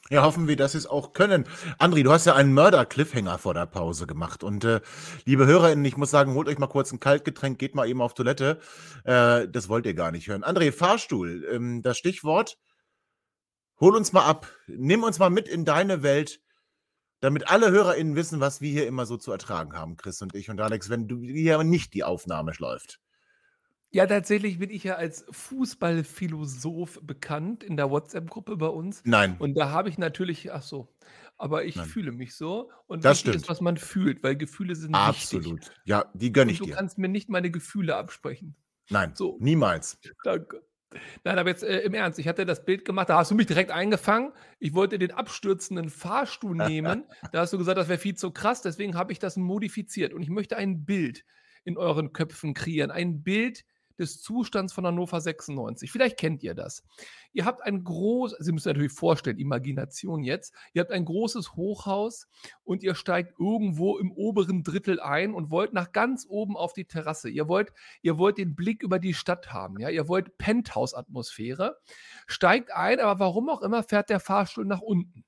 Ja, 0.09 0.23
hoffen 0.23 0.49
wir, 0.49 0.57
dass 0.57 0.73
sie 0.73 0.79
es 0.79 0.87
auch 0.87 1.13
können. 1.13 1.45
Andri, 1.79 2.05
du 2.05 2.11
hast 2.11 2.25
ja 2.25 2.35
einen 2.35 2.55
Mörder-Cliffhanger 2.55 3.37
vor 3.37 3.53
der 3.53 3.67
Pause 3.67 4.07
gemacht. 4.07 4.43
Und 4.43 4.65
äh, 4.65 4.81
liebe 5.27 5.45
HörerInnen, 5.45 5.85
ich 5.85 5.99
muss 5.99 6.11
sagen, 6.11 6.33
holt 6.33 6.49
euch 6.49 6.59
mal 6.59 6.69
kurz 6.69 6.91
ein 6.91 7.01
Kaltgetränk, 7.01 7.59
geht 7.59 7.75
mal 7.75 7.87
eben 7.87 8.01
auf 8.01 8.15
Toilette. 8.15 8.59
Äh, 9.05 9.47
das 9.47 9.69
wollt 9.69 9.85
ihr 9.85 9.95
gar 9.95 10.11
nicht 10.11 10.29
hören. 10.29 10.43
André, 10.43 10.73
Fahrstuhl, 10.73 11.47
ähm, 11.53 11.83
das 11.83 11.99
Stichwort. 11.99 12.57
Hol 13.79 13.95
uns 13.95 14.15
mal 14.15 14.25
ab. 14.25 14.49
Nimm 14.69 15.03
uns 15.03 15.19
mal 15.19 15.29
mit 15.29 15.49
in 15.49 15.67
deine 15.67 16.03
Welt, 16.03 16.41
damit 17.23 17.49
alle 17.51 17.71
HörerInnen 17.71 18.17
wissen, 18.17 18.41
was 18.41 18.61
wir 18.61 18.71
hier 18.71 18.87
immer 18.87 19.07
so 19.07 19.17
zu 19.17 19.33
ertragen 19.33 19.73
haben, 19.75 19.97
Chris 19.97 20.21
und 20.23 20.35
ich 20.35 20.51
und 20.51 20.61
Alex, 20.61 20.91
wenn 20.91 21.09
du 21.09 21.21
hier 21.23 21.63
nicht 21.65 21.95
die 21.95 22.05
Aufnahme 22.05 22.53
läuft. 22.59 23.01
Ja, 23.95 24.07
tatsächlich 24.07 24.59
bin 24.59 24.71
ich 24.71 24.85
ja 24.85 24.95
als 24.95 25.27
Fußballphilosoph 25.31 27.01
bekannt 27.03 27.63
in 27.63 27.77
der 27.77 27.91
WhatsApp-Gruppe 27.91 28.57
bei 28.57 28.69
uns. 28.69 29.03
Nein. 29.05 29.37
Und 29.39 29.55
da 29.55 29.71
habe 29.71 29.91
ich 29.91 29.99
natürlich, 29.99 30.51
ach 30.51 30.63
so, 30.63 30.89
aber 31.37 31.65
ich 31.67 31.77
Nein. 31.77 31.87
fühle 31.89 32.11
mich 32.13 32.35
so. 32.35 32.71
Und 32.87 33.05
Das 33.05 33.19
wichtig 33.19 33.35
ist, 33.37 33.43
stimmt. 33.43 33.51
was 33.51 33.61
man 33.61 33.77
fühlt, 33.77 34.23
weil 34.23 34.37
Gefühle 34.37 34.75
sind 34.77 35.05
wichtig. 35.07 35.43
Absolut. 35.43 35.71
Ja, 35.85 36.07
die 36.15 36.33
gönne 36.33 36.53
ich 36.53 36.59
du 36.59 36.65
dir. 36.65 36.75
kannst 36.75 36.97
mir 36.97 37.09
nicht 37.09 37.29
meine 37.29 37.51
Gefühle 37.51 37.95
absprechen. 37.97 38.57
Nein, 38.89 39.15
So. 39.15 39.37
niemals. 39.41 39.99
Danke. 40.25 40.63
Nein, 41.25 41.39
aber 41.39 41.49
jetzt 41.51 41.63
äh, 41.63 41.81
im 41.81 41.95
Ernst, 41.95 42.19
ich 42.19 42.29
hatte 42.29 42.47
das 42.47 42.65
Bild 42.65 42.85
gemacht, 42.85 43.09
da 43.09 43.19
hast 43.19 43.31
du 43.31 43.35
mich 43.35 43.47
direkt 43.47 43.71
eingefangen. 43.71 44.33
Ich 44.59 44.75
wollte 44.75 44.99
den 44.99 45.13
abstürzenden 45.13 45.91
Fahrstuhl 45.91 46.57
nehmen. 46.69 47.05
Da 47.33 47.41
hast 47.41 47.53
du 47.53 47.59
gesagt, 47.59 47.79
das 47.79 47.89
wäre 47.89 47.99
viel 47.99 48.15
zu 48.15 48.31
krass, 48.31 48.63
deswegen 48.63 48.95
habe 48.95 49.13
ich 49.13 49.19
das 49.19 49.37
modifiziert. 49.37 50.13
Und 50.13 50.23
ich 50.23 50.31
möchte 50.31 50.57
ein 50.57 50.85
Bild 50.85 51.25
in 51.65 51.77
euren 51.77 52.13
Köpfen 52.13 52.55
kreieren. 52.55 52.91
Ein 52.91 53.23
Bild 53.23 53.65
des 54.03 54.21
Zustands 54.21 54.73
von 54.73 54.87
Hannover 54.87 55.21
96. 55.21 55.91
Vielleicht 55.91 56.19
kennt 56.19 56.43
ihr 56.43 56.55
das. 56.55 56.85
Ihr 57.33 57.45
habt 57.45 57.63
ein 57.63 57.83
großes, 57.83 58.39
Sie 58.45 58.53
müssen 58.53 58.69
natürlich 58.69 58.93
vorstellen, 58.93 59.39
Imagination 59.39 60.23
jetzt. 60.23 60.55
Ihr 60.75 60.83
habt 60.83 60.91
ein 60.91 61.05
großes 61.05 61.55
Hochhaus 61.55 62.29
und 62.65 62.83
ihr 62.83 62.95
steigt 62.95 63.39
irgendwo 63.39 63.97
im 63.99 64.13
oberen 64.13 64.63
Drittel 64.63 65.01
ein 65.01 65.33
und 65.33 65.51
wollt 65.51 65.73
nach 65.73 65.93
ganz 65.93 66.27
oben 66.29 66.57
auf 66.57 66.73
die 66.73 66.85
Terrasse. 66.85 67.31
Ihr 67.31 67.49
wollt, 67.49 67.73
ihr 68.03 68.19
wollt 68.19 68.39
den 68.39 68.55
Blick 68.55 68.83
über 68.83 68.99
die 68.99 69.15
Stadt 69.15 69.53
haben. 69.53 69.79
Ja? 69.79 69.89
Ihr 69.89 70.09
wollt 70.09 70.37
Penthouse-Atmosphäre. 70.37 71.79
Steigt 72.27 72.73
ein, 72.73 73.01
aber 73.01 73.19
warum 73.21 73.49
auch 73.49 73.63
immer 73.63 73.83
fährt 73.83 74.11
der 74.11 74.21
Fahrstuhl 74.21 74.67
nach 74.67 74.81
unten. 74.81 75.25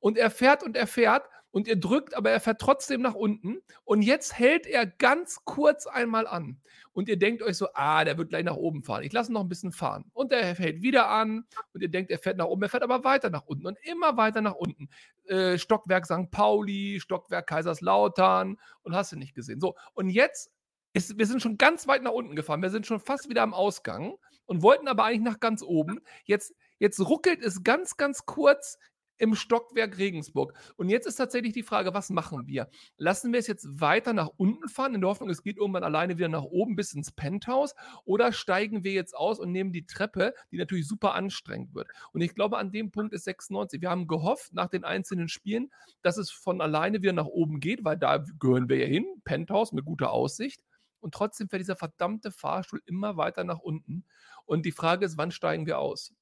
Und 0.00 0.18
er 0.18 0.30
fährt 0.30 0.62
und 0.62 0.76
er 0.76 0.86
fährt 0.86 1.24
und 1.56 1.68
ihr 1.68 1.76
drückt, 1.76 2.14
aber 2.14 2.30
er 2.30 2.40
fährt 2.40 2.60
trotzdem 2.60 3.00
nach 3.00 3.14
unten. 3.14 3.62
Und 3.84 4.02
jetzt 4.02 4.38
hält 4.38 4.66
er 4.66 4.84
ganz 4.84 5.38
kurz 5.46 5.86
einmal 5.86 6.26
an. 6.26 6.60
Und 6.92 7.08
ihr 7.08 7.18
denkt 7.18 7.42
euch 7.42 7.56
so, 7.56 7.68
ah, 7.72 8.04
der 8.04 8.18
wird 8.18 8.28
gleich 8.28 8.44
nach 8.44 8.56
oben 8.56 8.82
fahren. 8.82 9.04
Ich 9.04 9.12
lasse 9.14 9.30
ihn 9.30 9.32
noch 9.32 9.40
ein 9.40 9.48
bisschen 9.48 9.72
fahren. 9.72 10.04
Und 10.12 10.32
er 10.32 10.54
hält 10.54 10.82
wieder 10.82 11.08
an 11.08 11.46
und 11.72 11.80
ihr 11.80 11.88
denkt, 11.88 12.10
er 12.10 12.18
fährt 12.18 12.36
nach 12.36 12.44
oben. 12.44 12.62
Er 12.62 12.68
fährt 12.68 12.82
aber 12.82 13.04
weiter 13.04 13.30
nach 13.30 13.46
unten 13.46 13.66
und 13.66 13.78
immer 13.84 14.18
weiter 14.18 14.42
nach 14.42 14.52
unten. 14.52 14.90
Äh, 15.28 15.56
Stockwerk 15.56 16.04
St. 16.04 16.30
Pauli, 16.30 17.00
Stockwerk 17.00 17.46
Kaiserslautern 17.46 18.58
und 18.82 18.94
hast 18.94 19.12
du 19.12 19.16
nicht 19.16 19.34
gesehen. 19.34 19.58
So, 19.58 19.76
und 19.94 20.10
jetzt 20.10 20.52
ist, 20.92 21.16
wir 21.16 21.24
sind 21.24 21.40
schon 21.40 21.56
ganz 21.56 21.88
weit 21.88 22.02
nach 22.02 22.12
unten 22.12 22.36
gefahren. 22.36 22.60
Wir 22.60 22.68
sind 22.68 22.86
schon 22.86 23.00
fast 23.00 23.30
wieder 23.30 23.40
am 23.40 23.54
Ausgang 23.54 24.18
und 24.44 24.60
wollten 24.60 24.88
aber 24.88 25.04
eigentlich 25.04 25.32
nach 25.32 25.40
ganz 25.40 25.62
oben. 25.62 26.00
Jetzt, 26.24 26.54
jetzt 26.78 27.00
ruckelt 27.00 27.42
es 27.42 27.62
ganz, 27.62 27.96
ganz 27.96 28.26
kurz 28.26 28.78
im 29.18 29.34
Stockwerk 29.34 29.98
Regensburg. 29.98 30.54
Und 30.76 30.88
jetzt 30.88 31.06
ist 31.06 31.16
tatsächlich 31.16 31.52
die 31.52 31.62
Frage, 31.62 31.94
was 31.94 32.10
machen 32.10 32.46
wir? 32.46 32.68
Lassen 32.96 33.32
wir 33.32 33.40
es 33.40 33.46
jetzt 33.46 33.80
weiter 33.80 34.12
nach 34.12 34.30
unten 34.36 34.68
fahren, 34.68 34.94
in 34.94 35.00
der 35.00 35.10
Hoffnung, 35.10 35.30
es 35.30 35.42
geht 35.42 35.56
irgendwann 35.56 35.84
alleine 35.84 36.18
wieder 36.18 36.28
nach 36.28 36.42
oben 36.42 36.76
bis 36.76 36.92
ins 36.92 37.12
Penthouse, 37.12 37.74
oder 38.04 38.32
steigen 38.32 38.84
wir 38.84 38.92
jetzt 38.92 39.16
aus 39.16 39.38
und 39.38 39.52
nehmen 39.52 39.72
die 39.72 39.86
Treppe, 39.86 40.34
die 40.50 40.58
natürlich 40.58 40.86
super 40.86 41.14
anstrengend 41.14 41.74
wird? 41.74 41.88
Und 42.12 42.20
ich 42.20 42.34
glaube, 42.34 42.58
an 42.58 42.72
dem 42.72 42.90
Punkt 42.90 43.12
ist 43.12 43.24
96. 43.24 43.80
Wir 43.80 43.90
haben 43.90 44.06
gehofft 44.06 44.52
nach 44.52 44.68
den 44.68 44.84
einzelnen 44.84 45.28
Spielen, 45.28 45.70
dass 46.02 46.16
es 46.16 46.30
von 46.30 46.60
alleine 46.60 47.02
wieder 47.02 47.12
nach 47.12 47.26
oben 47.26 47.60
geht, 47.60 47.84
weil 47.84 47.96
da 47.96 48.24
gehören 48.38 48.68
wir 48.68 48.78
ja 48.78 48.86
hin, 48.86 49.06
Penthouse 49.24 49.72
mit 49.72 49.84
guter 49.84 50.10
Aussicht. 50.10 50.62
Und 51.00 51.14
trotzdem 51.14 51.48
fährt 51.48 51.60
dieser 51.60 51.76
verdammte 51.76 52.32
Fahrstuhl 52.32 52.82
immer 52.86 53.16
weiter 53.16 53.44
nach 53.44 53.60
unten. 53.60 54.04
Und 54.44 54.66
die 54.66 54.72
Frage 54.72 55.04
ist, 55.04 55.18
wann 55.18 55.30
steigen 55.30 55.66
wir 55.66 55.78
aus? 55.78 56.12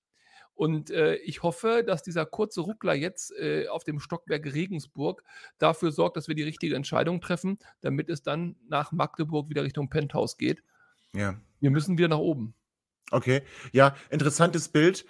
Und 0.55 0.91
äh, 0.91 1.17
ich 1.17 1.43
hoffe, 1.43 1.83
dass 1.87 2.03
dieser 2.03 2.27
kurze 2.27 2.61
Ruckler 2.61 2.95
jetzt 2.95 3.33
äh, 3.33 3.67
auf 3.69 3.85
dem 3.85 3.99
Stockwerk 3.99 4.45
Regensburg 4.47 5.25
dafür 5.59 5.91
sorgt, 5.91 6.17
dass 6.17 6.29
wir 6.29 6.35
die 6.35 6.45
richtige 6.45 6.77
Entscheidung 6.77 7.21
treffen, 7.21 7.59
damit 7.81 8.09
es 8.09 8.23
dann 8.23 8.57
nach 8.69 8.93
Magdeburg 8.93 9.49
wieder 9.51 9.65
Richtung 9.65 9.91
Penthouse 9.91 10.39
geht. 10.39 10.63
Ja. 11.13 11.41
Wir 11.61 11.71
müssen 11.71 11.99
wieder 11.99 12.09
nach 12.09 12.19
oben. 12.19 12.55
Okay. 13.11 13.43
Ja, 13.73 13.97
interessantes 14.11 14.69
Bild. 14.69 15.05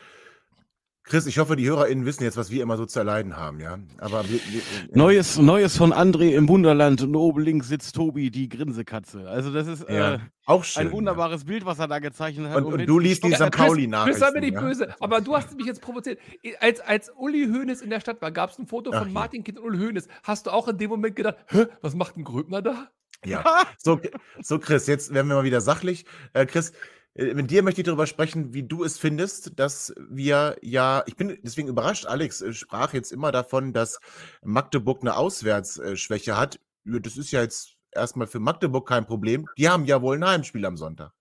Chris, 1.07 1.27
ich 1.27 1.39
hoffe, 1.39 1.55
die 1.55 1.69
HörerInnen 1.69 2.07
wissen 2.07 2.23
jetzt, 2.23 2.39
was 2.39 2.51
wir 2.51 2.63
immer 2.63 2.79
so 2.79 2.87
zu 2.87 2.99
erleiden 2.99 3.37
haben, 3.37 3.61
ja. 3.61 3.79
Aber 3.99 4.27
wir, 4.27 4.41
wir, 4.49 4.63
Neues, 4.93 5.37
Neues 5.37 5.77
von 5.77 5.93
André 5.93 6.31
im 6.31 6.49
Wunderland 6.49 7.03
und 7.03 7.15
oben 7.15 7.43
links 7.43 7.69
sitzt 7.69 7.95
Tobi, 7.95 8.31
die 8.31 8.49
Grinsekatze. 8.49 9.29
Also 9.29 9.53
das 9.53 9.67
ist 9.67 9.87
ja, 9.87 10.15
äh, 10.15 10.19
auch 10.47 10.65
schön. 10.65 10.87
ein 10.87 10.93
wunderbares 10.93 11.45
Bild, 11.45 11.67
was 11.67 11.79
er 11.79 11.89
da 11.89 11.99
gezeichnet 11.99 12.49
hat. 12.49 12.57
Und, 12.57 12.73
und 12.73 12.79
wenn 12.79 12.87
du 12.87 12.99
liest 12.99 13.23
die 13.23 13.35
St. 13.35 13.51
Pauli 13.51 13.87
nach. 13.87 14.07
Chris, 14.07 14.19
sei 14.19 14.31
mir 14.31 14.41
nicht 14.41 14.57
böse, 14.57 14.95
aber 14.99 15.21
du 15.21 15.37
hast 15.37 15.55
mich 15.55 15.67
jetzt 15.67 15.83
provoziert. 15.83 16.19
Als, 16.61 16.81
als 16.81 17.11
Uli 17.15 17.49
Hoeneß 17.53 17.83
in 17.83 17.91
der 17.91 18.01
Stadt 18.01 18.23
war, 18.23 18.33
gab 18.33 18.51
es 18.51 18.59
ein 18.59 18.67
Foto 18.67 18.91
Ach 18.95 19.01
von 19.01 19.09
ja. 19.09 19.13
Martin 19.13 19.45
Kind 19.45 19.59
und 19.59 19.67
Uli 19.67 19.79
Hoeneß. 19.85 20.09
Hast 20.23 20.47
du 20.47 20.53
auch 20.53 20.69
in 20.69 20.79
dem 20.79 20.89
Moment 20.89 21.17
gedacht, 21.17 21.37
Hä, 21.49 21.67
was 21.83 21.95
macht 21.95 22.17
ein 22.17 22.25
Gröbner 22.25 22.63
da? 22.63 22.89
Ja. 23.27 23.45
So, 23.77 24.01
so, 24.43 24.59
Chris, 24.59 24.87
jetzt 24.87 25.13
werden 25.13 25.29
wir 25.29 25.35
mal 25.35 25.45
wieder 25.45 25.61
sachlich. 25.61 26.07
Äh, 26.33 26.47
Chris, 26.47 26.71
äh, 26.71 26.75
mit 27.15 27.51
dir 27.51 27.62
möchte 27.62 27.81
ich 27.81 27.87
darüber 27.87 28.07
sprechen, 28.07 28.55
wie 28.55 28.65
du 28.65 28.83
es 28.83 28.99
findest, 28.99 29.59
dass 29.59 29.95
wir 30.09 30.57
ja, 30.62 31.05
ich 31.07 31.17
bin 31.17 31.39
deswegen 31.43 31.69
überrascht, 31.69 32.07
Alex 32.07 32.41
äh, 32.41 32.53
sprach 32.53 32.93
jetzt 32.93 33.12
immer 33.12 33.31
davon, 33.31 33.73
dass 33.73 34.01
Magdeburg 34.43 35.03
eine 35.03 35.17
Auswärtsschwäche 35.17 36.37
hat. 36.37 36.59
Das 36.85 37.17
ist 37.17 37.31
ja 37.31 37.41
jetzt 37.41 37.77
erstmal 37.93 38.27
für 38.27 38.41
Magdeburg 38.41 38.89
kein 38.89 39.07
Problem. 39.07 39.47
Die 39.57 39.69
haben 39.69 39.85
ja 39.85 40.03
wohl 40.03 40.17
ein 40.17 40.27
Heimspiel 40.27 40.67
am 40.67 40.77
Sonntag. 40.77 41.12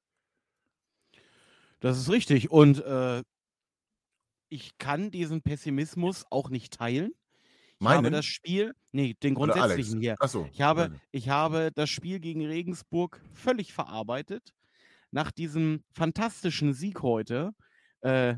Das 1.80 2.00
ist 2.00 2.10
richtig. 2.10 2.50
Und 2.50 2.84
äh, 2.84 3.22
ich 4.50 4.78
kann 4.80 5.12
diesen 5.12 5.42
Pessimismus 5.42 6.26
auch 6.32 6.50
nicht 6.50 6.74
teilen. 6.74 7.12
Ich 7.80 7.88
habe 7.88 8.04
Meinen? 8.04 8.14
das 8.14 8.26
Spiel, 8.26 8.74
nee, 8.94 9.14
den 9.22 9.36
grundsätzlichen 9.36 10.00
hier. 10.00 10.16
Achso. 10.20 10.48
Ich 10.54 10.62
habe, 10.62 11.00
ich 11.12 11.30
habe 11.30 11.72
das 11.76 11.90
Spiel 11.90 12.20
gegen 12.20 12.46
Regensburg 12.46 13.22
völlig 13.34 13.74
verarbeitet. 13.74 14.54
Nach 15.14 15.32
diesem 15.32 15.84
fantastischen 15.94 16.74
Sieg 16.74 17.04
heute, 17.04 17.52
äh, 18.02 18.38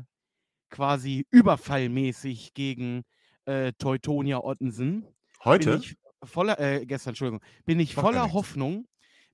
quasi 0.68 1.26
überfallmäßig 1.30 2.52
gegen 2.52 3.04
äh, 3.46 3.72
Teutonia 3.78 4.40
Ottensen, 4.44 5.02
bin 5.02 5.12
Heute? 5.44 5.76
ich 5.78 5.96
voller, 6.22 6.60
äh, 6.60 6.84
gestern, 6.84 7.12
Entschuldigung, 7.12 7.42
bin 7.64 7.80
ich 7.80 7.94
voller. 7.94 8.34
Hoffnung, 8.34 8.88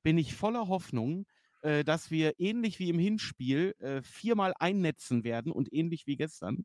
bin 0.05 0.19
ich 0.19 0.35
voller 0.37 0.69
Hoffnung, 0.69 1.27
äh, 1.63 1.83
dass 1.83 2.13
wir 2.13 2.39
ähnlich 2.39 2.79
wie 2.79 2.91
im 2.91 3.01
Hinspiel 3.01 3.75
äh, 3.81 4.03
viermal 4.03 4.55
einnetzen 4.61 5.25
werden 5.25 5.51
und 5.51 5.73
ähnlich 5.73 6.07
wie 6.07 6.17
gestern. 6.17 6.65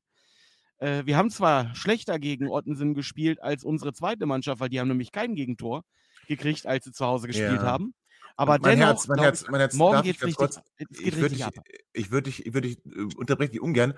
Äh, 0.78 1.05
wir 1.07 1.17
haben 1.17 1.32
zwar 1.32 1.73
schlechter 1.75 2.19
gegen 2.19 2.49
Ottensen 2.49 2.93
gespielt 2.93 3.41
als 3.41 3.63
unsere 3.63 3.93
zweite 3.93 4.28
Mannschaft, 4.28 4.59
weil 4.61 4.69
die 4.69 4.80
haben 4.80 4.89
nämlich 4.89 5.11
kein 5.11 5.34
Gegentor 5.34 5.84
gekriegt, 6.28 6.67
als 6.67 6.86
sie 6.86 6.91
zu 6.91 7.03
Hause 7.03 7.25
gespielt 7.28 7.61
Ja. 7.61 7.63
haben. 7.63 7.95
Aber 8.38 8.60
mein 8.60 8.80
dennoch, 8.80 8.88
Herz, 8.88 9.08
mein 9.08 9.20
Herz, 9.20 9.46
mein 9.50 9.60
Herz, 9.60 9.74
morgen 9.74 9.94
darf 9.96 10.04
geht's 10.04 10.22
richtig, 10.24 10.38
kurz, 10.38 10.58
es 10.78 10.88
geht 10.90 11.08
ich 11.08 11.16
würde 11.18 11.36
richtig 11.36 11.54
dich, 11.54 11.64
ich 11.94 12.12
würde 12.12 12.30
dich, 12.30 12.46
ich 12.46 12.54
würde 12.54 12.68
dich, 12.70 12.86
äh, 12.86 13.18
unterbreche 13.18 13.52
dich 13.52 13.62
ungern. 13.62 13.94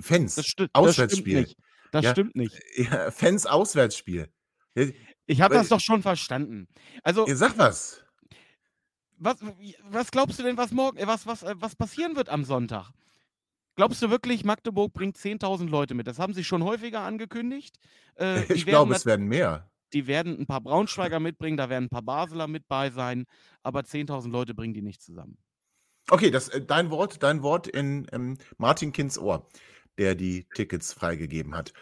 Fans, 0.00 0.36
Das, 0.36 0.46
sti 0.46 0.56
das 0.56 0.68
stimmt 0.68 0.74
Auswärtsspiel. 0.74 1.40
nicht. 1.40 1.56
Das 1.90 2.04
Ja. 2.04 2.10
stimmt 2.12 2.36
nicht. 2.36 2.58
Ja, 2.76 3.10
Fans, 3.10 3.46
Auswärtsspiel. 3.46 4.28
Ich 5.26 5.40
habe 5.40 5.54
das 5.54 5.68
doch 5.68 5.80
schon 5.80 6.02
verstanden. 6.02 6.68
Also, 7.02 7.26
Ihr 7.26 7.36
sagt 7.36 7.58
was. 7.58 8.04
was, 9.18 9.38
was 9.90 10.10
glaubst 10.10 10.38
du 10.38 10.42
denn, 10.44 10.56
was 10.56 10.70
morgen, 10.70 10.96
äh, 10.98 11.06
was, 11.06 11.26
was, 11.26 11.42
äh, 11.42 11.54
was 11.56 11.76
passieren 11.76 12.16
wird 12.16 12.28
am 12.28 12.44
Sonntag? 12.44 12.90
Glaubst 13.76 14.02
du 14.02 14.10
wirklich, 14.10 14.44
Magdeburg 14.44 14.92
bringt 14.92 15.16
10.000 15.16 15.70
Leute 15.70 15.94
mit? 15.94 16.06
Das 16.06 16.18
haben 16.18 16.34
sie 16.34 16.44
schon 16.44 16.64
häufiger 16.64 17.00
angekündigt. 17.00 17.76
Äh, 18.16 18.42
die 18.48 18.52
Ich 18.54 18.66
glaube, 18.66 18.94
es 18.94 19.06
werden 19.06 19.26
mehr. 19.26 19.69
Die 19.92 20.06
werden 20.06 20.38
ein 20.38 20.46
paar 20.46 20.60
Braunschweiger 20.60 21.20
mitbringen, 21.20 21.56
da 21.56 21.68
werden 21.68 21.86
ein 21.86 21.90
paar 21.90 22.02
Basler 22.02 22.46
mit 22.46 22.68
bei 22.68 22.90
sein, 22.90 23.24
aber 23.62 23.80
10.000 23.80 24.30
Leute 24.30 24.54
bringen 24.54 24.74
die 24.74 24.82
nicht 24.82 25.02
zusammen. 25.02 25.38
Okay, 26.10 26.30
das, 26.30 26.48
äh, 26.48 26.60
dein 26.60 26.90
Wort, 26.90 27.22
dein 27.22 27.42
Wort 27.42 27.66
in 27.66 28.06
ähm, 28.12 28.38
Martin 28.58 28.92
Kinds 28.92 29.18
Ohr, 29.18 29.48
der 29.98 30.14
die 30.14 30.46
Tickets 30.54 30.92
freigegeben 30.92 31.54
hat. 31.54 31.72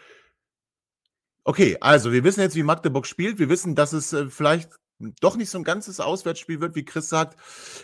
Okay, 1.43 1.77
also 1.81 2.11
wir 2.11 2.23
wissen 2.23 2.41
jetzt, 2.41 2.55
wie 2.55 2.63
Magdeburg 2.63 3.07
spielt. 3.07 3.39
Wir 3.39 3.49
wissen, 3.49 3.73
dass 3.73 3.93
es 3.93 4.13
äh, 4.13 4.29
vielleicht 4.29 4.71
doch 4.99 5.37
nicht 5.37 5.49
so 5.49 5.57
ein 5.57 5.63
ganzes 5.63 5.99
Auswärtsspiel 5.99 6.59
wird, 6.59 6.75
wie 6.75 6.83
Chris 6.83 7.09
sagt. 7.09 7.39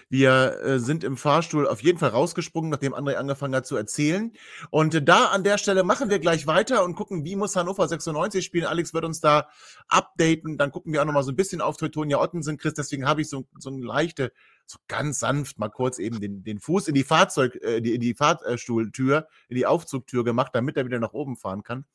Wir 0.10 0.60
äh, 0.62 0.80
sind 0.80 1.04
im 1.04 1.18
Fahrstuhl 1.18 1.68
auf 1.68 1.82
jeden 1.82 1.98
Fall 1.98 2.10
rausgesprungen, 2.10 2.70
nachdem 2.70 2.94
André 2.94 3.16
angefangen 3.16 3.56
hat 3.56 3.66
zu 3.66 3.78
erzählen. 3.78 4.34
Und 4.70 4.94
äh, 4.96 5.02
da 5.02 5.28
an 5.28 5.44
der 5.44 5.58
Stelle 5.58 5.84
machen 5.84 6.10
wir 6.10 6.20
gleich 6.20 6.46
weiter 6.46 6.84
und 6.84 6.96
gucken, 6.96 7.24
wie 7.24 7.36
muss 7.36 7.56
Hannover 7.56 7.88
96 7.88 8.44
spielen. 8.44 8.66
Alex 8.66 8.94
wird 8.94 9.06
uns 9.06 9.22
da 9.22 9.48
updaten. 9.88 10.58
Dann 10.58 10.72
gucken 10.72 10.92
wir 10.92 11.02
auch 11.02 11.06
noch 11.06 11.14
mal 11.14 11.24
so 11.24 11.32
ein 11.32 11.36
bisschen 11.36 11.62
auf 11.62 11.78
Teutonia 11.78 12.20
Ottensen, 12.20 12.58
Chris. 12.58 12.74
Deswegen 12.74 13.08
habe 13.08 13.22
ich 13.22 13.30
so, 13.30 13.46
so 13.58 13.70
eine 13.70 13.86
leichte, 13.86 14.34
so 14.66 14.80
ganz 14.88 15.20
sanft 15.20 15.60
mal 15.60 15.70
kurz 15.70 16.00
eben 16.00 16.20
den, 16.20 16.44
den 16.44 16.60
Fuß 16.60 16.88
in 16.88 16.96
die 16.96 17.04
Fahrzeug, 17.04 17.56
äh, 17.62 17.82
die, 17.82 17.94
in 17.94 18.02
die 18.02 18.14
Fahrstuhltür, 18.14 19.28
in 19.48 19.56
die 19.56 19.66
Aufzugtür 19.66 20.24
gemacht, 20.24 20.52
damit 20.54 20.76
er 20.76 20.86
wieder 20.86 21.00
nach 21.00 21.14
oben 21.14 21.38
fahren 21.38 21.64
kann. 21.64 21.86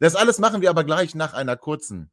Das 0.00 0.16
alles 0.16 0.38
machen 0.38 0.60
wir 0.60 0.70
aber 0.70 0.84
gleich 0.84 1.14
nach 1.14 1.34
einer 1.34 1.56
kurzen, 1.56 2.10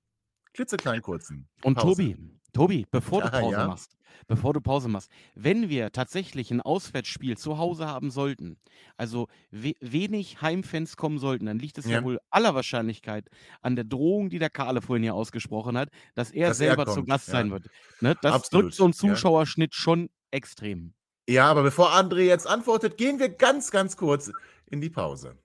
klitzekleinen 0.53 1.01
kurzen. 1.01 1.47
Und 1.63 1.75
Pause. 1.75 1.89
Tobi, 1.89 2.17
Tobi, 2.53 2.85
bevor 2.91 3.21
du 3.23 3.31
Pause 3.31 3.51
ja. 3.51 3.67
machst, 3.67 3.97
bevor 4.27 4.53
du 4.53 4.61
Pause 4.61 4.87
machst, 4.87 5.09
wenn 5.35 5.69
wir 5.69 5.91
tatsächlich 5.91 6.51
ein 6.51 6.61
Auswärtsspiel 6.61 7.37
zu 7.37 7.57
Hause 7.57 7.87
haben 7.87 8.11
sollten, 8.11 8.57
also 8.95 9.27
we 9.51 9.73
wenig 9.81 10.41
Heimfans 10.41 10.95
kommen 10.95 11.19
sollten, 11.19 11.47
dann 11.47 11.59
liegt 11.59 11.77
es 11.77 11.85
ja. 11.85 11.99
Ja. 11.99 12.03
wohl 12.03 12.19
aller 12.29 12.55
Wahrscheinlichkeit 12.55 13.29
an 13.61 13.75
der 13.75 13.85
Drohung, 13.85 14.29
die 14.29 14.39
der 14.39 14.49
Karle 14.49 14.81
vorhin 14.81 15.03
hier 15.03 15.15
ausgesprochen 15.15 15.77
hat, 15.77 15.89
dass 16.15 16.31
er 16.31 16.49
Dass 16.49 16.59
er 16.59 16.67
selber 16.67 16.85
zu 16.85 16.95
kommt, 16.95 17.09
Gast 17.09 17.27
ja. 17.27 17.31
sein 17.33 17.51
wird. 17.51 17.65
Ne? 17.99 18.15
Das 18.21 18.33
Absolut, 18.33 18.65
drückt 18.65 18.75
so 18.75 18.85
ein 18.85 18.91
ja. 18.91 18.97
Zuschauerschnitt 18.97 19.73
schon 19.73 20.09
extrem. 20.31 20.93
Ja, 21.27 21.49
aber 21.49 21.63
bevor 21.63 21.91
André 21.93 22.23
jetzt 22.23 22.47
antwortet, 22.47 22.97
gehen 22.97 23.19
wir 23.19 23.29
ganz, 23.29 23.71
ganz 23.71 23.97
kurz 23.97 24.31
in 24.69 24.81
die 24.81 24.89
Pause. 24.89 25.37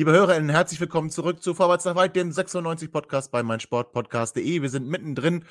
Liebe 0.00 0.12
HörerInnen, 0.12 0.48
herzlich 0.48 0.80
willkommen 0.80 1.10
zurück 1.10 1.42
zu 1.42 1.52
Vorwärts 1.52 1.84
nach 1.84 1.94
Weit, 1.94 2.16
dem 2.16 2.32
96 2.32 2.90
Podcast 2.90 3.30
bei 3.30 3.42
meinsportpodcast.de. 3.42 4.62
Wir 4.62 4.70
sind 4.70 4.88
mittendrin 4.88 5.44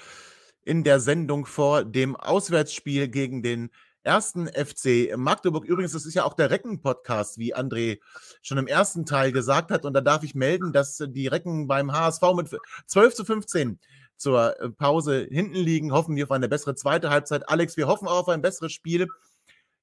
in 0.63 0.83
der 0.83 0.99
Sendung 0.99 1.45
vor 1.45 1.85
dem 1.85 2.15
Auswärtsspiel 2.15 3.09
gegen 3.09 3.43
den 3.43 3.69
ersten 4.01 4.47
FC 4.47 5.15
Magdeburg. 5.15 5.65
Übrigens, 5.65 5.91
das 5.91 6.07
ist 6.07 6.15
ja 6.15 6.23
auch 6.23 6.33
der 6.33 6.49
Recken-Podcast, 6.49 7.37
wie 7.37 7.55
André 7.55 7.99
schon 8.41 8.57
im 8.57 8.65
ersten 8.65 9.05
Teil 9.05 9.31
gesagt 9.31 9.69
hat. 9.69 9.85
Und 9.85 9.93
da 9.93 10.01
darf 10.01 10.23
ich 10.23 10.33
melden, 10.33 10.73
dass 10.73 10.97
die 10.97 11.27
Recken 11.27 11.67
beim 11.67 11.91
HSV 11.91 12.23
mit 12.35 12.49
12 12.87 13.13
zu 13.13 13.25
15 13.25 13.79
zur 14.17 14.55
Pause 14.79 15.27
hinten 15.29 15.57
liegen. 15.57 15.93
Hoffen 15.93 16.15
wir 16.15 16.23
auf 16.23 16.31
eine 16.31 16.49
bessere 16.49 16.73
zweite 16.73 17.11
Halbzeit. 17.11 17.47
Alex, 17.47 17.77
wir 17.77 17.85
hoffen 17.85 18.07
auch 18.07 18.21
auf 18.21 18.29
ein 18.29 18.41
besseres 18.41 18.71
Spiel 18.71 19.09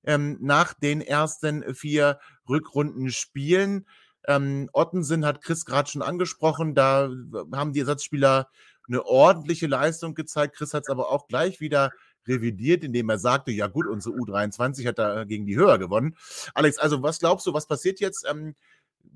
ähm, 0.03 0.39
nach 0.41 0.75
den 0.75 1.03
ersten 1.03 1.73
vier 1.73 2.19
Rückrundenspielen. 2.49 3.87
Ähm, 4.27 4.69
Ottensen 4.73 5.25
hat 5.25 5.43
Chris 5.43 5.65
gerade 5.65 5.89
schon 5.89 6.03
angesprochen. 6.03 6.75
Da 6.75 7.11
haben 7.53 7.73
die 7.73 7.81
Ersatzspieler 7.81 8.49
eine 8.89 9.05
ordentliche 9.05 9.67
Leistung 9.67 10.15
gezeigt. 10.15 10.57
Chris 10.57 10.75
hat 10.75 10.85
es 10.85 10.89
aber 10.89 11.11
auch 11.11 11.27
gleich 11.27 11.61
wieder 11.61 11.91
revidiert, 12.27 12.85
indem 12.85 13.09
er 13.09 13.19
sagte, 13.19 13.53
ja 13.53 13.67
gut, 13.69 13.87
unsere 13.87 14.15
U23 14.17 14.87
hat 14.87 14.99
da 14.99 15.25
gegen 15.25 15.47
die 15.47 15.57
Höher 15.57 15.79
gewonnen. 15.79 16.17
Alex, 16.55 16.79
also 16.79 17.03
was 17.03 17.21
glaubst 17.21 17.47
du, 17.47 17.55
was 17.55 17.67
passiert 17.67 18.01
jetzt? 18.01 18.27
Ähm, 18.29 18.55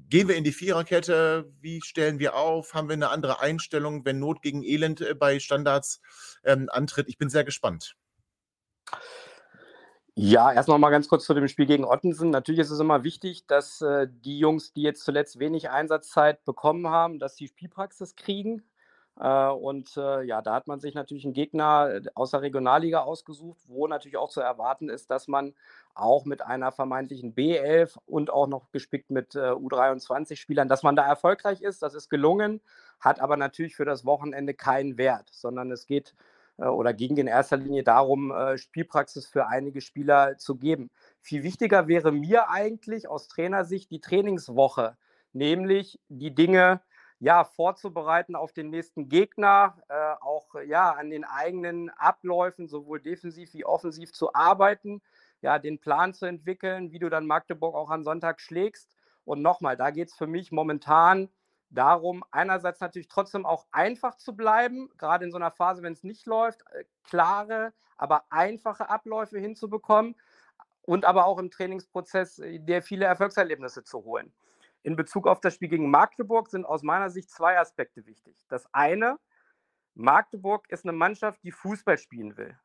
gehen 0.09 0.29
wir 0.29 0.37
in 0.37 0.45
die 0.45 0.53
Viererkette? 0.53 1.51
Wie 1.61 1.81
stellen 1.83 2.19
wir 2.19 2.35
auf? 2.37 2.75
Haben 2.75 2.89
wir 2.89 2.95
eine 2.95 3.11
andere 3.11 3.41
Einstellung, 3.41 4.05
wenn 4.05 4.19
Not 4.19 4.43
gegen 4.43 4.63
Elend 4.63 5.01
äh, 5.01 5.15
bei 5.15 5.41
Standards 5.41 6.01
ähm, 6.45 6.69
antritt? 6.71 7.09
Ich 7.09 7.19
bin 7.19 7.31
sehr 7.31 7.45
gespannt. 7.45 7.97
Ja, 10.15 10.53
erst 10.53 10.69
noch 10.69 10.79
mal 10.79 10.91
ganz 10.91 11.09
kurz 11.09 11.25
zu 11.25 11.35
dem 11.35 11.49
Spiel 11.49 11.67
gegen 11.67 11.85
Ottensen. 11.85 12.31
Natürlich 12.31 12.61
ist 12.61 12.71
es 12.71 12.81
immer 12.81 13.05
wichtig, 13.05 13.47
dass 13.47 13.81
äh, 13.81 14.09
die 14.11 14.39
Jungs, 14.39 14.73
die 14.73 14.83
jetzt 14.83 15.05
zuletzt 15.05 15.39
wenig 15.39 15.71
Einsatzzeit 15.71 16.45
bekommen 16.45 16.89
haben, 16.89 17.19
dass 17.19 17.37
sie 17.37 17.49
Spielpraxis 17.49 18.17
kriegen. 18.17 18.63
Äh, 19.21 19.49
und 19.49 19.97
äh, 19.97 20.23
ja, 20.23 20.41
da 20.43 20.55
hat 20.55 20.67
man 20.67 20.81
sich 20.81 20.95
natürlich 20.95 21.25
einen 21.25 21.35
Gegner 21.35 21.91
äh, 21.91 22.03
aus 22.15 22.31
der 22.31 22.43
Regionalliga 22.43 23.01
ausgesucht, 23.01 23.59
wo 23.67 23.87
natürlich 23.87 24.17
auch 24.17 24.31
zu 24.31 24.41
erwarten 24.41 24.89
ist, 24.89 25.11
dass 25.11 25.29
man 25.29 25.55
auch 25.95 26.25
mit 26.25 26.43
einer 26.43 26.73
vermeintlichen 26.73 27.35
B11 27.35 27.97
und 28.07 28.31
auch 28.31 28.47
noch 28.47 28.71
gespickt 28.71 29.11
mit 29.11 29.35
U23-Spielern, 29.35 30.69
dass 30.69 30.83
man 30.83 30.97
da 30.97 31.05
erfolgreich 31.05 31.61
ist. 31.61 31.83
Das 31.83 31.95
ist 31.95 32.09
gelungen, 32.09 32.61
hat 33.01 33.21
aber 33.21 33.37
natürlich 33.37 33.77
für 33.77 33.85
das 33.85 34.05
Wochenende 34.07 34.55
keinen 34.55 34.97
Wert, 34.97 35.29
sondern 35.33 35.71
es 35.73 35.87
geht 35.87 36.15
oder 36.61 36.93
ging 36.93 37.17
in 37.17 37.27
erster 37.27 37.57
Linie 37.57 37.83
darum, 37.83 38.33
Spielpraxis 38.57 39.27
für 39.27 39.47
einige 39.47 39.81
Spieler 39.81 40.37
zu 40.39 40.57
geben. 40.57 40.91
Viel 41.21 41.43
wichtiger 41.43 41.89
wäre 41.89 42.13
mir 42.13 42.51
eigentlich 42.51 43.09
aus 43.09 43.29
Trainersicht 43.29 43.91
die 43.91 44.01
Trainingswoche, 44.01 44.97
nämlich 45.33 45.99
die 46.09 46.35
Dinge, 46.35 46.81
ja, 47.21 47.45
vorzubereiten 47.45 48.35
auf 48.35 48.53
den 48.53 48.71
nächsten 48.71 49.09
Gegner, 49.09 49.77
äh, 49.89 50.15
auch 50.23 50.55
ja, 50.67 50.93
an 50.93 51.11
den 51.11 51.25
eigenen 51.25 51.91
Abläufen, 51.91 52.67
sowohl 52.67 53.01
defensiv 53.01 53.53
wie 53.53 53.67
offensiv 53.67 54.13
zu 54.13 54.33
arbeiten, 54.35 55.03
ja, 55.43 55.59
den 55.59 55.79
Plan 55.79 56.15
zu 56.15 56.25
entwickeln, 56.25 56.93
wie 56.93 56.99
du 56.99 57.11
dann 57.11 57.27
Magdeburg 57.27 57.75
auch 57.75 57.91
am 57.91 58.05
Sonntag 58.05 58.41
schlägst. 58.41 58.97
Und 59.25 59.43
nochmal, 59.43 59.77
da 59.77 59.91
geht 59.91 60.09
es 60.09 60.15
für 60.15 60.27
mich 60.27 60.51
momentan 60.51 61.29
darum, 61.71 62.25
einerseits 62.31 62.81
natürlich 62.81 63.09
trotzdem 63.09 63.47
auch 63.47 63.66
einfach 63.73 64.16
zu 64.16 64.37
bleiben, 64.37 64.91
gerade 64.99 65.25
in 65.25 65.31
so 65.31 65.37
einer 65.37 65.51
Phase, 65.51 65.83
wenn 65.83 65.93
es 65.93 66.05
nicht 66.05 66.27
läuft, 66.27 66.62
äh, 66.73 66.85
klare, 67.05 67.73
aber 67.97 68.25
einfache 68.31 68.91
Abläufe 68.91 69.39
hinzubekommen 69.39 70.16
und 70.83 71.05
aber 71.05 71.27
auch 71.27 71.39
im 71.39 71.51
Trainingsprozess 71.51 72.39
äh, 72.41 72.59
der 72.59 72.83
viele 72.83 73.07
Erfolgserlebnisse 73.07 73.85
zu 73.85 74.05
holen 74.05 74.33
in 74.83 74.97
Bezug 74.97 75.27
auf 75.27 75.41
das 75.41 75.55
Spiel 75.55 75.68
gegen 75.68 75.91
Magdeburg 75.91 76.49
sind 76.49 76.64
aus 76.64 76.83
meiner 76.83 77.11
Sicht 77.11 77.31
zwei 77.31 77.59
Aspekte 77.59 78.07
wichtig. 78.07 78.37
Das 78.49 78.73
eine, 78.73 79.18
Magdeburg 79.95 80.68
ist 80.71 80.85
eine 80.85 80.93
Mannschaft, 80.93 81.43
die 81.43 81.53
Fußball 81.53 81.99
spielen 81.99 82.37
will. 82.37 82.59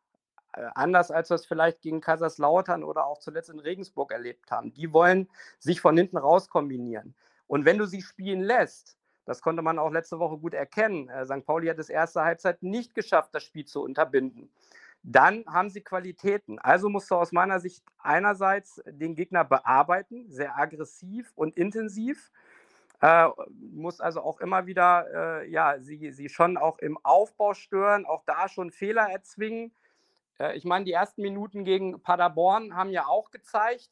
Äh, 0.53 0.67
anders 0.75 1.11
als 1.11 1.29
wir 1.29 1.35
es 1.35 1.45
vielleicht 1.45 1.81
gegen 1.81 2.01
Kaiserslautern 2.01 2.83
oder 2.83 3.05
auch 3.05 3.19
zuletzt 3.19 3.49
in 3.49 3.59
Regensburg 3.59 4.11
erlebt 4.11 4.51
haben. 4.51 4.73
Die 4.73 4.93
wollen 4.93 5.29
sich 5.59 5.81
von 5.81 5.97
hinten 5.97 6.17
raus 6.17 6.49
kombinieren. 6.49 7.15
Und 7.47 7.65
wenn 7.65 7.77
du 7.77 7.85
sie 7.85 8.01
spielen 8.01 8.41
lässt, 8.41 8.97
das 9.25 9.41
konnte 9.41 9.61
man 9.61 9.79
auch 9.79 9.91
letzte 9.91 10.19
Woche 10.19 10.37
gut 10.37 10.53
erkennen, 10.53 11.09
äh, 11.09 11.25
St. 11.25 11.45
Pauli 11.45 11.67
hat 11.67 11.79
es 11.79 11.89
erste 11.89 12.21
Halbzeit 12.21 12.61
nicht 12.61 12.93
geschafft, 12.93 13.29
das 13.33 13.43
Spiel 13.43 13.65
zu 13.65 13.81
unterbinden 13.81 14.51
dann 15.07 15.45
haben 15.47 15.69
sie 15.69 15.81
Qualitäten. 15.81 16.57
Also 16.59 16.89
musst 16.89 17.11
du 17.11 17.15
aus 17.15 17.31
meiner 17.31 17.59
Sicht 17.59 17.83
einerseits 17.99 18.81
den 18.87 19.15
Gegner 19.15 19.43
bearbeiten, 19.43 20.25
sehr 20.29 20.57
aggressiv 20.57 21.31
und 21.35 21.55
intensiv. 21.55 22.31
Äh, 23.01 23.27
muss 23.71 24.01
also 24.01 24.21
auch 24.21 24.39
immer 24.39 24.65
wieder, 24.65 25.43
äh, 25.43 25.49
ja, 25.49 25.79
sie, 25.79 26.11
sie 26.11 26.27
schon 26.27 26.57
auch 26.57 26.79
im 26.79 26.97
Aufbau 27.03 27.53
stören, 27.53 28.05
auch 28.05 28.23
da 28.25 28.49
schon 28.49 28.71
Fehler 28.71 29.07
erzwingen. 29.11 29.71
Äh, 30.39 30.57
ich 30.57 30.65
meine, 30.65 30.85
die 30.85 30.93
ersten 30.93 31.21
Minuten 31.21 31.65
gegen 31.65 32.01
Paderborn 32.01 32.75
haben 32.75 32.89
ja 32.89 33.05
auch 33.05 33.29
gezeigt, 33.29 33.89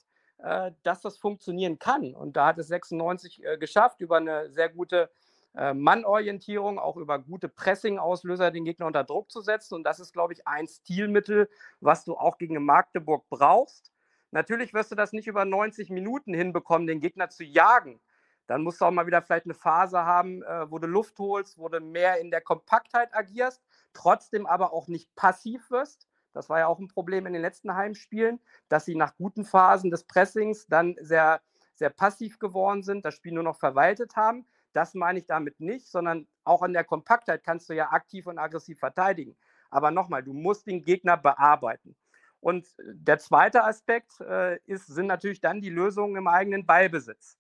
dass 0.84 1.02
das 1.02 1.18
funktionieren 1.18 1.80
kann. 1.80 2.14
Und 2.14 2.36
da 2.36 2.48
hat 2.48 2.58
es 2.58 2.68
96 2.68 3.44
äh, 3.44 3.58
geschafft 3.58 4.02
über 4.02 4.18
eine 4.18 4.50
sehr 4.50 4.70
gute 4.70 5.10
äh, 5.56 5.74
Mannorientierung, 5.74 6.80
auch 6.80 6.98
über 6.98 7.20
gute 7.20 7.48
Pressing-Auslöser 7.48 8.52
den 8.52 8.66
Gegner 8.66 8.88
unter 8.88 9.04
Druck 9.04 9.32
zu 9.32 9.42
setzen. 9.42 9.76
Und 9.76 9.84
das 9.84 10.00
ist, 10.00 10.12
glaube 10.12 10.34
ich, 10.34 10.48
ein 10.48 10.68
Stilmittel, 10.68 11.50
was 11.80 12.06
du 12.06 12.18
auch 12.18 12.38
gegen 12.38 12.64
Magdeburg 12.66 13.26
brauchst. 13.30 13.92
Natürlich 14.32 14.74
wirst 14.74 14.92
du 14.92 14.96
das 14.96 15.14
nicht 15.14 15.28
über 15.28 15.46
90 15.46 15.90
Minuten 15.92 16.34
hinbekommen, 16.34 16.88
den 16.88 17.00
Gegner 17.00 17.30
zu 17.30 17.44
jagen. 17.44 18.02
Dann 18.48 18.64
musst 18.64 18.82
du 18.82 18.86
auch 18.86 18.92
mal 18.92 19.08
wieder 19.08 19.22
vielleicht 19.22 19.46
eine 19.46 19.54
Phase 19.54 20.04
haben, 20.04 20.44
äh, 20.44 20.70
wo 20.70 20.80
du 20.80 20.88
Luft 20.88 21.18
holst, 21.20 21.58
wo 21.58 21.70
du 21.70 21.80
mehr 21.80 22.20
in 22.20 22.32
der 22.32 22.42
Kompaktheit 22.42 23.14
agierst, 23.14 23.64
trotzdem 23.94 24.46
aber 24.46 24.74
auch 24.74 24.88
nicht 24.88 25.14
passiv 25.16 25.70
wirst. 25.72 26.08
Das 26.34 26.50
war 26.50 26.60
ja 26.60 26.68
auch 26.68 26.80
ein 26.80 26.88
Problem 26.88 27.26
in 27.26 27.34
den 27.34 27.42
letzten 27.42 27.76
Heimspielen, 27.76 28.40
dass 28.70 28.86
sie 28.86 28.96
nach 28.96 29.16
guten 29.16 29.46
Phasen 29.46 29.92
des 29.92 30.04
Pressings 30.04 30.68
dann 30.68 30.96
sehr, 31.00 31.42
sehr 31.76 31.90
passiv 31.90 32.40
geworden 32.40 32.84
sind, 32.84 33.06
das 33.06 33.14
Spiel 33.14 33.34
nur 33.34 33.44
noch 33.44 33.58
verwaltet 33.58 34.16
haben. 34.16 34.46
Das 34.74 34.96
meine 34.96 35.20
ich 35.20 35.28
damit 35.28 35.60
nicht, 35.60 35.88
sondern 35.88 36.28
auch 36.44 36.64
an 36.64 36.74
der 36.74 36.84
Kompaktheit 36.84 37.44
kannst 37.44 37.70
du 37.70 37.74
ja 37.74 37.92
aktiv 37.92 38.28
und 38.28 38.40
aggressiv 38.40 38.80
verteidigen. 38.80 39.36
Aber 39.70 39.92
nochmal, 39.92 40.24
du 40.24 40.34
musst 40.34 40.68
den 40.68 40.84
Gegner 40.84 41.18
bearbeiten. 41.18 41.96
Und 42.40 42.68
äh, 42.80 42.84
der 42.94 43.20
zweite 43.20 43.64
Aspekt 43.64 44.20
äh, 44.20 44.60
ist, 44.66 44.88
sind 44.88 45.08
natürlich 45.08 45.42
dann 45.42 45.62
die 45.62 45.70
Lösungen 45.70 46.16
im 46.16 46.28
eigenen 46.28 46.66
Ballbesitz. 46.66 47.38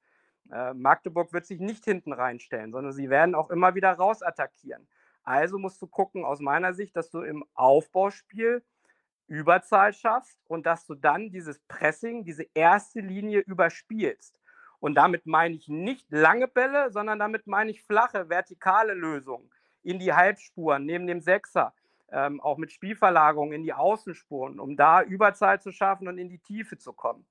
Äh, 0.51 0.73
Magdeburg 0.73 1.33
wird 1.33 1.45
sich 1.45 1.59
nicht 1.59 1.83
hinten 1.85 2.13
reinstellen, 2.13 2.71
sondern 2.71 2.93
sie 2.93 3.09
werden 3.09 3.35
auch 3.35 3.49
immer 3.49 3.75
wieder 3.75 3.91
rausattackieren. 3.91 4.87
Also 5.23 5.57
musst 5.57 5.81
du 5.81 5.87
gucken, 5.87 6.25
aus 6.25 6.39
meiner 6.39 6.73
Sicht, 6.73 6.95
dass 6.95 7.09
du 7.09 7.21
im 7.21 7.45
Aufbauspiel 7.53 8.63
Überzahl 9.27 9.93
schaffst 9.93 10.39
und 10.47 10.65
dass 10.65 10.85
du 10.85 10.95
dann 10.95 11.29
dieses 11.31 11.59
Pressing, 11.67 12.23
diese 12.23 12.45
erste 12.53 12.99
Linie 12.99 13.39
überspielst. 13.39 14.37
Und 14.79 14.95
damit 14.95 15.25
meine 15.25 15.55
ich 15.55 15.69
nicht 15.69 16.11
lange 16.11 16.47
Bälle, 16.47 16.91
sondern 16.91 17.17
damit 17.19 17.47
meine 17.47 17.71
ich 17.71 17.83
flache, 17.83 18.29
vertikale 18.29 18.93
Lösungen 18.93 19.49
in 19.81 19.99
die 19.99 20.13
Halbspuren, 20.13 20.85
neben 20.85 21.07
dem 21.07 21.21
Sechser, 21.21 21.73
ähm, 22.11 22.41
auch 22.41 22.57
mit 22.57 22.71
Spielverlagerung 22.71 23.53
in 23.53 23.63
die 23.63 23.73
Außenspuren, 23.73 24.59
um 24.59 24.75
da 24.75 25.01
Überzahl 25.01 25.61
zu 25.61 25.71
schaffen 25.71 26.07
und 26.07 26.17
in 26.17 26.29
die 26.29 26.39
Tiefe 26.39 26.77
zu 26.77 26.93
kommen. 26.93 27.25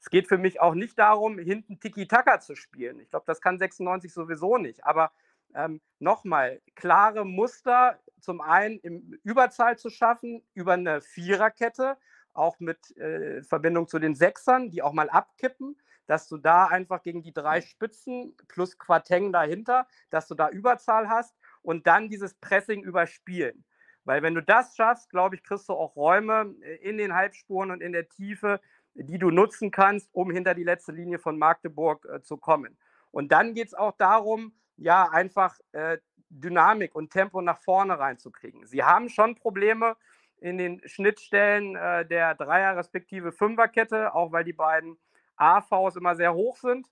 Es 0.00 0.10
geht 0.10 0.28
für 0.28 0.38
mich 0.38 0.60
auch 0.60 0.74
nicht 0.74 0.98
darum, 0.98 1.38
hinten 1.38 1.80
Tiki-Taka 1.80 2.40
zu 2.40 2.54
spielen. 2.54 3.00
Ich 3.00 3.10
glaube, 3.10 3.24
das 3.26 3.40
kann 3.40 3.58
96 3.58 4.12
sowieso 4.12 4.56
nicht. 4.58 4.84
Aber 4.84 5.10
ähm, 5.54 5.80
nochmal, 5.98 6.60
klare 6.74 7.24
Muster, 7.24 8.00
zum 8.20 8.40
einen 8.40 8.78
im 8.80 9.18
Überzahl 9.22 9.78
zu 9.78 9.90
schaffen, 9.90 10.42
über 10.54 10.72
eine 10.72 11.00
Viererkette, 11.00 11.96
auch 12.32 12.60
mit 12.60 12.96
äh, 12.96 13.42
Verbindung 13.42 13.88
zu 13.88 13.98
den 13.98 14.14
Sechsern, 14.14 14.70
die 14.70 14.82
auch 14.82 14.92
mal 14.92 15.08
abkippen 15.08 15.76
dass 16.06 16.28
du 16.28 16.38
da 16.38 16.66
einfach 16.66 17.02
gegen 17.02 17.22
die 17.22 17.32
drei 17.32 17.60
Spitzen 17.60 18.36
plus 18.48 18.78
Quateng 18.78 19.32
dahinter, 19.32 19.86
dass 20.10 20.28
du 20.28 20.34
da 20.34 20.48
Überzahl 20.48 21.08
hast 21.08 21.36
und 21.62 21.86
dann 21.86 22.08
dieses 22.08 22.34
Pressing 22.34 22.82
überspielen. 22.82 23.64
Weil 24.04 24.22
wenn 24.22 24.34
du 24.34 24.42
das 24.42 24.76
schaffst, 24.76 25.10
glaube 25.10 25.34
ich, 25.34 25.42
kriegst 25.42 25.68
du 25.68 25.72
auch 25.72 25.96
Räume 25.96 26.54
äh, 26.62 26.76
in 26.76 26.96
den 26.96 27.14
Halbspuren 27.14 27.70
und 27.70 27.82
in 27.82 27.92
der 27.92 28.08
Tiefe, 28.08 28.60
die 28.94 29.18
du 29.18 29.30
nutzen 29.30 29.70
kannst, 29.70 30.08
um 30.12 30.30
hinter 30.30 30.54
die 30.54 30.62
letzte 30.62 30.92
Linie 30.92 31.18
von 31.18 31.38
Magdeburg 31.38 32.06
äh, 32.06 32.22
zu 32.22 32.36
kommen. 32.36 32.78
Und 33.10 33.32
dann 33.32 33.54
geht 33.54 33.68
es 33.68 33.74
auch 33.74 33.96
darum, 33.96 34.52
ja, 34.76 35.08
einfach 35.10 35.58
äh, 35.72 35.98
Dynamik 36.28 36.94
und 36.94 37.10
Tempo 37.10 37.40
nach 37.40 37.58
vorne 37.58 37.98
reinzukriegen. 37.98 38.66
Sie 38.66 38.82
haben 38.82 39.08
schon 39.08 39.34
Probleme 39.34 39.96
in 40.38 40.58
den 40.58 40.80
Schnittstellen 40.86 41.76
äh, 41.76 42.06
der 42.06 42.34
Dreier- 42.34 42.76
respektive 42.76 43.32
Fünferkette, 43.32 44.14
auch 44.14 44.32
weil 44.32 44.44
die 44.44 44.52
beiden 44.52 44.98
AVs 45.36 45.96
immer 45.96 46.16
sehr 46.16 46.34
hoch 46.34 46.56
sind. 46.56 46.88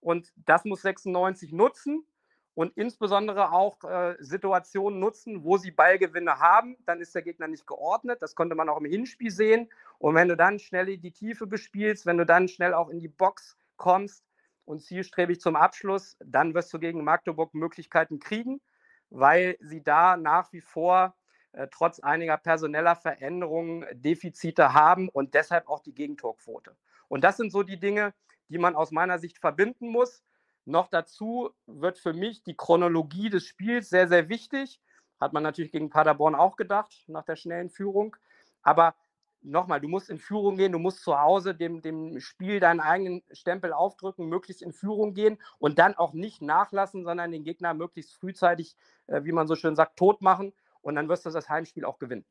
Und 0.00 0.32
das 0.36 0.64
muss 0.64 0.82
96 0.82 1.52
nutzen 1.52 2.06
und 2.54 2.76
insbesondere 2.76 3.52
auch 3.52 3.82
äh, 3.84 4.16
Situationen 4.18 4.98
nutzen, 4.98 5.44
wo 5.44 5.58
sie 5.58 5.70
Ballgewinne 5.70 6.38
haben. 6.38 6.76
Dann 6.86 7.00
ist 7.00 7.14
der 7.14 7.22
Gegner 7.22 7.48
nicht 7.48 7.66
geordnet. 7.66 8.22
Das 8.22 8.34
konnte 8.34 8.54
man 8.54 8.68
auch 8.68 8.78
im 8.78 8.84
Hinspiel 8.84 9.30
sehen. 9.30 9.68
Und 9.98 10.14
wenn 10.14 10.28
du 10.28 10.36
dann 10.36 10.58
schnell 10.58 10.88
in 10.88 11.00
die 11.00 11.12
Tiefe 11.12 11.46
bespielst, 11.46 12.06
wenn 12.06 12.18
du 12.18 12.26
dann 12.26 12.48
schnell 12.48 12.74
auch 12.74 12.88
in 12.88 12.98
die 12.98 13.08
Box 13.08 13.56
kommst 13.76 14.27
und 14.68 14.80
zielstrebig 14.80 15.40
zum 15.40 15.56
Abschluss, 15.56 16.16
dann 16.20 16.54
wirst 16.54 16.72
du 16.72 16.78
gegen 16.78 17.02
Magdeburg 17.02 17.54
Möglichkeiten 17.54 18.20
kriegen, 18.20 18.60
weil 19.08 19.56
sie 19.60 19.82
da 19.82 20.16
nach 20.16 20.52
wie 20.52 20.60
vor 20.60 21.16
äh, 21.52 21.68
trotz 21.70 22.00
einiger 22.00 22.36
personeller 22.36 22.94
Veränderungen 22.94 23.86
Defizite 23.92 24.74
haben 24.74 25.08
und 25.08 25.32
deshalb 25.34 25.68
auch 25.68 25.80
die 25.80 25.94
Gegentorquote. 25.94 26.76
Und 27.08 27.24
das 27.24 27.38
sind 27.38 27.50
so 27.50 27.62
die 27.62 27.80
Dinge, 27.80 28.12
die 28.50 28.58
man 28.58 28.76
aus 28.76 28.90
meiner 28.90 29.18
Sicht 29.18 29.38
verbinden 29.38 29.88
muss. 29.88 30.22
Noch 30.66 30.88
dazu 30.88 31.50
wird 31.66 31.98
für 31.98 32.12
mich 32.12 32.42
die 32.42 32.56
Chronologie 32.56 33.30
des 33.30 33.46
Spiels 33.46 33.88
sehr, 33.88 34.06
sehr 34.06 34.28
wichtig. 34.28 34.82
Hat 35.18 35.32
man 35.32 35.42
natürlich 35.42 35.72
gegen 35.72 35.88
Paderborn 35.88 36.34
auch 36.34 36.56
gedacht, 36.56 37.04
nach 37.06 37.24
der 37.24 37.36
schnellen 37.36 37.70
Führung. 37.70 38.16
Aber 38.62 38.94
nochmal, 39.42 39.80
du 39.80 39.88
musst 39.88 40.10
in 40.10 40.18
Führung 40.18 40.56
gehen, 40.56 40.72
du 40.72 40.78
musst 40.78 41.02
zu 41.02 41.18
Hause 41.18 41.54
dem, 41.54 41.82
dem 41.82 42.20
Spiel 42.20 42.60
deinen 42.60 42.80
eigenen 42.80 43.22
Stempel 43.32 43.72
aufdrücken, 43.72 44.28
möglichst 44.28 44.62
in 44.62 44.72
Führung 44.72 45.14
gehen 45.14 45.38
und 45.58 45.78
dann 45.78 45.94
auch 45.94 46.12
nicht 46.12 46.42
nachlassen, 46.42 47.04
sondern 47.04 47.32
den 47.32 47.44
Gegner 47.44 47.74
möglichst 47.74 48.14
frühzeitig, 48.14 48.76
äh, 49.06 49.24
wie 49.24 49.32
man 49.32 49.46
so 49.46 49.56
schön 49.56 49.76
sagt, 49.76 49.96
tot 49.96 50.22
machen. 50.22 50.52
Und 50.80 50.94
dann 50.94 51.08
wirst 51.08 51.26
du 51.26 51.30
das 51.30 51.48
Heimspiel 51.48 51.84
auch 51.84 51.98
gewinnen. 51.98 52.24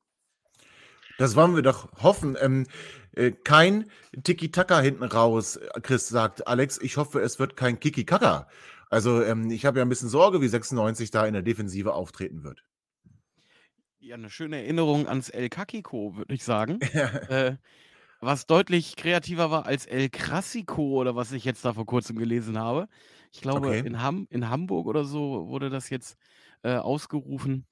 Das 1.17 1.35
wollen 1.35 1.55
wir 1.55 1.63
doch 1.63 1.91
hoffen. 2.01 2.37
Ähm, 2.39 2.67
äh, 3.15 3.31
kein 3.31 3.89
Tiki-Taka 4.23 4.79
hinten 4.79 5.03
raus, 5.03 5.59
Chris 5.81 6.07
sagt. 6.07 6.47
Alex, 6.47 6.79
ich 6.79 6.97
hoffe, 6.97 7.19
es 7.19 7.39
wird 7.39 7.57
kein 7.57 7.79
Kiki-Kaka. 7.79 8.47
Also 8.89 9.23
ähm, 9.23 9.49
ich 9.49 9.65
habe 9.65 9.79
ja 9.79 9.85
ein 9.85 9.89
bisschen 9.89 10.09
Sorge, 10.09 10.41
wie 10.41 10.47
96 10.47 11.11
da 11.11 11.25
in 11.25 11.33
der 11.33 11.41
Defensive 11.41 11.93
auftreten 11.93 12.43
wird. 12.43 12.63
Ja, 13.99 14.15
eine 14.15 14.29
schöne 14.29 14.57
Erinnerung 14.57 15.07
ans 15.07 15.29
El 15.29 15.49
Kakiko, 15.49 16.15
würde 16.15 16.33
ich 16.33 16.43
sagen. 16.43 16.79
äh, 17.29 17.55
was 18.19 18.45
deutlich 18.45 18.95
kreativer 18.95 19.49
war 19.51 19.65
als 19.65 19.85
El 19.85 20.09
Clasico 20.09 20.99
oder 20.99 21.15
was 21.15 21.31
ich 21.31 21.45
jetzt 21.45 21.65
da 21.65 21.73
vor 21.73 21.85
kurzem 21.85 22.17
gelesen 22.17 22.57
habe. 22.59 22.87
Ich 23.31 23.41
glaube, 23.41 23.67
okay. 23.67 23.79
in, 23.79 24.01
Ham 24.01 24.27
in 24.29 24.49
Hamburg 24.49 24.87
oder 24.87 25.03
so 25.03 25.47
wurde 25.47 25.69
das 25.69 25.89
jetzt 25.89 26.17
äh, 26.63 26.75
ausgerufen. 26.75 27.65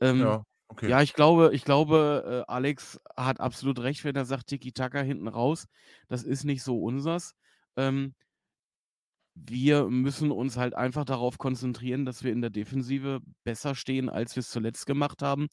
Ähm, 0.00 0.20
Ja, 0.20 0.44
okay. 0.68 0.88
ja, 0.88 1.02
ich 1.02 1.14
glaube, 1.14 1.50
ich 1.52 1.64
glaube, 1.64 2.44
äh, 2.48 2.52
Alex 2.52 3.00
hat 3.16 3.40
absolut 3.40 3.78
recht, 3.80 4.04
wenn 4.04 4.16
er 4.16 4.24
sagt, 4.24 4.48
Tiki-Taka 4.48 5.00
hinten 5.00 5.28
raus. 5.28 5.66
Das 6.08 6.24
ist 6.24 6.44
nicht 6.44 6.62
so 6.62 6.80
unsers. 6.82 7.34
Ähm, 7.76 8.14
wir 9.48 9.88
müssen 9.88 10.30
uns 10.30 10.56
halt 10.56 10.74
einfach 10.74 11.04
darauf 11.04 11.38
konzentrieren, 11.38 12.04
dass 12.04 12.22
wir 12.24 12.32
in 12.32 12.40
der 12.40 12.50
Defensive 12.50 13.20
besser 13.44 13.74
stehen, 13.74 14.08
als 14.08 14.36
wir 14.36 14.40
es 14.40 14.50
zuletzt 14.50 14.86
gemacht 14.86 15.22
haben. 15.22 15.48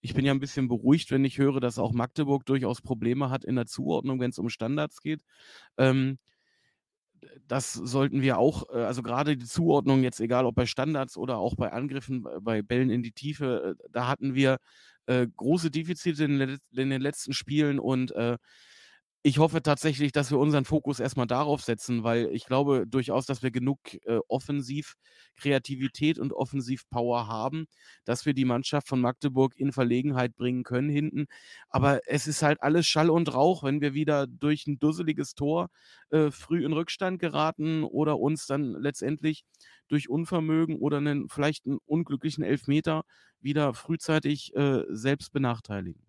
Ich 0.00 0.14
bin 0.14 0.24
ja 0.24 0.32
ein 0.32 0.40
bisschen 0.40 0.68
beruhigt, 0.68 1.10
wenn 1.10 1.24
ich 1.24 1.38
höre, 1.38 1.60
dass 1.60 1.78
auch 1.78 1.92
Magdeburg 1.92 2.46
durchaus 2.46 2.82
Probleme 2.82 3.30
hat 3.30 3.44
in 3.44 3.56
der 3.56 3.66
Zuordnung, 3.66 4.20
wenn 4.20 4.30
es 4.30 4.38
um 4.38 4.48
Standards 4.48 5.00
geht. 5.00 5.22
Ähm, 5.78 6.18
das 7.46 7.72
sollten 7.72 8.22
wir 8.22 8.38
auch, 8.38 8.64
äh, 8.70 8.82
also 8.82 9.02
gerade 9.02 9.36
die 9.36 9.46
Zuordnung 9.46 10.02
jetzt, 10.02 10.20
egal 10.20 10.46
ob 10.46 10.54
bei 10.54 10.66
Standards 10.66 11.16
oder 11.16 11.38
auch 11.38 11.54
bei 11.56 11.72
Angriffen, 11.72 12.26
äh, 12.26 12.40
bei 12.40 12.62
Bällen 12.62 12.90
in 12.90 13.02
die 13.02 13.12
Tiefe, 13.12 13.76
äh, 13.78 13.88
da 13.92 14.08
hatten 14.08 14.34
wir 14.34 14.58
äh, 15.06 15.26
große 15.36 15.70
Defizite 15.70 16.24
in, 16.24 16.40
in, 16.72 16.90
den 16.90 17.00
letzten 17.00 17.32
Spielen 17.32 17.78
und 17.78 18.12
äh, 18.12 18.38
ich 19.26 19.38
hoffe 19.38 19.60
tatsächlich, 19.60 20.12
dass 20.12 20.30
wir 20.30 20.38
unseren 20.38 20.64
Fokus 20.64 21.00
erstmal 21.00 21.26
darauf 21.26 21.60
setzen, 21.60 22.04
weil 22.04 22.28
ich 22.32 22.46
glaube 22.46 22.86
durchaus, 22.86 23.26
dass 23.26 23.42
wir 23.42 23.50
genug 23.50 23.80
äh, 24.04 24.20
Offensiv-Kreativität 24.28 26.20
und 26.20 26.32
Offensiv-Power 26.32 27.26
haben, 27.26 27.66
dass 28.04 28.24
wir 28.24 28.34
die 28.34 28.44
Mannschaft 28.44 28.86
von 28.86 29.00
Magdeburg 29.00 29.56
in 29.56 29.72
Verlegenheit 29.72 30.36
bringen 30.36 30.62
können 30.62 30.88
hinten. 30.88 31.26
Aber 31.70 31.98
es 32.06 32.28
ist 32.28 32.42
halt 32.42 32.62
alles 32.62 32.86
Schall 32.86 33.10
und 33.10 33.34
Rauch, 33.34 33.64
wenn 33.64 33.80
wir 33.80 33.94
wieder 33.94 34.28
durch 34.28 34.68
ein 34.68 34.78
dusseliges 34.78 35.34
Tor 35.34 35.70
äh, 36.10 36.30
früh 36.30 36.64
in 36.64 36.72
Rückstand 36.72 37.18
geraten 37.18 37.82
oder 37.82 38.20
uns 38.20 38.46
dann 38.46 38.76
letztendlich 38.80 39.42
durch 39.88 40.08
Unvermögen 40.08 40.76
oder 40.76 40.98
einen 40.98 41.28
vielleicht 41.28 41.66
einen 41.66 41.78
unglücklichen 41.84 42.44
Elfmeter 42.44 43.02
wieder 43.40 43.74
frühzeitig 43.74 44.54
äh, 44.54 44.84
selbst 44.90 45.32
benachteiligen. 45.32 46.06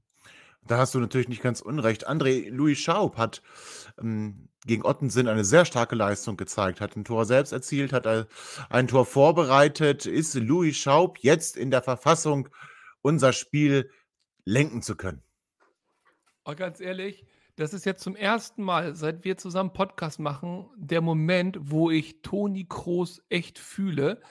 Da 0.67 0.77
hast 0.77 0.93
du 0.93 0.99
natürlich 0.99 1.29
nicht 1.29 1.41
ganz 1.41 1.61
unrecht. 1.61 2.07
André 2.07 2.49
Louis 2.49 2.77
Schaub 2.77 3.17
hat 3.17 3.41
ähm, 3.99 4.49
gegen 4.65 4.85
Ottensen 4.85 5.27
eine 5.27 5.45
sehr 5.45 5.65
starke 5.65 5.95
Leistung 5.95 6.35
gezeigt, 6.37 6.81
hat 6.81 6.95
ein 6.95 7.05
Tor 7.05 7.25
selbst 7.25 7.53
erzielt, 7.53 7.93
hat 7.93 8.05
ein 8.69 8.87
Tor 8.87 9.05
vorbereitet. 9.05 10.05
Ist 10.05 10.35
Louis 10.35 10.77
Schaub 10.77 11.19
jetzt 11.19 11.55
in 11.55 11.71
der 11.71 11.81
Verfassung, 11.81 12.49
unser 13.01 13.33
Spiel 13.33 13.89
lenken 14.43 14.81
zu 14.81 14.95
können? 14.95 15.23
Aber 16.43 16.55
ganz 16.55 16.79
ehrlich, 16.79 17.25
das 17.55 17.73
ist 17.73 17.85
jetzt 17.85 18.03
zum 18.03 18.15
ersten 18.15 18.61
Mal, 18.61 18.95
seit 18.95 19.23
wir 19.23 19.37
zusammen 19.37 19.73
Podcast 19.73 20.19
machen, 20.19 20.69
der 20.77 21.01
Moment, 21.01 21.57
wo 21.59 21.89
ich 21.89 22.21
Toni 22.21 22.65
Kroos 22.67 23.21
echt 23.29 23.57
fühle 23.57 24.21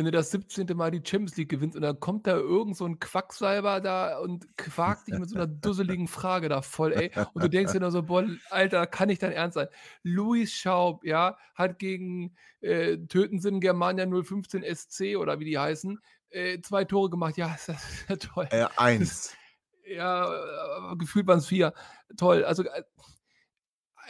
wenn 0.00 0.06
du 0.06 0.12
das 0.12 0.30
17. 0.30 0.66
Mal 0.74 0.90
die 0.90 1.02
Champions 1.04 1.36
League 1.36 1.50
gewinnst 1.50 1.76
und 1.76 1.82
dann 1.82 2.00
kommt 2.00 2.26
da 2.26 2.34
irgend 2.34 2.74
so 2.74 2.86
ein 2.86 2.98
Quacksalber 3.00 3.82
da 3.82 4.16
und 4.20 4.56
quakt 4.56 5.06
dich 5.06 5.18
mit 5.18 5.28
so 5.28 5.36
einer 5.36 5.46
dusseligen 5.46 6.08
Frage 6.08 6.48
da 6.48 6.62
voll, 6.62 6.94
ey. 6.94 7.10
Und 7.34 7.44
du 7.44 7.50
denkst 7.50 7.74
dir 7.74 7.80
nur 7.80 7.90
so, 7.90 8.04
boah, 8.04 8.24
Alter, 8.48 8.86
kann 8.86 9.08
nicht 9.08 9.22
dein 9.22 9.32
Ernst 9.32 9.56
sein. 9.56 9.68
Luis 10.02 10.54
Schaub, 10.54 11.04
ja, 11.04 11.36
hat 11.54 11.78
gegen 11.78 12.34
äh, 12.62 12.96
Tötensinn 12.96 13.60
Germania 13.60 14.06
015 14.06 14.64
SC 14.74 15.18
oder 15.18 15.38
wie 15.38 15.44
die 15.44 15.58
heißen, 15.58 16.00
äh, 16.30 16.62
zwei 16.62 16.86
Tore 16.86 17.10
gemacht. 17.10 17.36
Ja, 17.36 17.54
ist 17.54 17.68
das 17.68 17.84
ist 17.90 18.08
ja 18.08 18.16
toll. 18.16 18.48
Äh, 18.50 18.68
eins. 18.78 19.34
Ja, 19.92 20.94
gefühlt 20.96 21.26
waren 21.26 21.40
es 21.40 21.46
vier. 21.48 21.74
Toll. 22.16 22.44
Also 22.44 22.62
äh, 22.62 22.84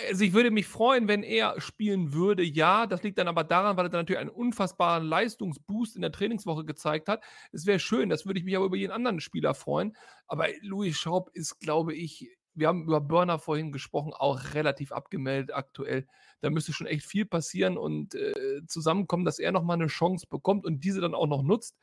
also 0.09 0.25
ich 0.25 0.33
würde 0.33 0.51
mich 0.51 0.67
freuen, 0.67 1.09
wenn 1.09 1.23
er 1.23 1.61
spielen 1.61 2.13
würde. 2.13 2.43
Ja, 2.43 2.87
das 2.87 3.03
liegt 3.03 3.19
dann 3.19 3.29
aber 3.29 3.45
daran, 3.45 3.77
weil 3.77 3.87
er 3.87 3.89
dann 3.89 4.01
natürlich 4.01 4.21
einen 4.21 4.31
unfassbaren 4.31 5.05
Leistungsboost 5.05 5.97
in 5.97 6.03
der 6.03 6.13
Trainingswoche 6.13 6.65
gezeigt 6.65 7.09
hat. 7.09 7.23
Es 7.53 7.67
wäre 7.67 7.79
schön, 7.79 8.09
das 8.09 8.27
würde 8.27 8.39
ich 8.39 8.45
mich 8.45 8.57
aber 8.57 8.67
über 8.67 8.77
jeden 8.77 8.93
anderen 8.93 9.21
Spieler 9.21 9.55
freuen. 9.55 9.97
Aber 10.27 10.47
Louis 10.63 10.97
Schaub 10.97 11.31
ist, 11.35 11.59
glaube 11.61 11.95
ich, 11.95 12.31
wir 12.55 12.69
haben 12.69 12.83
über 12.83 13.01
Burner 13.01 13.39
vorhin 13.39 13.73
gesprochen, 13.73 14.13
auch 14.13 14.55
relativ 14.55 14.93
abgemeldet 14.93 15.55
aktuell. 15.55 16.07
Da 16.41 16.51
müsste 16.51 16.73
schon 16.73 16.87
echt 16.87 17.05
viel 17.05 17.25
passieren 17.25 17.77
und 17.77 18.15
äh, 18.15 18.63
zusammenkommen, 18.67 19.25
dass 19.25 19.39
er 19.39 19.53
nochmal 19.53 19.77
eine 19.77 19.87
Chance 19.87 20.27
bekommt 20.29 20.65
und 20.65 20.85
diese 20.85 21.01
dann 21.01 21.15
auch 21.15 21.27
noch 21.27 21.43
nutzt. 21.43 21.79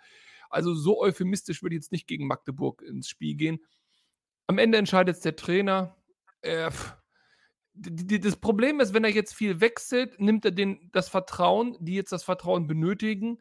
Also 0.50 0.74
so 0.74 1.02
euphemistisch 1.02 1.62
würde 1.62 1.76
ich 1.76 1.82
jetzt 1.82 1.92
nicht 1.92 2.08
gegen 2.08 2.28
Magdeburg 2.28 2.82
ins 2.82 3.10
Spiel 3.10 3.36
gehen. 3.36 3.60
Am 4.48 4.58
Ende 4.58 4.78
entscheidet 4.78 5.18
es 5.18 5.22
der 5.22 5.36
Trainer. 5.36 5.96
Äh, 6.42 6.72
das 7.80 8.36
Problem 8.38 8.80
ist, 8.80 8.94
wenn 8.94 9.04
er 9.04 9.12
jetzt 9.12 9.34
viel 9.34 9.62
wechselt, 9.62 10.20
nimmt 10.20 10.46
er 10.46 10.52
den, 10.52 10.90
das 10.92 11.10
Vertrauen, 11.10 11.78
die 11.80 11.96
jetzt 11.96 12.12
das 12.12 12.24
Vertrauen 12.24 12.68
benötigen. 12.68 13.40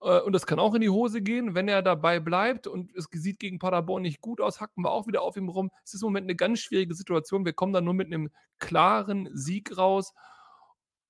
Äh, 0.00 0.20
und 0.20 0.32
das 0.32 0.46
kann 0.46 0.58
auch 0.58 0.74
in 0.74 0.80
die 0.80 0.90
Hose 0.90 1.22
gehen, 1.22 1.54
wenn 1.54 1.68
er 1.68 1.82
dabei 1.82 2.20
bleibt 2.20 2.66
und 2.66 2.94
es 2.94 3.08
sieht 3.12 3.38
gegen 3.38 3.58
Paderborn 3.58 4.02
nicht 4.02 4.20
gut 4.20 4.40
aus, 4.40 4.60
hacken 4.60 4.84
wir 4.84 4.90
auch 4.90 5.06
wieder 5.06 5.22
auf 5.22 5.36
ihm 5.36 5.48
rum. 5.48 5.70
Es 5.84 5.94
ist 5.94 6.02
im 6.02 6.06
Moment 6.06 6.24
eine 6.24 6.36
ganz 6.36 6.60
schwierige 6.60 6.94
Situation. 6.94 7.44
Wir 7.44 7.52
kommen 7.52 7.72
da 7.72 7.80
nur 7.80 7.94
mit 7.94 8.06
einem 8.06 8.30
klaren 8.58 9.28
Sieg 9.32 9.76
raus. 9.76 10.12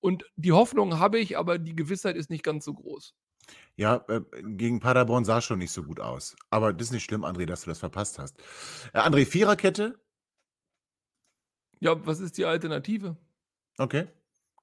Und 0.00 0.24
die 0.36 0.52
Hoffnung 0.52 0.98
habe 0.98 1.18
ich, 1.18 1.36
aber 1.36 1.58
die 1.58 1.74
Gewissheit 1.74 2.16
ist 2.16 2.30
nicht 2.30 2.44
ganz 2.44 2.64
so 2.64 2.74
groß. 2.74 3.14
Ja, 3.76 4.04
äh, 4.08 4.20
gegen 4.42 4.80
Paderborn 4.80 5.24
sah 5.24 5.40
schon 5.40 5.58
nicht 5.58 5.72
so 5.72 5.82
gut 5.82 6.00
aus. 6.00 6.36
Aber 6.50 6.72
das 6.72 6.88
ist 6.88 6.92
nicht 6.92 7.04
schlimm, 7.04 7.24
André, 7.24 7.46
dass 7.46 7.62
du 7.62 7.70
das 7.70 7.78
verpasst 7.78 8.18
hast. 8.18 8.38
Äh, 8.92 8.98
André, 8.98 9.26
Viererkette, 9.26 9.98
ja, 11.80 12.06
was 12.06 12.20
ist 12.20 12.38
die 12.38 12.44
Alternative? 12.44 13.16
Okay. 13.78 14.06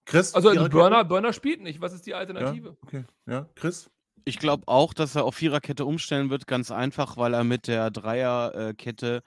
Chris? 0.06 0.34
Also, 0.34 0.50
also 0.50 0.70
Burner, 0.70 1.06
Burner 1.06 1.34
spielt 1.34 1.62
nicht. 1.62 1.82
Was 1.82 1.94
ist 1.94 2.06
die 2.06 2.14
Alternative? 2.14 2.70
Ja, 2.70 2.76
okay. 2.82 3.04
Ja, 3.26 3.50
Chris? 3.56 3.90
Ich 4.26 4.40
glaube 4.40 4.64
auch, 4.68 4.94
dass 4.94 5.16
er 5.16 5.26
auf 5.26 5.36
Viererkette 5.36 5.86
umstellen 5.86 6.30
wird, 6.30 6.48
ganz 6.48 6.72
einfach, 6.72 7.18
weil 7.18 7.34
er 7.34 7.44
mit 7.44 7.68
der 7.68 7.92
Dreierkette 7.92 9.24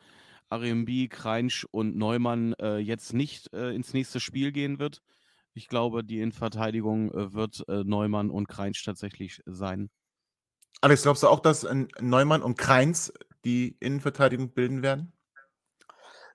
Ariembi, 0.49 1.09
Kreinsch 1.09 1.67
und 1.71 1.97
Neumann 1.97 2.55
äh, 2.55 2.79
jetzt 2.79 3.13
nicht 3.13 3.53
äh, 3.53 3.75
ins 3.75 3.93
nächste 3.93 4.21
Spiel 4.21 4.53
gehen 4.53 4.79
wird. 4.79 5.03
Ich 5.55 5.69
glaube, 5.69 6.05
die 6.05 6.21
Innenverteidigung 6.21 7.11
äh, 7.13 7.33
wird 7.33 7.65
äh, 7.69 7.83
Neumann 7.85 8.31
und 8.31 8.47
Kreinsch 8.49 8.85
tatsächlich 8.85 9.43
sein. 9.47 9.91
Alex, 10.83 11.03
glaubst 11.03 11.23
du 11.23 11.29
auch, 11.29 11.41
dass 11.41 11.67
Neumann 12.01 12.43
und 12.43 12.59
Kreins 12.59 13.13
die 13.45 13.77
Innenverteidigung 13.81 14.51
bilden 14.51 14.83
werden? 14.83 15.13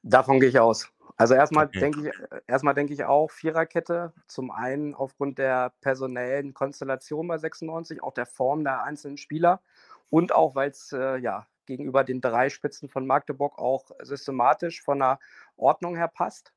Davon 0.03 0.39
gehe 0.39 0.49
ich 0.49 0.59
aus. 0.59 0.89
Also 1.21 1.35
erstmal 1.35 1.67
okay. 1.67 1.79
denke 1.81 2.09
ich, 2.09 2.41
erstmal 2.47 2.73
denke 2.73 2.93
ich 2.93 3.05
auch 3.05 3.29
Viererkette. 3.29 4.11
Zum 4.25 4.49
einen 4.49 4.95
aufgrund 4.95 5.37
der 5.37 5.71
personellen 5.79 6.55
Konstellation 6.55 7.27
bei 7.27 7.37
96, 7.37 8.01
auch 8.01 8.15
der 8.15 8.25
Form 8.25 8.63
der 8.63 8.81
einzelnen 8.81 9.17
Spieler 9.17 9.61
und 10.09 10.33
auch, 10.33 10.55
weil 10.55 10.71
es 10.71 10.91
äh, 10.93 11.17
ja 11.17 11.45
gegenüber 11.67 12.03
den 12.03 12.21
drei 12.21 12.49
Spitzen 12.49 12.89
von 12.89 13.05
Magdeburg 13.05 13.59
auch 13.59 13.91
systematisch 14.01 14.81
von 14.81 14.97
der 14.97 15.19
Ordnung 15.57 15.95
her 15.95 16.07
passt. 16.07 16.53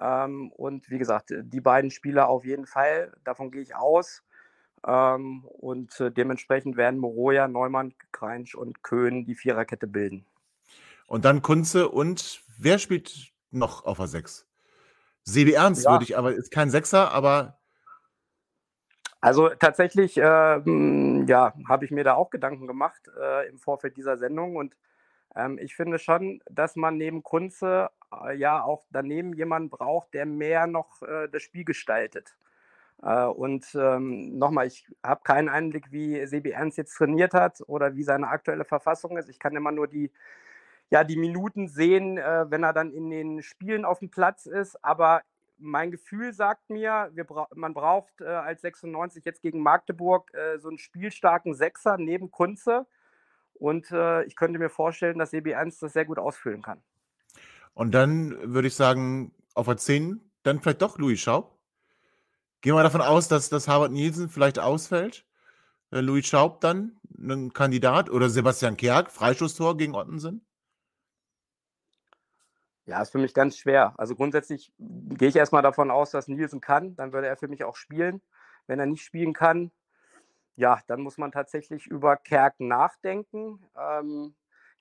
Ähm, 0.00 0.50
und 0.50 0.90
wie 0.90 0.98
gesagt, 0.98 1.32
die 1.32 1.60
beiden 1.60 1.92
Spieler 1.92 2.28
auf 2.28 2.44
jeden 2.44 2.66
Fall, 2.66 3.12
davon 3.22 3.52
gehe 3.52 3.62
ich 3.62 3.76
aus. 3.76 4.24
Ähm, 4.84 5.44
und 5.44 6.00
äh, 6.00 6.10
dementsprechend 6.10 6.76
werden 6.76 6.98
Moroja, 6.98 7.46
Neumann, 7.46 7.94
Kreinsch 8.10 8.56
und 8.56 8.82
Köhn 8.82 9.24
die 9.24 9.36
Viererkette 9.36 9.86
bilden. 9.86 10.26
Und 11.06 11.24
dann 11.24 11.40
Kunze 11.40 11.88
und 11.88 12.42
wer 12.58 12.80
spielt 12.80 13.35
noch 13.56 13.84
auf 13.84 13.98
der 13.98 14.06
6. 14.06 14.46
Sebi 15.22 15.52
Ernst 15.52 15.84
ja. 15.84 15.92
würde 15.92 16.04
ich, 16.04 16.16
aber 16.16 16.34
ist 16.34 16.50
kein 16.50 16.70
Sechser, 16.70 17.10
aber. 17.12 17.58
Also 19.20 19.48
tatsächlich, 19.48 20.16
äh, 20.18 20.22
ja, 20.22 21.54
habe 21.68 21.84
ich 21.84 21.90
mir 21.90 22.04
da 22.04 22.14
auch 22.14 22.30
Gedanken 22.30 22.66
gemacht 22.66 23.10
äh, 23.20 23.48
im 23.48 23.58
Vorfeld 23.58 23.96
dieser 23.96 24.18
Sendung 24.18 24.56
und 24.56 24.76
ähm, 25.34 25.58
ich 25.58 25.76
finde 25.76 25.98
schon, 25.98 26.40
dass 26.50 26.76
man 26.76 26.96
neben 26.96 27.22
Kunze 27.22 27.90
äh, 28.24 28.36
ja 28.36 28.62
auch 28.62 28.84
daneben 28.90 29.34
jemanden 29.34 29.70
braucht, 29.70 30.14
der 30.14 30.26
mehr 30.26 30.66
noch 30.66 31.02
äh, 31.02 31.28
das 31.28 31.42
Spiel 31.42 31.64
gestaltet. 31.64 32.36
Äh, 33.02 33.24
und 33.24 33.66
ähm, 33.74 34.38
nochmal, 34.38 34.66
ich 34.66 34.88
habe 35.02 35.22
keinen 35.24 35.48
Einblick, 35.48 35.92
wie 35.92 36.24
Sebi 36.26 36.50
Ernst 36.50 36.78
jetzt 36.78 36.96
trainiert 36.96 37.34
hat 37.34 37.62
oder 37.66 37.94
wie 37.94 38.02
seine 38.02 38.28
aktuelle 38.28 38.64
Verfassung 38.64 39.16
ist. 39.18 39.28
Ich 39.28 39.38
kann 39.38 39.54
immer 39.56 39.72
nur 39.72 39.86
die 39.88 40.10
ja, 40.90 41.04
die 41.04 41.16
Minuten 41.16 41.68
sehen, 41.68 42.18
äh, 42.18 42.46
wenn 42.48 42.62
er 42.62 42.72
dann 42.72 42.92
in 42.92 43.10
den 43.10 43.42
Spielen 43.42 43.84
auf 43.84 43.98
dem 43.98 44.10
Platz 44.10 44.46
ist. 44.46 44.82
Aber 44.84 45.22
mein 45.58 45.90
Gefühl 45.90 46.32
sagt 46.32 46.70
mir, 46.70 47.10
bra 47.26 47.48
man 47.54 47.74
braucht 47.74 48.20
äh, 48.20 48.26
als 48.26 48.60
96 48.60 49.24
jetzt 49.24 49.42
gegen 49.42 49.62
Magdeburg 49.62 50.32
äh, 50.34 50.58
so 50.58 50.68
einen 50.68 50.78
spielstarken 50.78 51.54
Sechser 51.54 51.96
neben 51.98 52.30
Kunze. 52.30 52.86
Und 53.54 53.90
äh, 53.90 54.24
ich 54.24 54.36
könnte 54.36 54.58
mir 54.58 54.68
vorstellen, 54.68 55.18
dass 55.18 55.32
EB1 55.32 55.80
das 55.80 55.94
sehr 55.94 56.04
gut 56.04 56.18
ausfüllen 56.18 56.62
kann. 56.62 56.82
Und 57.74 57.92
dann 57.94 58.54
würde 58.54 58.68
ich 58.68 58.74
sagen, 58.74 59.32
auf 59.54 59.66
der 59.66 59.76
10 59.76 60.20
dann 60.42 60.60
vielleicht 60.60 60.82
doch 60.82 60.98
Louis 60.98 61.20
Schaub. 61.20 61.58
Gehen 62.60 62.74
wir 62.74 62.82
davon 62.82 63.00
aus, 63.00 63.28
dass, 63.28 63.48
dass 63.48 63.68
Harvard 63.68 63.92
Nielsen 63.92 64.28
vielleicht 64.28 64.58
ausfällt. 64.58 65.24
Äh, 65.90 66.00
Louis 66.00 66.26
Schaub 66.26 66.60
dann 66.60 66.96
ein 67.18 67.52
Kandidat 67.52 68.10
oder 68.10 68.28
Sebastian 68.28 68.76
Kerk, 68.76 69.10
Freistoßtor 69.10 69.76
gegen 69.76 69.94
Ottensen? 69.94 70.46
Ja, 72.86 73.02
ist 73.02 73.10
für 73.10 73.18
mich 73.18 73.34
ganz 73.34 73.58
schwer. 73.58 73.94
Also 73.98 74.14
grundsätzlich 74.14 74.72
gehe 74.78 75.28
ich 75.28 75.36
erstmal 75.36 75.62
davon 75.62 75.90
aus, 75.90 76.12
dass 76.12 76.28
Nielsen 76.28 76.60
kann. 76.60 76.94
Dann 76.94 77.12
würde 77.12 77.26
er 77.26 77.36
für 77.36 77.48
mich 77.48 77.64
auch 77.64 77.74
spielen. 77.74 78.22
Wenn 78.68 78.78
er 78.78 78.86
nicht 78.86 79.02
spielen 79.04 79.32
kann, 79.32 79.72
ja, 80.54 80.80
dann 80.86 81.00
muss 81.00 81.18
man 81.18 81.32
tatsächlich 81.32 81.86
über 81.86 82.16
Kerk 82.16 82.60
nachdenken. 82.60 83.60
Ähm, 83.78 84.34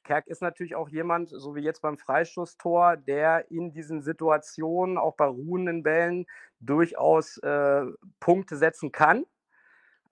Kerk 0.03 0.28
ist 0.28 0.41
natürlich 0.41 0.76
auch 0.76 0.88
jemand, 0.88 1.30
so 1.30 1.56
wie 1.56 1.62
jetzt 1.62 1.82
beim 1.82 1.97
Freistoßtor, 1.97 2.97
der 2.97 3.49
in 3.51 3.72
diesen 3.72 4.01
Situationen, 4.03 4.97
auch 4.97 5.16
bei 5.16 5.26
ruhenden 5.26 5.84
Bällen, 5.84 6.28
durchaus 6.60 7.38
äh, 7.39 7.86
Punkte 8.20 8.56
setzen 8.56 8.91
kann. 8.91 9.26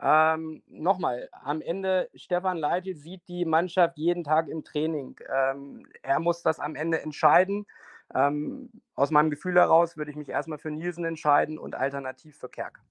Ähm, 0.02 0.64
Nochmal, 0.68 1.30
am 1.32 1.62
Ende, 1.62 2.10
Stefan 2.16 2.58
Leitl 2.58 2.96
sieht 2.96 3.22
die 3.28 3.46
Mannschaft 3.46 3.98
jeden 3.98 4.24
Tag 4.24 4.48
im 4.48 4.64
Training. 4.64 5.16
Ähm, 5.34 5.86
er 6.02 6.20
muss 6.20 6.42
das 6.44 6.60
am 6.60 6.76
Ende 6.76 7.02
entscheiden. 7.02 7.66
Ähm, 8.14 8.70
aus 8.96 9.12
meinem 9.12 9.30
Gefühl 9.30 9.56
heraus 9.56 9.98
würde 9.98 10.12
ich 10.12 10.18
mich 10.18 10.30
erstmal 10.30 10.58
für 10.58 10.72
Nielsen 10.72 11.06
entscheiden 11.06 11.58
und 11.58 11.76
alternativ 11.76 12.38
für 12.38 12.50
Kerk. 12.50 12.82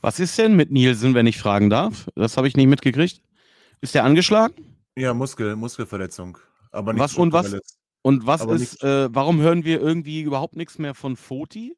Was 0.00 0.20
ist 0.20 0.38
denn 0.38 0.54
mit 0.54 0.70
Nielsen, 0.70 1.14
wenn 1.14 1.26
ich 1.26 1.38
fragen 1.38 1.70
darf? 1.70 2.08
Das 2.14 2.36
habe 2.36 2.46
ich 2.48 2.56
nicht 2.56 2.68
mitgekriegt. 2.68 3.22
Ist 3.80 3.94
der 3.94 4.04
angeschlagen? 4.04 4.76
Ja, 4.96 5.14
Muskel, 5.14 5.56
Muskelverletzung. 5.56 6.38
Aber 6.70 6.92
nicht 6.92 7.02
Was 7.02 7.16
und 7.16 7.32
was? 7.32 7.56
Und 8.02 8.26
was 8.26 8.42
Aber 8.42 8.54
ist, 8.54 8.82
äh, 8.82 9.08
warum 9.14 9.40
hören 9.40 9.64
wir 9.64 9.80
irgendwie 9.80 10.22
überhaupt 10.22 10.56
nichts 10.56 10.78
mehr 10.78 10.94
von 10.94 11.16
Foti? 11.16 11.76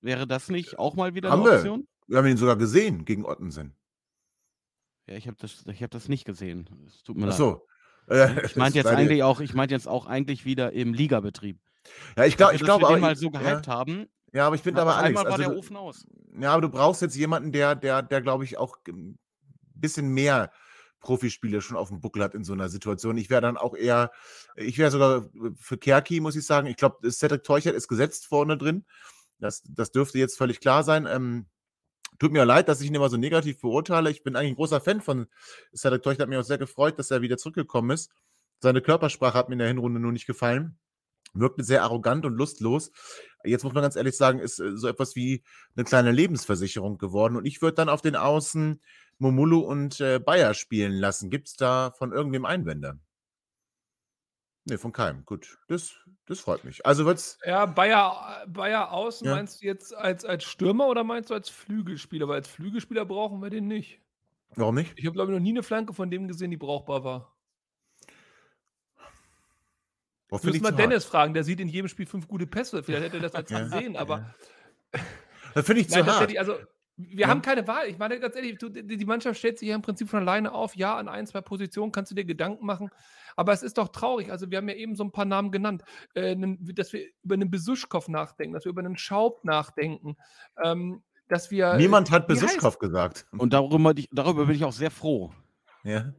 Wäre 0.00 0.26
das 0.26 0.48
nicht 0.48 0.78
auch 0.78 0.94
mal 0.94 1.14
wieder 1.14 1.30
Haben 1.30 1.42
eine 1.42 1.50
wir. 1.50 1.56
Option? 1.56 1.88
Wir 2.06 2.18
haben 2.18 2.26
ihn 2.26 2.36
sogar 2.36 2.56
gesehen 2.56 3.04
gegen 3.04 3.24
Ottensen. 3.24 3.74
Ja, 5.06 5.14
ich 5.16 5.26
habe 5.26 5.36
das, 5.40 5.64
ich 5.66 5.82
hab 5.82 5.90
das 5.90 6.08
nicht 6.08 6.24
gesehen. 6.24 6.68
Es 6.86 7.02
tut 7.02 7.16
mir 7.16 7.24
Ach 7.24 7.28
leid. 7.28 7.36
so. 7.38 7.66
Äh, 8.06 8.44
Ich 8.44 8.54
meinte 8.56 8.76
jetzt 8.76 8.86
eigentlich 8.86 9.22
auch, 9.22 9.40
ich 9.40 9.54
meinte 9.54 9.74
jetzt 9.74 9.88
auch 9.88 10.04
eigentlich 10.04 10.44
wieder 10.44 10.72
im 10.72 10.92
Ligabetrieb. 10.92 11.58
Ja, 12.18 12.26
ich, 12.26 12.36
glaub, 12.36 12.50
Dafür, 12.50 12.60
ich 12.60 12.64
glaube 12.64 12.82
wir 12.82 12.86
aber. 12.88 12.96
den 12.96 13.00
mal 13.00 13.16
so 13.16 13.30
ja, 13.32 13.40
gehypt 13.40 13.66
haben. 13.66 14.06
ja, 14.34 14.46
aber 14.46 14.56
ich 14.56 14.62
finde 14.62 14.82
aber, 14.82 14.96
Alex. 14.96 15.08
einmal 15.18 15.24
war 15.24 15.32
Also, 15.38 15.48
der 15.50 15.56
Ofen 15.58 15.76
aus. 15.76 16.06
Ja, 16.38 16.52
aber 16.52 16.60
du 16.60 16.68
brauchst 16.68 17.00
jetzt 17.00 17.16
jemanden, 17.16 17.50
der, 17.50 17.74
der, 17.74 18.02
der 18.02 18.20
glaube 18.20 18.44
ich, 18.44 18.58
auch 18.58 18.76
ein 18.88 19.18
bisschen 19.74 20.08
mehr 20.08 20.52
Profispiele 21.00 21.62
schon 21.62 21.78
auf 21.78 21.88
dem 21.88 22.02
Buckel 22.02 22.22
hat 22.22 22.34
in 22.34 22.44
so 22.44 22.52
einer 22.52 22.68
Situation. 22.68 23.16
Ich 23.16 23.30
wäre 23.30 23.40
dann 23.40 23.56
auch 23.56 23.74
eher, 23.74 24.10
ich 24.56 24.76
wäre 24.76 24.90
sogar 24.90 25.26
für 25.58 25.78
Kerki, 25.78 26.20
muss 26.20 26.36
ich 26.36 26.44
sagen. 26.44 26.66
Ich 26.66 26.76
glaube, 26.76 27.10
Cedric 27.10 27.42
Teuchert 27.44 27.74
ist 27.74 27.88
gesetzt 27.88 28.26
vorne 28.26 28.58
drin. 28.58 28.84
Das, 29.38 29.62
das 29.66 29.92
dürfte 29.92 30.18
jetzt 30.18 30.36
völlig 30.36 30.60
klar 30.60 30.82
sein. 30.84 31.06
Ähm, 31.10 31.46
tut 32.18 32.32
mir 32.32 32.44
leid, 32.44 32.68
dass 32.68 32.80
ich 32.80 32.88
ihn 32.88 32.94
immer 32.94 33.08
so 33.08 33.16
negativ 33.16 33.60
beurteile. 33.60 34.10
Ich 34.10 34.22
bin 34.22 34.36
eigentlich 34.36 34.52
ein 34.52 34.56
großer 34.56 34.80
Fan 34.80 35.00
von 35.00 35.26
Cedric 35.74 36.02
Teuchert. 36.02 36.22
Hat 36.22 36.28
mich 36.28 36.38
auch 36.38 36.42
sehr 36.42 36.58
gefreut, 36.58 36.98
dass 36.98 37.10
er 37.10 37.22
wieder 37.22 37.36
zurückgekommen 37.36 37.90
ist. 37.90 38.10
Seine 38.60 38.80
Körpersprache 38.80 39.36
hat 39.36 39.48
mir 39.48 39.54
in 39.54 39.58
der 39.58 39.68
Hinrunde 39.68 40.00
nur 40.00 40.12
nicht 40.12 40.26
gefallen. 40.26 40.78
Wirkte 41.34 41.64
sehr 41.64 41.82
arrogant 41.82 42.24
und 42.24 42.34
lustlos. 42.34 42.92
Jetzt 43.44 43.64
muss 43.64 43.74
man 43.74 43.82
ganz 43.82 43.96
ehrlich 43.96 44.16
sagen, 44.16 44.38
ist 44.38 44.60
äh, 44.60 44.76
so 44.76 44.86
etwas 44.86 45.16
wie 45.16 45.42
eine 45.76 45.84
kleine 45.84 46.12
Lebensversicherung 46.12 46.96
geworden. 46.98 47.36
Und 47.36 47.44
ich 47.44 47.60
würde 47.60 47.74
dann 47.74 47.88
auf 47.88 48.02
den 48.02 48.16
Außen 48.16 48.80
Momulu 49.18 49.60
und 49.60 50.00
äh, 50.00 50.18
Bayer 50.18 50.54
spielen 50.54 50.92
lassen. 50.92 51.30
Gibt 51.30 51.48
es 51.48 51.56
da 51.56 51.92
von 51.98 52.12
irgendwem 52.12 52.44
Einwände? 52.44 52.98
Nee, 54.66 54.78
von 54.78 54.92
keinem. 54.92 55.24
Gut, 55.26 55.58
das, 55.68 55.94
das 56.26 56.40
freut 56.40 56.64
mich. 56.64 56.86
Also 56.86 57.04
wird's. 57.04 57.38
Ja, 57.44 57.66
Bayer, 57.66 58.44
Bayer 58.48 58.92
außen 58.92 59.26
Ja. 59.26 59.34
meinst 59.34 59.60
du 59.60 59.66
jetzt 59.66 59.94
als, 59.94 60.24
als 60.24 60.44
Stürmer 60.44 60.86
oder 60.86 61.04
meinst 61.04 61.28
du 61.30 61.34
als 61.34 61.50
Flügelspieler? 61.50 62.28
Weil 62.28 62.36
als 62.36 62.48
Flügelspieler 62.48 63.04
brauchen 63.04 63.42
wir 63.42 63.50
den 63.50 63.66
nicht. 63.66 64.00
Warum 64.56 64.76
nicht? 64.76 64.92
Ich 64.96 65.04
habe, 65.04 65.14
glaube 65.14 65.32
ich, 65.32 65.36
noch 65.38 65.42
nie 65.42 65.50
eine 65.50 65.62
Flanke 65.62 65.92
von 65.92 66.10
dem 66.10 66.28
gesehen, 66.28 66.50
die 66.50 66.56
brauchbar 66.56 67.04
war. 67.04 67.36
Boah, 70.28 70.40
Müssen 70.42 70.56
ich 70.56 70.62
wir 70.62 70.72
Dennis 70.72 71.04
fragen, 71.04 71.34
der 71.34 71.44
sieht 71.44 71.60
in 71.60 71.68
jedem 71.68 71.88
Spiel 71.88 72.06
fünf 72.06 72.26
gute 72.26 72.46
Pässe. 72.46 72.82
Vielleicht 72.82 73.04
hätte 73.04 73.16
er 73.18 73.22
das 73.22 73.34
als 73.34 73.50
Ja. 73.50 73.60
gesehen, 73.60 73.96
aber 73.96 74.22
hart. 74.92 75.04
Das 75.54 75.66
finde 75.66 75.82
ich 75.82 75.88
zu 75.88 75.96
nein, 75.98 76.06
hart. 76.06 76.18
tatsächlich, 76.20 76.38
also 76.40 76.56
wir 76.96 77.22
Ja. 77.22 77.28
haben 77.28 77.42
keine 77.42 77.66
Wahl. 77.66 77.88
Ich 77.88 77.98
meine, 77.98 78.18
ganz 78.20 78.34
ehrlich, 78.36 78.56
du, 78.58 78.68
die 78.68 78.96
die 78.96 79.04
Mannschaft 79.04 79.38
stellt 79.38 79.58
sich 79.58 79.68
ja 79.68 79.74
im 79.74 79.82
Prinzip 79.82 80.08
von 80.08 80.20
alleine 80.20 80.52
auf. 80.52 80.74
Ja, 80.76 80.96
an 80.96 81.08
ein, 81.08 81.26
zwei 81.26 81.40
Positionen 81.40 81.92
kannst 81.92 82.10
du 82.10 82.14
dir 82.14 82.24
Gedanken 82.24 82.64
machen. 82.64 82.90
Aber 83.36 83.52
es 83.52 83.62
ist 83.62 83.78
doch 83.78 83.88
traurig. 83.88 84.30
Also, 84.30 84.50
wir 84.50 84.58
haben 84.58 84.68
ja 84.68 84.74
eben 84.74 84.96
so 84.96 85.04
ein 85.04 85.12
paar 85.12 85.24
Namen 85.24 85.50
genannt, 85.50 85.82
äh, 86.14 86.36
dass 86.74 86.92
wir 86.92 87.06
über 87.22 87.34
einen 87.34 87.50
Besuschkow 87.50 88.08
nachdenken, 88.08 88.54
dass 88.54 88.64
wir 88.64 88.70
über 88.70 88.82
einen 88.82 88.96
Schaub 88.96 89.44
nachdenken, 89.44 90.16
ähm, 90.62 91.02
dass 91.28 91.50
wir. 91.50 91.74
Niemand 91.74 92.10
hat 92.10 92.26
Besuschkow 92.26 92.78
gesagt. 92.78 93.26
Und 93.36 93.52
darüber, 93.52 93.94
darüber 94.12 94.46
bin 94.46 94.56
ich 94.56 94.64
auch 94.64 94.72
sehr 94.72 94.90
froh. 94.90 95.32
Ja. 95.84 96.12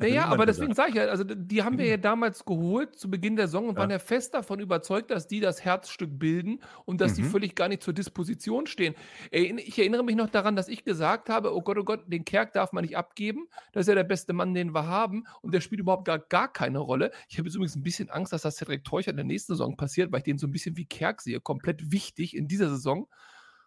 Naja, 0.00 0.26
aber 0.28 0.46
deswegen 0.46 0.74
sage 0.74 0.90
ich 0.90 0.96
ja, 0.96 1.04
also 1.04 1.24
die 1.24 1.62
haben 1.62 1.78
wir 1.78 1.86
ja 1.86 1.96
damals 1.96 2.44
geholt 2.44 2.96
zu 2.98 3.10
Beginn 3.10 3.36
der 3.36 3.46
Saison 3.48 3.68
und 3.68 3.74
Ja. 3.76 3.80
waren 3.80 3.90
ja 3.90 3.98
fest 3.98 4.34
davon 4.34 4.60
überzeugt, 4.60 5.10
dass 5.10 5.26
die 5.26 5.40
das 5.40 5.64
Herzstück 5.64 6.18
bilden 6.18 6.60
und 6.84 7.00
dass 7.00 7.14
die 7.14 7.22
Mhm. 7.22 7.30
völlig 7.30 7.54
gar 7.54 7.68
nicht 7.68 7.82
zur 7.82 7.94
Disposition 7.94 8.66
stehen. 8.66 8.94
Ich 9.30 9.78
erinnere 9.78 10.04
mich 10.04 10.16
noch 10.16 10.28
daran, 10.30 10.56
dass 10.56 10.68
ich 10.68 10.84
gesagt 10.84 11.28
habe, 11.28 11.54
oh 11.54 11.62
Gott, 11.62 11.78
oh 11.78 11.84
Gott, 11.84 12.04
den 12.06 12.24
Kerk 12.24 12.52
darf 12.52 12.72
man 12.72 12.84
nicht 12.84 12.96
abgeben. 12.96 13.48
Das 13.72 13.82
ist 13.82 13.88
ja 13.88 13.94
der 13.94 14.04
beste 14.04 14.32
Mann, 14.32 14.54
den 14.54 14.74
wir 14.74 14.86
haben 14.86 15.24
und 15.42 15.52
der 15.54 15.60
spielt 15.60 15.80
überhaupt 15.80 16.04
gar, 16.04 16.18
gar 16.18 16.52
keine 16.52 16.78
Rolle. 16.78 17.10
Ich 17.28 17.38
habe 17.38 17.48
jetzt 17.48 17.54
übrigens 17.56 17.76
ein 17.76 17.82
bisschen 17.82 18.10
Angst, 18.10 18.32
dass 18.32 18.42
das 18.42 18.56
Cedric 18.56 18.84
Teucher 18.84 19.10
in 19.10 19.16
der 19.16 19.24
nächsten 19.24 19.52
Saison 19.54 19.76
passiert, 19.76 20.12
weil 20.12 20.18
ich 20.18 20.24
den 20.24 20.38
so 20.38 20.46
ein 20.46 20.52
bisschen 20.52 20.76
wie 20.76 20.86
Kerk 20.86 21.20
sehe, 21.22 21.40
komplett 21.40 21.92
wichtig 21.92 22.36
in 22.36 22.48
dieser 22.48 22.68
Saison. 22.68 23.08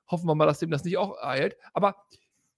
Hoffen 0.10 0.28
wir 0.28 0.36
mal, 0.36 0.46
dass 0.48 0.60
dem 0.60 0.72
das 0.72 0.84
nicht 0.84 0.98
auch 0.98 1.22
eilt. 1.22 1.56
Aber 1.74 1.96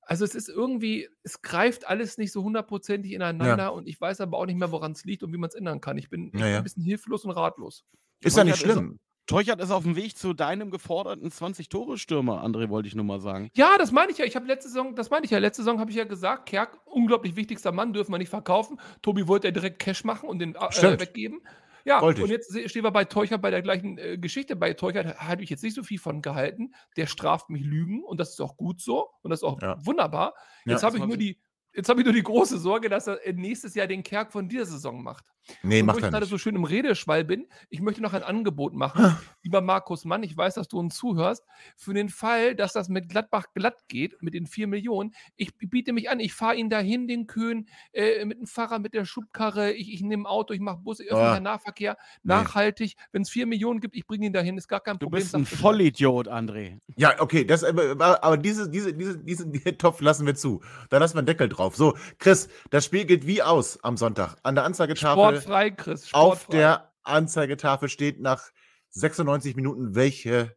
also 0.01 0.25
es 0.25 0.35
ist 0.35 0.49
irgendwie, 0.49 1.07
es 1.23 1.41
greift 1.41 1.87
alles 1.87 2.17
nicht 2.17 2.31
so 2.31 2.43
hundertprozentig 2.43 3.11
ineinander 3.13 3.73
und 3.73 3.87
ich 3.87 3.99
weiß 3.99 4.21
aber 4.21 4.37
auch 4.37 4.45
nicht 4.45 4.57
mehr, 4.57 4.71
woran 4.71 4.91
es 4.93 5.05
liegt 5.05 5.23
und 5.23 5.33
wie 5.33 5.37
man 5.37 5.49
es 5.49 5.55
ändern 5.55 5.81
kann. 5.81 5.97
Ich 5.97 6.09
bin, 6.09 6.27
ich 6.27 6.33
Ja, 6.33 6.39
bin 6.39 6.51
ja. 6.51 6.57
ein 6.57 6.63
bisschen 6.63 6.83
hilflos 6.83 7.25
und 7.25 7.31
ratlos. 7.31 7.85
Ist 8.21 8.37
ja 8.37 8.43
nicht 8.43 8.57
schlimm. 8.57 8.99
Teuchert 9.27 9.61
ist 9.61 9.71
auf 9.71 9.83
dem 9.83 9.95
Weg 9.95 10.17
zu 10.17 10.33
deinem 10.33 10.71
geforderten 10.71 11.29
20-Tore-Stürmer, 11.29 12.43
André, 12.43 12.69
wollte 12.69 12.87
ich 12.87 12.95
nur 12.95 13.05
mal 13.05 13.21
sagen. 13.21 13.49
Ja, 13.53 13.77
das 13.77 13.91
meine 13.91 14.11
ich 14.11 14.17
ja. 14.17 14.25
Ich 14.25 14.35
habe 14.35 14.45
letzte 14.45 14.67
Saison, 14.67 14.95
das 14.95 15.09
meine 15.09 15.23
ich 15.25 15.31
ja. 15.31 15.37
Letzte 15.37 15.63
Saison 15.63 15.79
habe 15.79 15.89
ich 15.91 15.95
ja 15.95 16.03
gesagt, 16.03 16.47
Kerk, 16.47 16.79
unglaublich 16.85 17.35
wichtigster 17.35 17.71
Mann, 17.71 17.93
dürfen 17.93 18.11
wir 18.11 18.17
nicht 18.17 18.29
verkaufen. 18.29 18.79
Tobi 19.01 19.27
wollte 19.27 19.47
ja 19.47 19.51
direkt 19.51 19.79
Cash 19.79 20.03
machen 20.03 20.27
und 20.27 20.39
den 20.39 20.55
äh, 20.55 20.99
weggeben. 20.99 21.39
Ja, 21.85 22.01
Wollte 22.01 22.21
und 22.23 22.29
ich. 22.31 22.31
jetzt 22.33 22.69
stehen 22.69 22.83
wir 22.83 22.91
bei 22.91 23.05
Teuchert 23.05 23.41
bei 23.41 23.51
der 23.51 23.61
gleichen 23.61 23.97
äh, 23.97 24.17
Geschichte. 24.17 24.55
Bei 24.55 24.73
Teuchert 24.73 25.17
habe 25.19 25.43
ich 25.43 25.49
jetzt 25.49 25.63
nicht 25.63 25.75
so 25.75 25.83
viel 25.83 25.99
von 25.99 26.21
gehalten. 26.21 26.73
Der 26.97 27.07
straft 27.07 27.49
mich 27.49 27.63
Lügen 27.63 28.03
und 28.03 28.19
das 28.19 28.29
ist 28.31 28.41
auch 28.41 28.57
gut 28.57 28.81
so 28.81 29.09
und 29.21 29.31
das 29.31 29.39
ist 29.39 29.43
auch 29.43 29.61
Ja. 29.61 29.77
wunderbar. 29.85 30.33
Ja. 30.65 30.73
Jetzt 30.73 30.83
habe 30.83 30.97
ich 30.97 31.05
nur 31.05 31.17
die, 31.17 31.39
jetzt 31.73 31.89
habe 31.89 32.01
ich 32.01 32.05
nur 32.05 32.13
die 32.13 32.23
große 32.23 32.57
Sorge, 32.57 32.89
dass 32.89 33.07
er 33.07 33.25
äh, 33.25 33.33
nächstes 33.33 33.75
Jahr 33.75 33.87
den 33.87 34.03
Kerk 34.03 34.31
von 34.31 34.47
dieser 34.49 34.65
Saison 34.65 35.01
macht. 35.03 35.25
Nee, 35.63 35.77
und 35.81 35.83
wo 35.83 35.85
macht 35.87 35.97
ich 35.97 36.03
er 36.03 36.09
gerade 36.11 36.23
nicht. 36.25 36.29
so 36.29 36.37
schön 36.37 36.55
im 36.55 36.63
Redeschwall 36.65 37.23
bin, 37.25 37.47
ich 37.69 37.81
möchte 37.81 37.99
noch 38.01 38.13
ein 38.13 38.21
Angebot 38.21 38.73
machen. 38.75 39.17
Lieber 39.41 39.59
Markus 39.61 40.05
Mann, 40.05 40.21
ich 40.21 40.37
weiß, 40.37 40.53
dass 40.53 40.67
du 40.67 40.77
uns 40.77 40.95
zuhörst. 40.95 41.43
Für 41.75 41.95
den 41.95 42.09
Fall, 42.09 42.53
dass 42.55 42.73
das 42.73 42.89
mit 42.89 43.09
Gladbach 43.09 43.47
glatt 43.55 43.87
geht, 43.87 44.21
mit 44.21 44.35
den 44.35 44.45
4 44.45 44.67
Millionen, 44.67 45.15
ich 45.37 45.51
biete 45.57 45.93
mich 45.93 46.09
an, 46.11 46.19
ich 46.19 46.33
fahre 46.33 46.55
ihn 46.57 46.69
dahin, 46.69 47.07
den 47.07 47.25
Köhn, 47.25 47.67
äh, 47.91 48.23
mit 48.23 48.37
dem 48.39 48.45
Fahrrad, 48.45 48.81
mit 48.83 48.93
der 48.93 49.03
Schubkarre, 49.03 49.71
ich, 49.73 49.91
ich 49.91 50.01
nehme 50.03 50.23
ein 50.23 50.25
Auto, 50.27 50.53
ich 50.53 50.59
mache 50.61 50.77
Busse, 50.77 51.03
öffentlicher 51.03 51.31
Ah. 51.37 51.39
Nahverkehr, 51.39 51.97
Nee. 52.23 52.33
nachhaltig. 52.35 52.95
Wenn 53.11 53.23
es 53.23 53.29
4 53.31 53.47
Millionen 53.47 53.79
gibt, 53.79 53.95
ich 53.95 54.05
bringe 54.05 54.27
ihn 54.27 54.33
dahin, 54.33 54.57
ist 54.59 54.67
gar 54.67 54.79
kein 54.79 54.99
Du 54.99 55.07
Problem. 55.07 55.23
bist 55.23 55.33
ein. 55.35 55.45
Vollidiot, 55.47 56.27
André. 56.27 56.77
Ja, 56.97 57.19
okay, 57.19 57.45
das, 57.45 57.63
äh, 57.63 57.69
aber 57.69 58.23
aber 58.23 58.37
diese, 58.37 58.69
diese, 58.69 58.93
diese, 58.93 59.17
diesen 59.17 59.51
Topf 59.79 60.01
lassen 60.01 60.27
wir 60.27 60.35
zu. 60.35 60.61
Da 60.91 60.99
lassen 60.99 61.15
wir 61.15 61.19
einen 61.19 61.25
Deckel 61.27 61.49
drauf. 61.49 61.60
So, 61.69 61.97
Chris, 62.19 62.49
das 62.69 62.85
Spiel 62.85 63.05
geht 63.05 63.27
wie 63.27 63.41
aus 63.41 63.83
am 63.83 63.97
Sonntag? 63.97 64.37
An 64.43 64.55
der 64.55 64.63
Anzeigetafel, 64.63 65.41
Sportfrei, 65.41 65.71
Chris. 65.71 66.13
auf 66.13 66.41
Sportfrei. 66.41 66.57
der 66.57 66.91
Anzeigetafel 67.03 67.89
steht 67.89 68.19
nach 68.19 68.49
96 68.89 69.55
Minuten 69.55 69.95
welches 69.95 70.49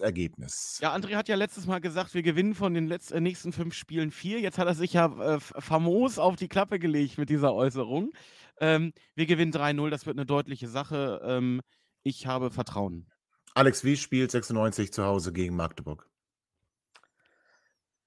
Ergebnis. 0.00 0.78
Ja, 0.80 0.94
André 0.94 1.14
hat 1.14 1.28
ja 1.28 1.36
letztes 1.36 1.66
Mal 1.66 1.80
gesagt, 1.80 2.14
wir 2.14 2.22
gewinnen 2.22 2.54
von 2.54 2.74
den 2.74 2.86
letz 2.86 3.10
äh, 3.10 3.20
nächsten 3.20 3.52
fünf 3.52 3.74
Spielen 3.74 4.10
vier. 4.10 4.40
Jetzt 4.40 4.58
hat 4.58 4.66
er 4.66 4.74
sich 4.74 4.92
ja 4.92 5.06
äh, 5.36 5.40
famos 5.40 6.18
auf 6.18 6.36
die 6.36 6.48
Klappe 6.48 6.78
gelegt 6.78 7.18
mit 7.18 7.28
dieser 7.28 7.54
Äußerung. 7.54 8.12
Ähm, 8.60 8.92
wir 9.14 9.26
gewinnen 9.26 9.52
3-0, 9.52 9.90
das 9.90 10.06
wird 10.06 10.16
eine 10.16 10.26
deutliche 10.26 10.68
Sache. 10.68 11.20
Ähm, 11.24 11.60
ich 12.02 12.26
habe 12.26 12.50
Vertrauen. 12.50 13.10
Alex 13.54 13.84
Wie 13.84 13.96
spielt 13.96 14.30
96 14.30 14.92
zu 14.92 15.04
Hause 15.04 15.32
gegen 15.32 15.56
Magdeburg. 15.56 16.08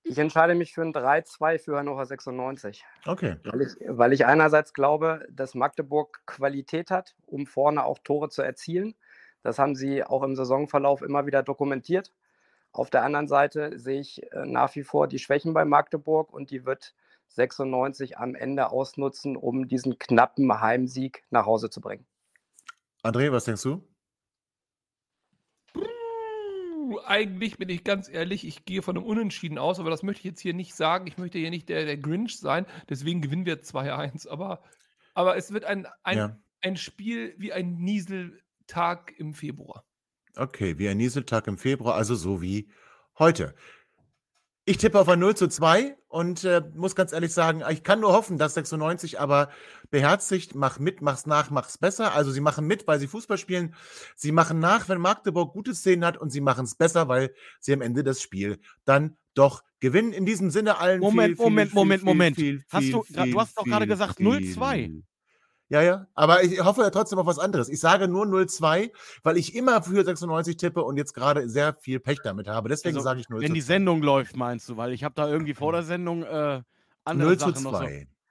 Ich 0.10 0.18
entscheide 0.18 0.55
mich 0.55 0.74
für 0.74 0.82
ein 0.82 0.91
3-2 0.91 1.60
für 1.60 1.78
Hannover 1.78 2.03
96. 2.03 2.84
Okay. 3.05 3.36
Weil 3.43 3.62
ich, 3.62 3.76
weil 3.86 4.12
ich 4.12 4.26
einerseits 4.26 4.74
glaube, 4.74 5.24
dass 5.30 5.53
Magdeburg 5.53 6.22
Qualität 6.26 6.89
hat, 6.89 7.16
um 7.28 7.45
vorne 7.45 7.86
auch 7.86 7.99
Tore 7.99 8.30
zu 8.30 8.41
erzielen. 8.41 8.95
Das 9.43 9.60
haben 9.60 9.76
sie 9.76 10.03
auch 10.03 10.24
im 10.24 10.36
Saisonverlauf 10.36 11.03
immer 11.03 11.28
wieder 11.28 11.43
dokumentiert. 11.43 12.12
Auf 12.72 12.89
der 12.89 13.03
anderen 13.03 13.28
Seite 13.28 13.78
sehe 13.78 13.99
ich 13.99 14.24
äh, 14.32 14.47
nach 14.47 14.76
wie 14.76 14.82
vor 14.82 15.07
die 15.07 15.20
Schwächen 15.20 15.53
bei 15.53 15.64
Magdeburg 15.64 16.34
und 16.34 16.49
die 16.49 16.66
wird 16.66 16.95
96 17.28 18.18
am 18.18 18.34
Ende 18.34 18.72
ausnutzen, 18.72 19.38
um 19.38 19.68
diesen 19.68 19.99
knappen 19.99 20.60
Heimsieg 20.60 21.24
nach 21.30 21.45
Hause 21.45 21.70
zu 21.70 21.82
bringen. 21.82 22.07
André, 23.03 23.32
was 23.32 23.45
denkst 23.45 23.62
du? 23.62 23.84
Eigentlich 27.06 27.58
bin 27.58 27.70
ich 27.70 27.84
ganz 27.84 28.10
ehrlich, 28.10 28.46
ich 28.46 28.66
gehe 28.66 28.82
von 28.82 28.98
einem 28.98 29.06
Unentschieden 29.06 29.58
aus, 29.58 29.80
aber 29.80 29.90
das 29.90 30.04
möchte 30.04 30.22
ich 30.22 30.26
jetzt 30.26 30.42
hier 30.42 30.54
nicht 30.54 30.74
sagen. 30.76 31.08
Ich 31.08 31.18
möchte 31.18 31.38
hier 31.38 31.50
nicht 31.50 31.70
der, 31.70 31.86
der 31.86 31.98
Grinch 31.98 32.40
sein, 32.40 32.66
deswegen 32.90 33.22
gewinnen 33.22 33.46
wir 33.46 33.62
2-1. 33.62 34.28
Aber, 34.28 34.64
aber 35.14 35.38
es 35.38 35.52
wird 35.52 35.66
ein, 35.66 35.88
ein, 36.04 36.18
Ja. 36.18 36.38
ein 36.62 36.78
Spiel 36.78 37.36
wie 37.38 37.54
ein 37.54 37.76
Nieseltag 37.76 39.14
im 39.18 39.34
Februar. 39.34 39.86
Okay, 40.36 40.78
wie 40.78 40.88
ein 40.90 40.98
Nieseltag 40.98 41.48
im 41.48 41.58
Februar, 41.58 41.96
also 41.96 42.16
so 42.16 42.42
wie 42.42 42.70
heute. 43.18 43.54
Ich 44.70 44.78
tippe 44.78 44.99
auf 44.99 45.09
ein 45.09 45.17
0 45.17 45.36
zu 45.36 45.47
2 45.47 45.97
und 46.09 46.43
äh, 46.43 46.61
muss 46.76 46.95
ganz 46.95 47.11
ehrlich 47.11 47.34
sagen, 47.34 47.63
ich 47.72 47.82
kann 47.82 48.01
nur 48.01 48.13
hoffen, 48.13 48.38
dass 48.38 48.53
96 48.53 49.20
aber 49.20 49.49
beherzigt, 49.89 50.53
mach 50.53 50.78
mit, 50.78 51.01
mach's 51.01 51.26
nach, 51.26 51.49
mach's 51.49 51.80
besser. 51.80 52.13
Also 52.13 52.30
sie 52.30 52.39
machen 52.39 52.67
mit, 52.67 52.86
weil 52.86 52.99
sie 52.99 53.07
Fußball 53.07 53.39
spielen. 53.39 53.74
Sie 54.15 54.32
machen 54.32 54.59
nach, 54.59 54.88
wenn 54.88 55.01
Magdeburg 55.01 55.53
gute 55.53 55.74
Szenen 55.74 56.05
hat 56.05 56.17
und 56.17 56.30
sie 56.30 56.39
machen 56.39 56.65
es 56.65 56.76
besser, 56.76 57.07
weil 57.07 57.34
sie 57.59 57.74
am 57.74 57.82
Ende 57.82 58.03
das 58.03 58.22
Spiel 58.22 58.59
dann 58.86 59.17
doch 59.34 59.63
gewinnen. 59.80 60.13
In 60.13 60.28
diesem 60.28 60.51
Sinne 60.51 60.78
allen 60.78 60.99
Moment, 60.99 61.38
viel, 61.38 61.45
Moment, 61.45 61.72
viel, 61.72 61.76
Moment, 61.76 62.01
viel, 62.01 62.05
Moment. 62.05 62.65
Hast 62.70 62.93
du, 62.93 63.03
du 63.09 63.39
hast 63.39 63.57
doch 63.57 63.65
gerade 63.65 63.88
gesagt 63.88 64.17
viel. 64.17 64.28
0-2. 64.28 65.01
Ja, 65.70 65.84
ja, 65.84 66.07
aber 66.15 66.43
ich 66.43 66.59
hoffe 66.63 66.82
ja 66.82 66.89
trotzdem 66.89 67.20
auf 67.20 67.28
was 67.28 67.38
anderes. 67.38 67.70
Ich 67.70 67.80
sage 67.80 68.07
nur 68.07 68.26
0-2, 68.26 68.91
weil 69.22 69.38
ich 69.38 69.55
immer 69.55 69.84
für 69.84 70.03
96 70.03 70.57
tippe 70.57 70.84
und 70.84 70.97
jetzt 70.97 71.13
gerade 71.13 71.47
sehr 71.47 71.76
viel 71.76 71.99
Pech 71.99 72.20
damit 72.24 72.47
habe. 72.47 72.70
Deswegen 72.70 72.97
Also, 72.97 73.03
sage 73.03 73.20
ich 73.20 73.30
0 73.30 73.41
Wenn 73.41 73.53
die 73.53 73.61
2. 73.61 73.65
Sendung 73.65 74.01
läuft, 74.01 74.36
meinst 74.36 74.67
du? 74.67 74.78
Weil 74.78 74.93
ich 74.93 75.03
habe 75.03 75.13
da 75.15 75.30
irgendwie 75.30 75.53
vor 75.53 75.72
der 75.72 75.84
Sendung 75.84 76.24
äh, 76.24 76.63
andere 77.03 77.30
0 77.30 77.38
zu 77.38 77.49
Sachen 77.51 77.63
noch 77.63 77.80
so. 77.80 77.88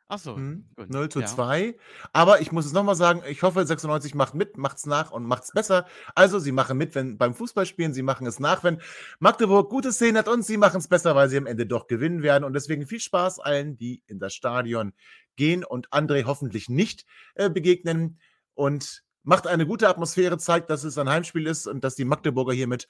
2. 0.09 0.15
Achso, 0.15 0.37
Hm, 0.37 0.65
gut. 0.75 0.91
0 0.91 1.09
zu 1.11 1.21
ja. 1.21 1.27
2. 1.27 1.77
Aber 2.13 2.41
ich 2.41 2.51
muss 2.51 2.67
es 2.67 2.73
nochmal 2.73 2.97
sagen, 2.97 3.23
ich 3.29 3.43
hoffe, 3.43 3.65
96 3.65 4.15
macht 4.15 4.35
mit, 4.35 4.57
macht's 4.57 4.87
nach 4.87 5.11
und 5.11 5.25
macht's 5.25 5.53
besser. 5.53 5.87
Also, 6.15 6.39
sie 6.39 6.53
machen 6.53 6.79
mit, 6.79 6.95
wenn 6.95 7.19
beim 7.19 7.35
Fußballspielen, 7.35 7.93
sie 7.93 8.03
machen 8.03 8.27
es 8.27 8.41
nach, 8.41 8.65
wenn 8.65 8.81
Magdeburg 9.19 9.69
gute 9.71 9.93
Szenen 9.93 10.17
hat 10.17 10.29
und 10.29 10.43
sie 10.45 10.57
machen 10.57 10.79
es 10.79 10.89
besser, 10.89 11.15
weil 11.15 11.29
sie 11.29 11.37
am 11.37 11.47
Ende 11.47 11.67
doch 11.67 11.87
gewinnen 11.87 12.23
werden. 12.23 12.45
Und 12.45 12.55
deswegen 12.55 12.87
viel 12.87 13.01
Spaß 13.01 13.39
allen, 13.39 13.77
die 13.77 14.03
in 14.07 14.19
das 14.19 14.35
Stadion 14.35 14.93
gehen 15.37 15.63
und 15.65 15.91
André 15.91 16.25
hoffentlich 16.25 16.69
nicht 16.69 17.05
äh, 17.35 17.51
begegnen. 17.51 18.19
Und 18.55 19.05
macht 19.23 19.47
eine 19.47 19.67
gute 19.67 19.89
Atmosphäre, 19.89 20.39
zeigt, 20.39 20.71
dass 20.71 20.85
es 20.85 20.97
ein 20.97 21.09
Heimspiel 21.09 21.47
ist 21.47 21.67
und 21.67 21.85
dass 21.85 21.95
die 21.95 22.07
Magdeburger 22.07 22.55
hier 22.55 22.67
mit 22.67 22.89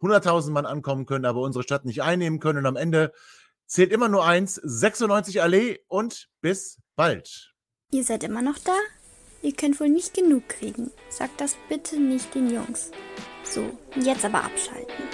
100.000 0.00 0.50
Mann 0.50 0.66
ankommen 0.66 1.06
können, 1.06 1.24
aber 1.24 1.40
unsere 1.40 1.62
Stadt 1.62 1.84
nicht 1.84 2.02
einnehmen 2.02 2.40
können. 2.40 2.58
Und 2.58 2.66
am 2.66 2.76
Ende 2.76 3.12
zählt 3.68 3.92
immer 3.92 4.08
nur 4.08 4.24
eins, 4.24 4.56
96 4.56 5.40
Allee 5.40 5.78
und 5.86 6.28
bis 6.40 6.80
bald. 6.96 7.54
Ihr 7.92 8.02
seid 8.02 8.24
immer 8.24 8.42
noch 8.42 8.58
da? 8.58 8.76
Ihr 9.42 9.52
könnt 9.54 9.78
wohl 9.78 9.88
nicht 9.88 10.14
genug 10.14 10.48
kriegen. 10.48 10.90
Sagt 11.08 11.40
das 11.40 11.56
bitte 11.68 12.00
nicht 12.00 12.34
den 12.34 12.50
Jungs. 12.50 12.90
So, 13.44 13.78
jetzt 13.94 14.24
aber 14.24 14.42
abschalten. 14.42 15.04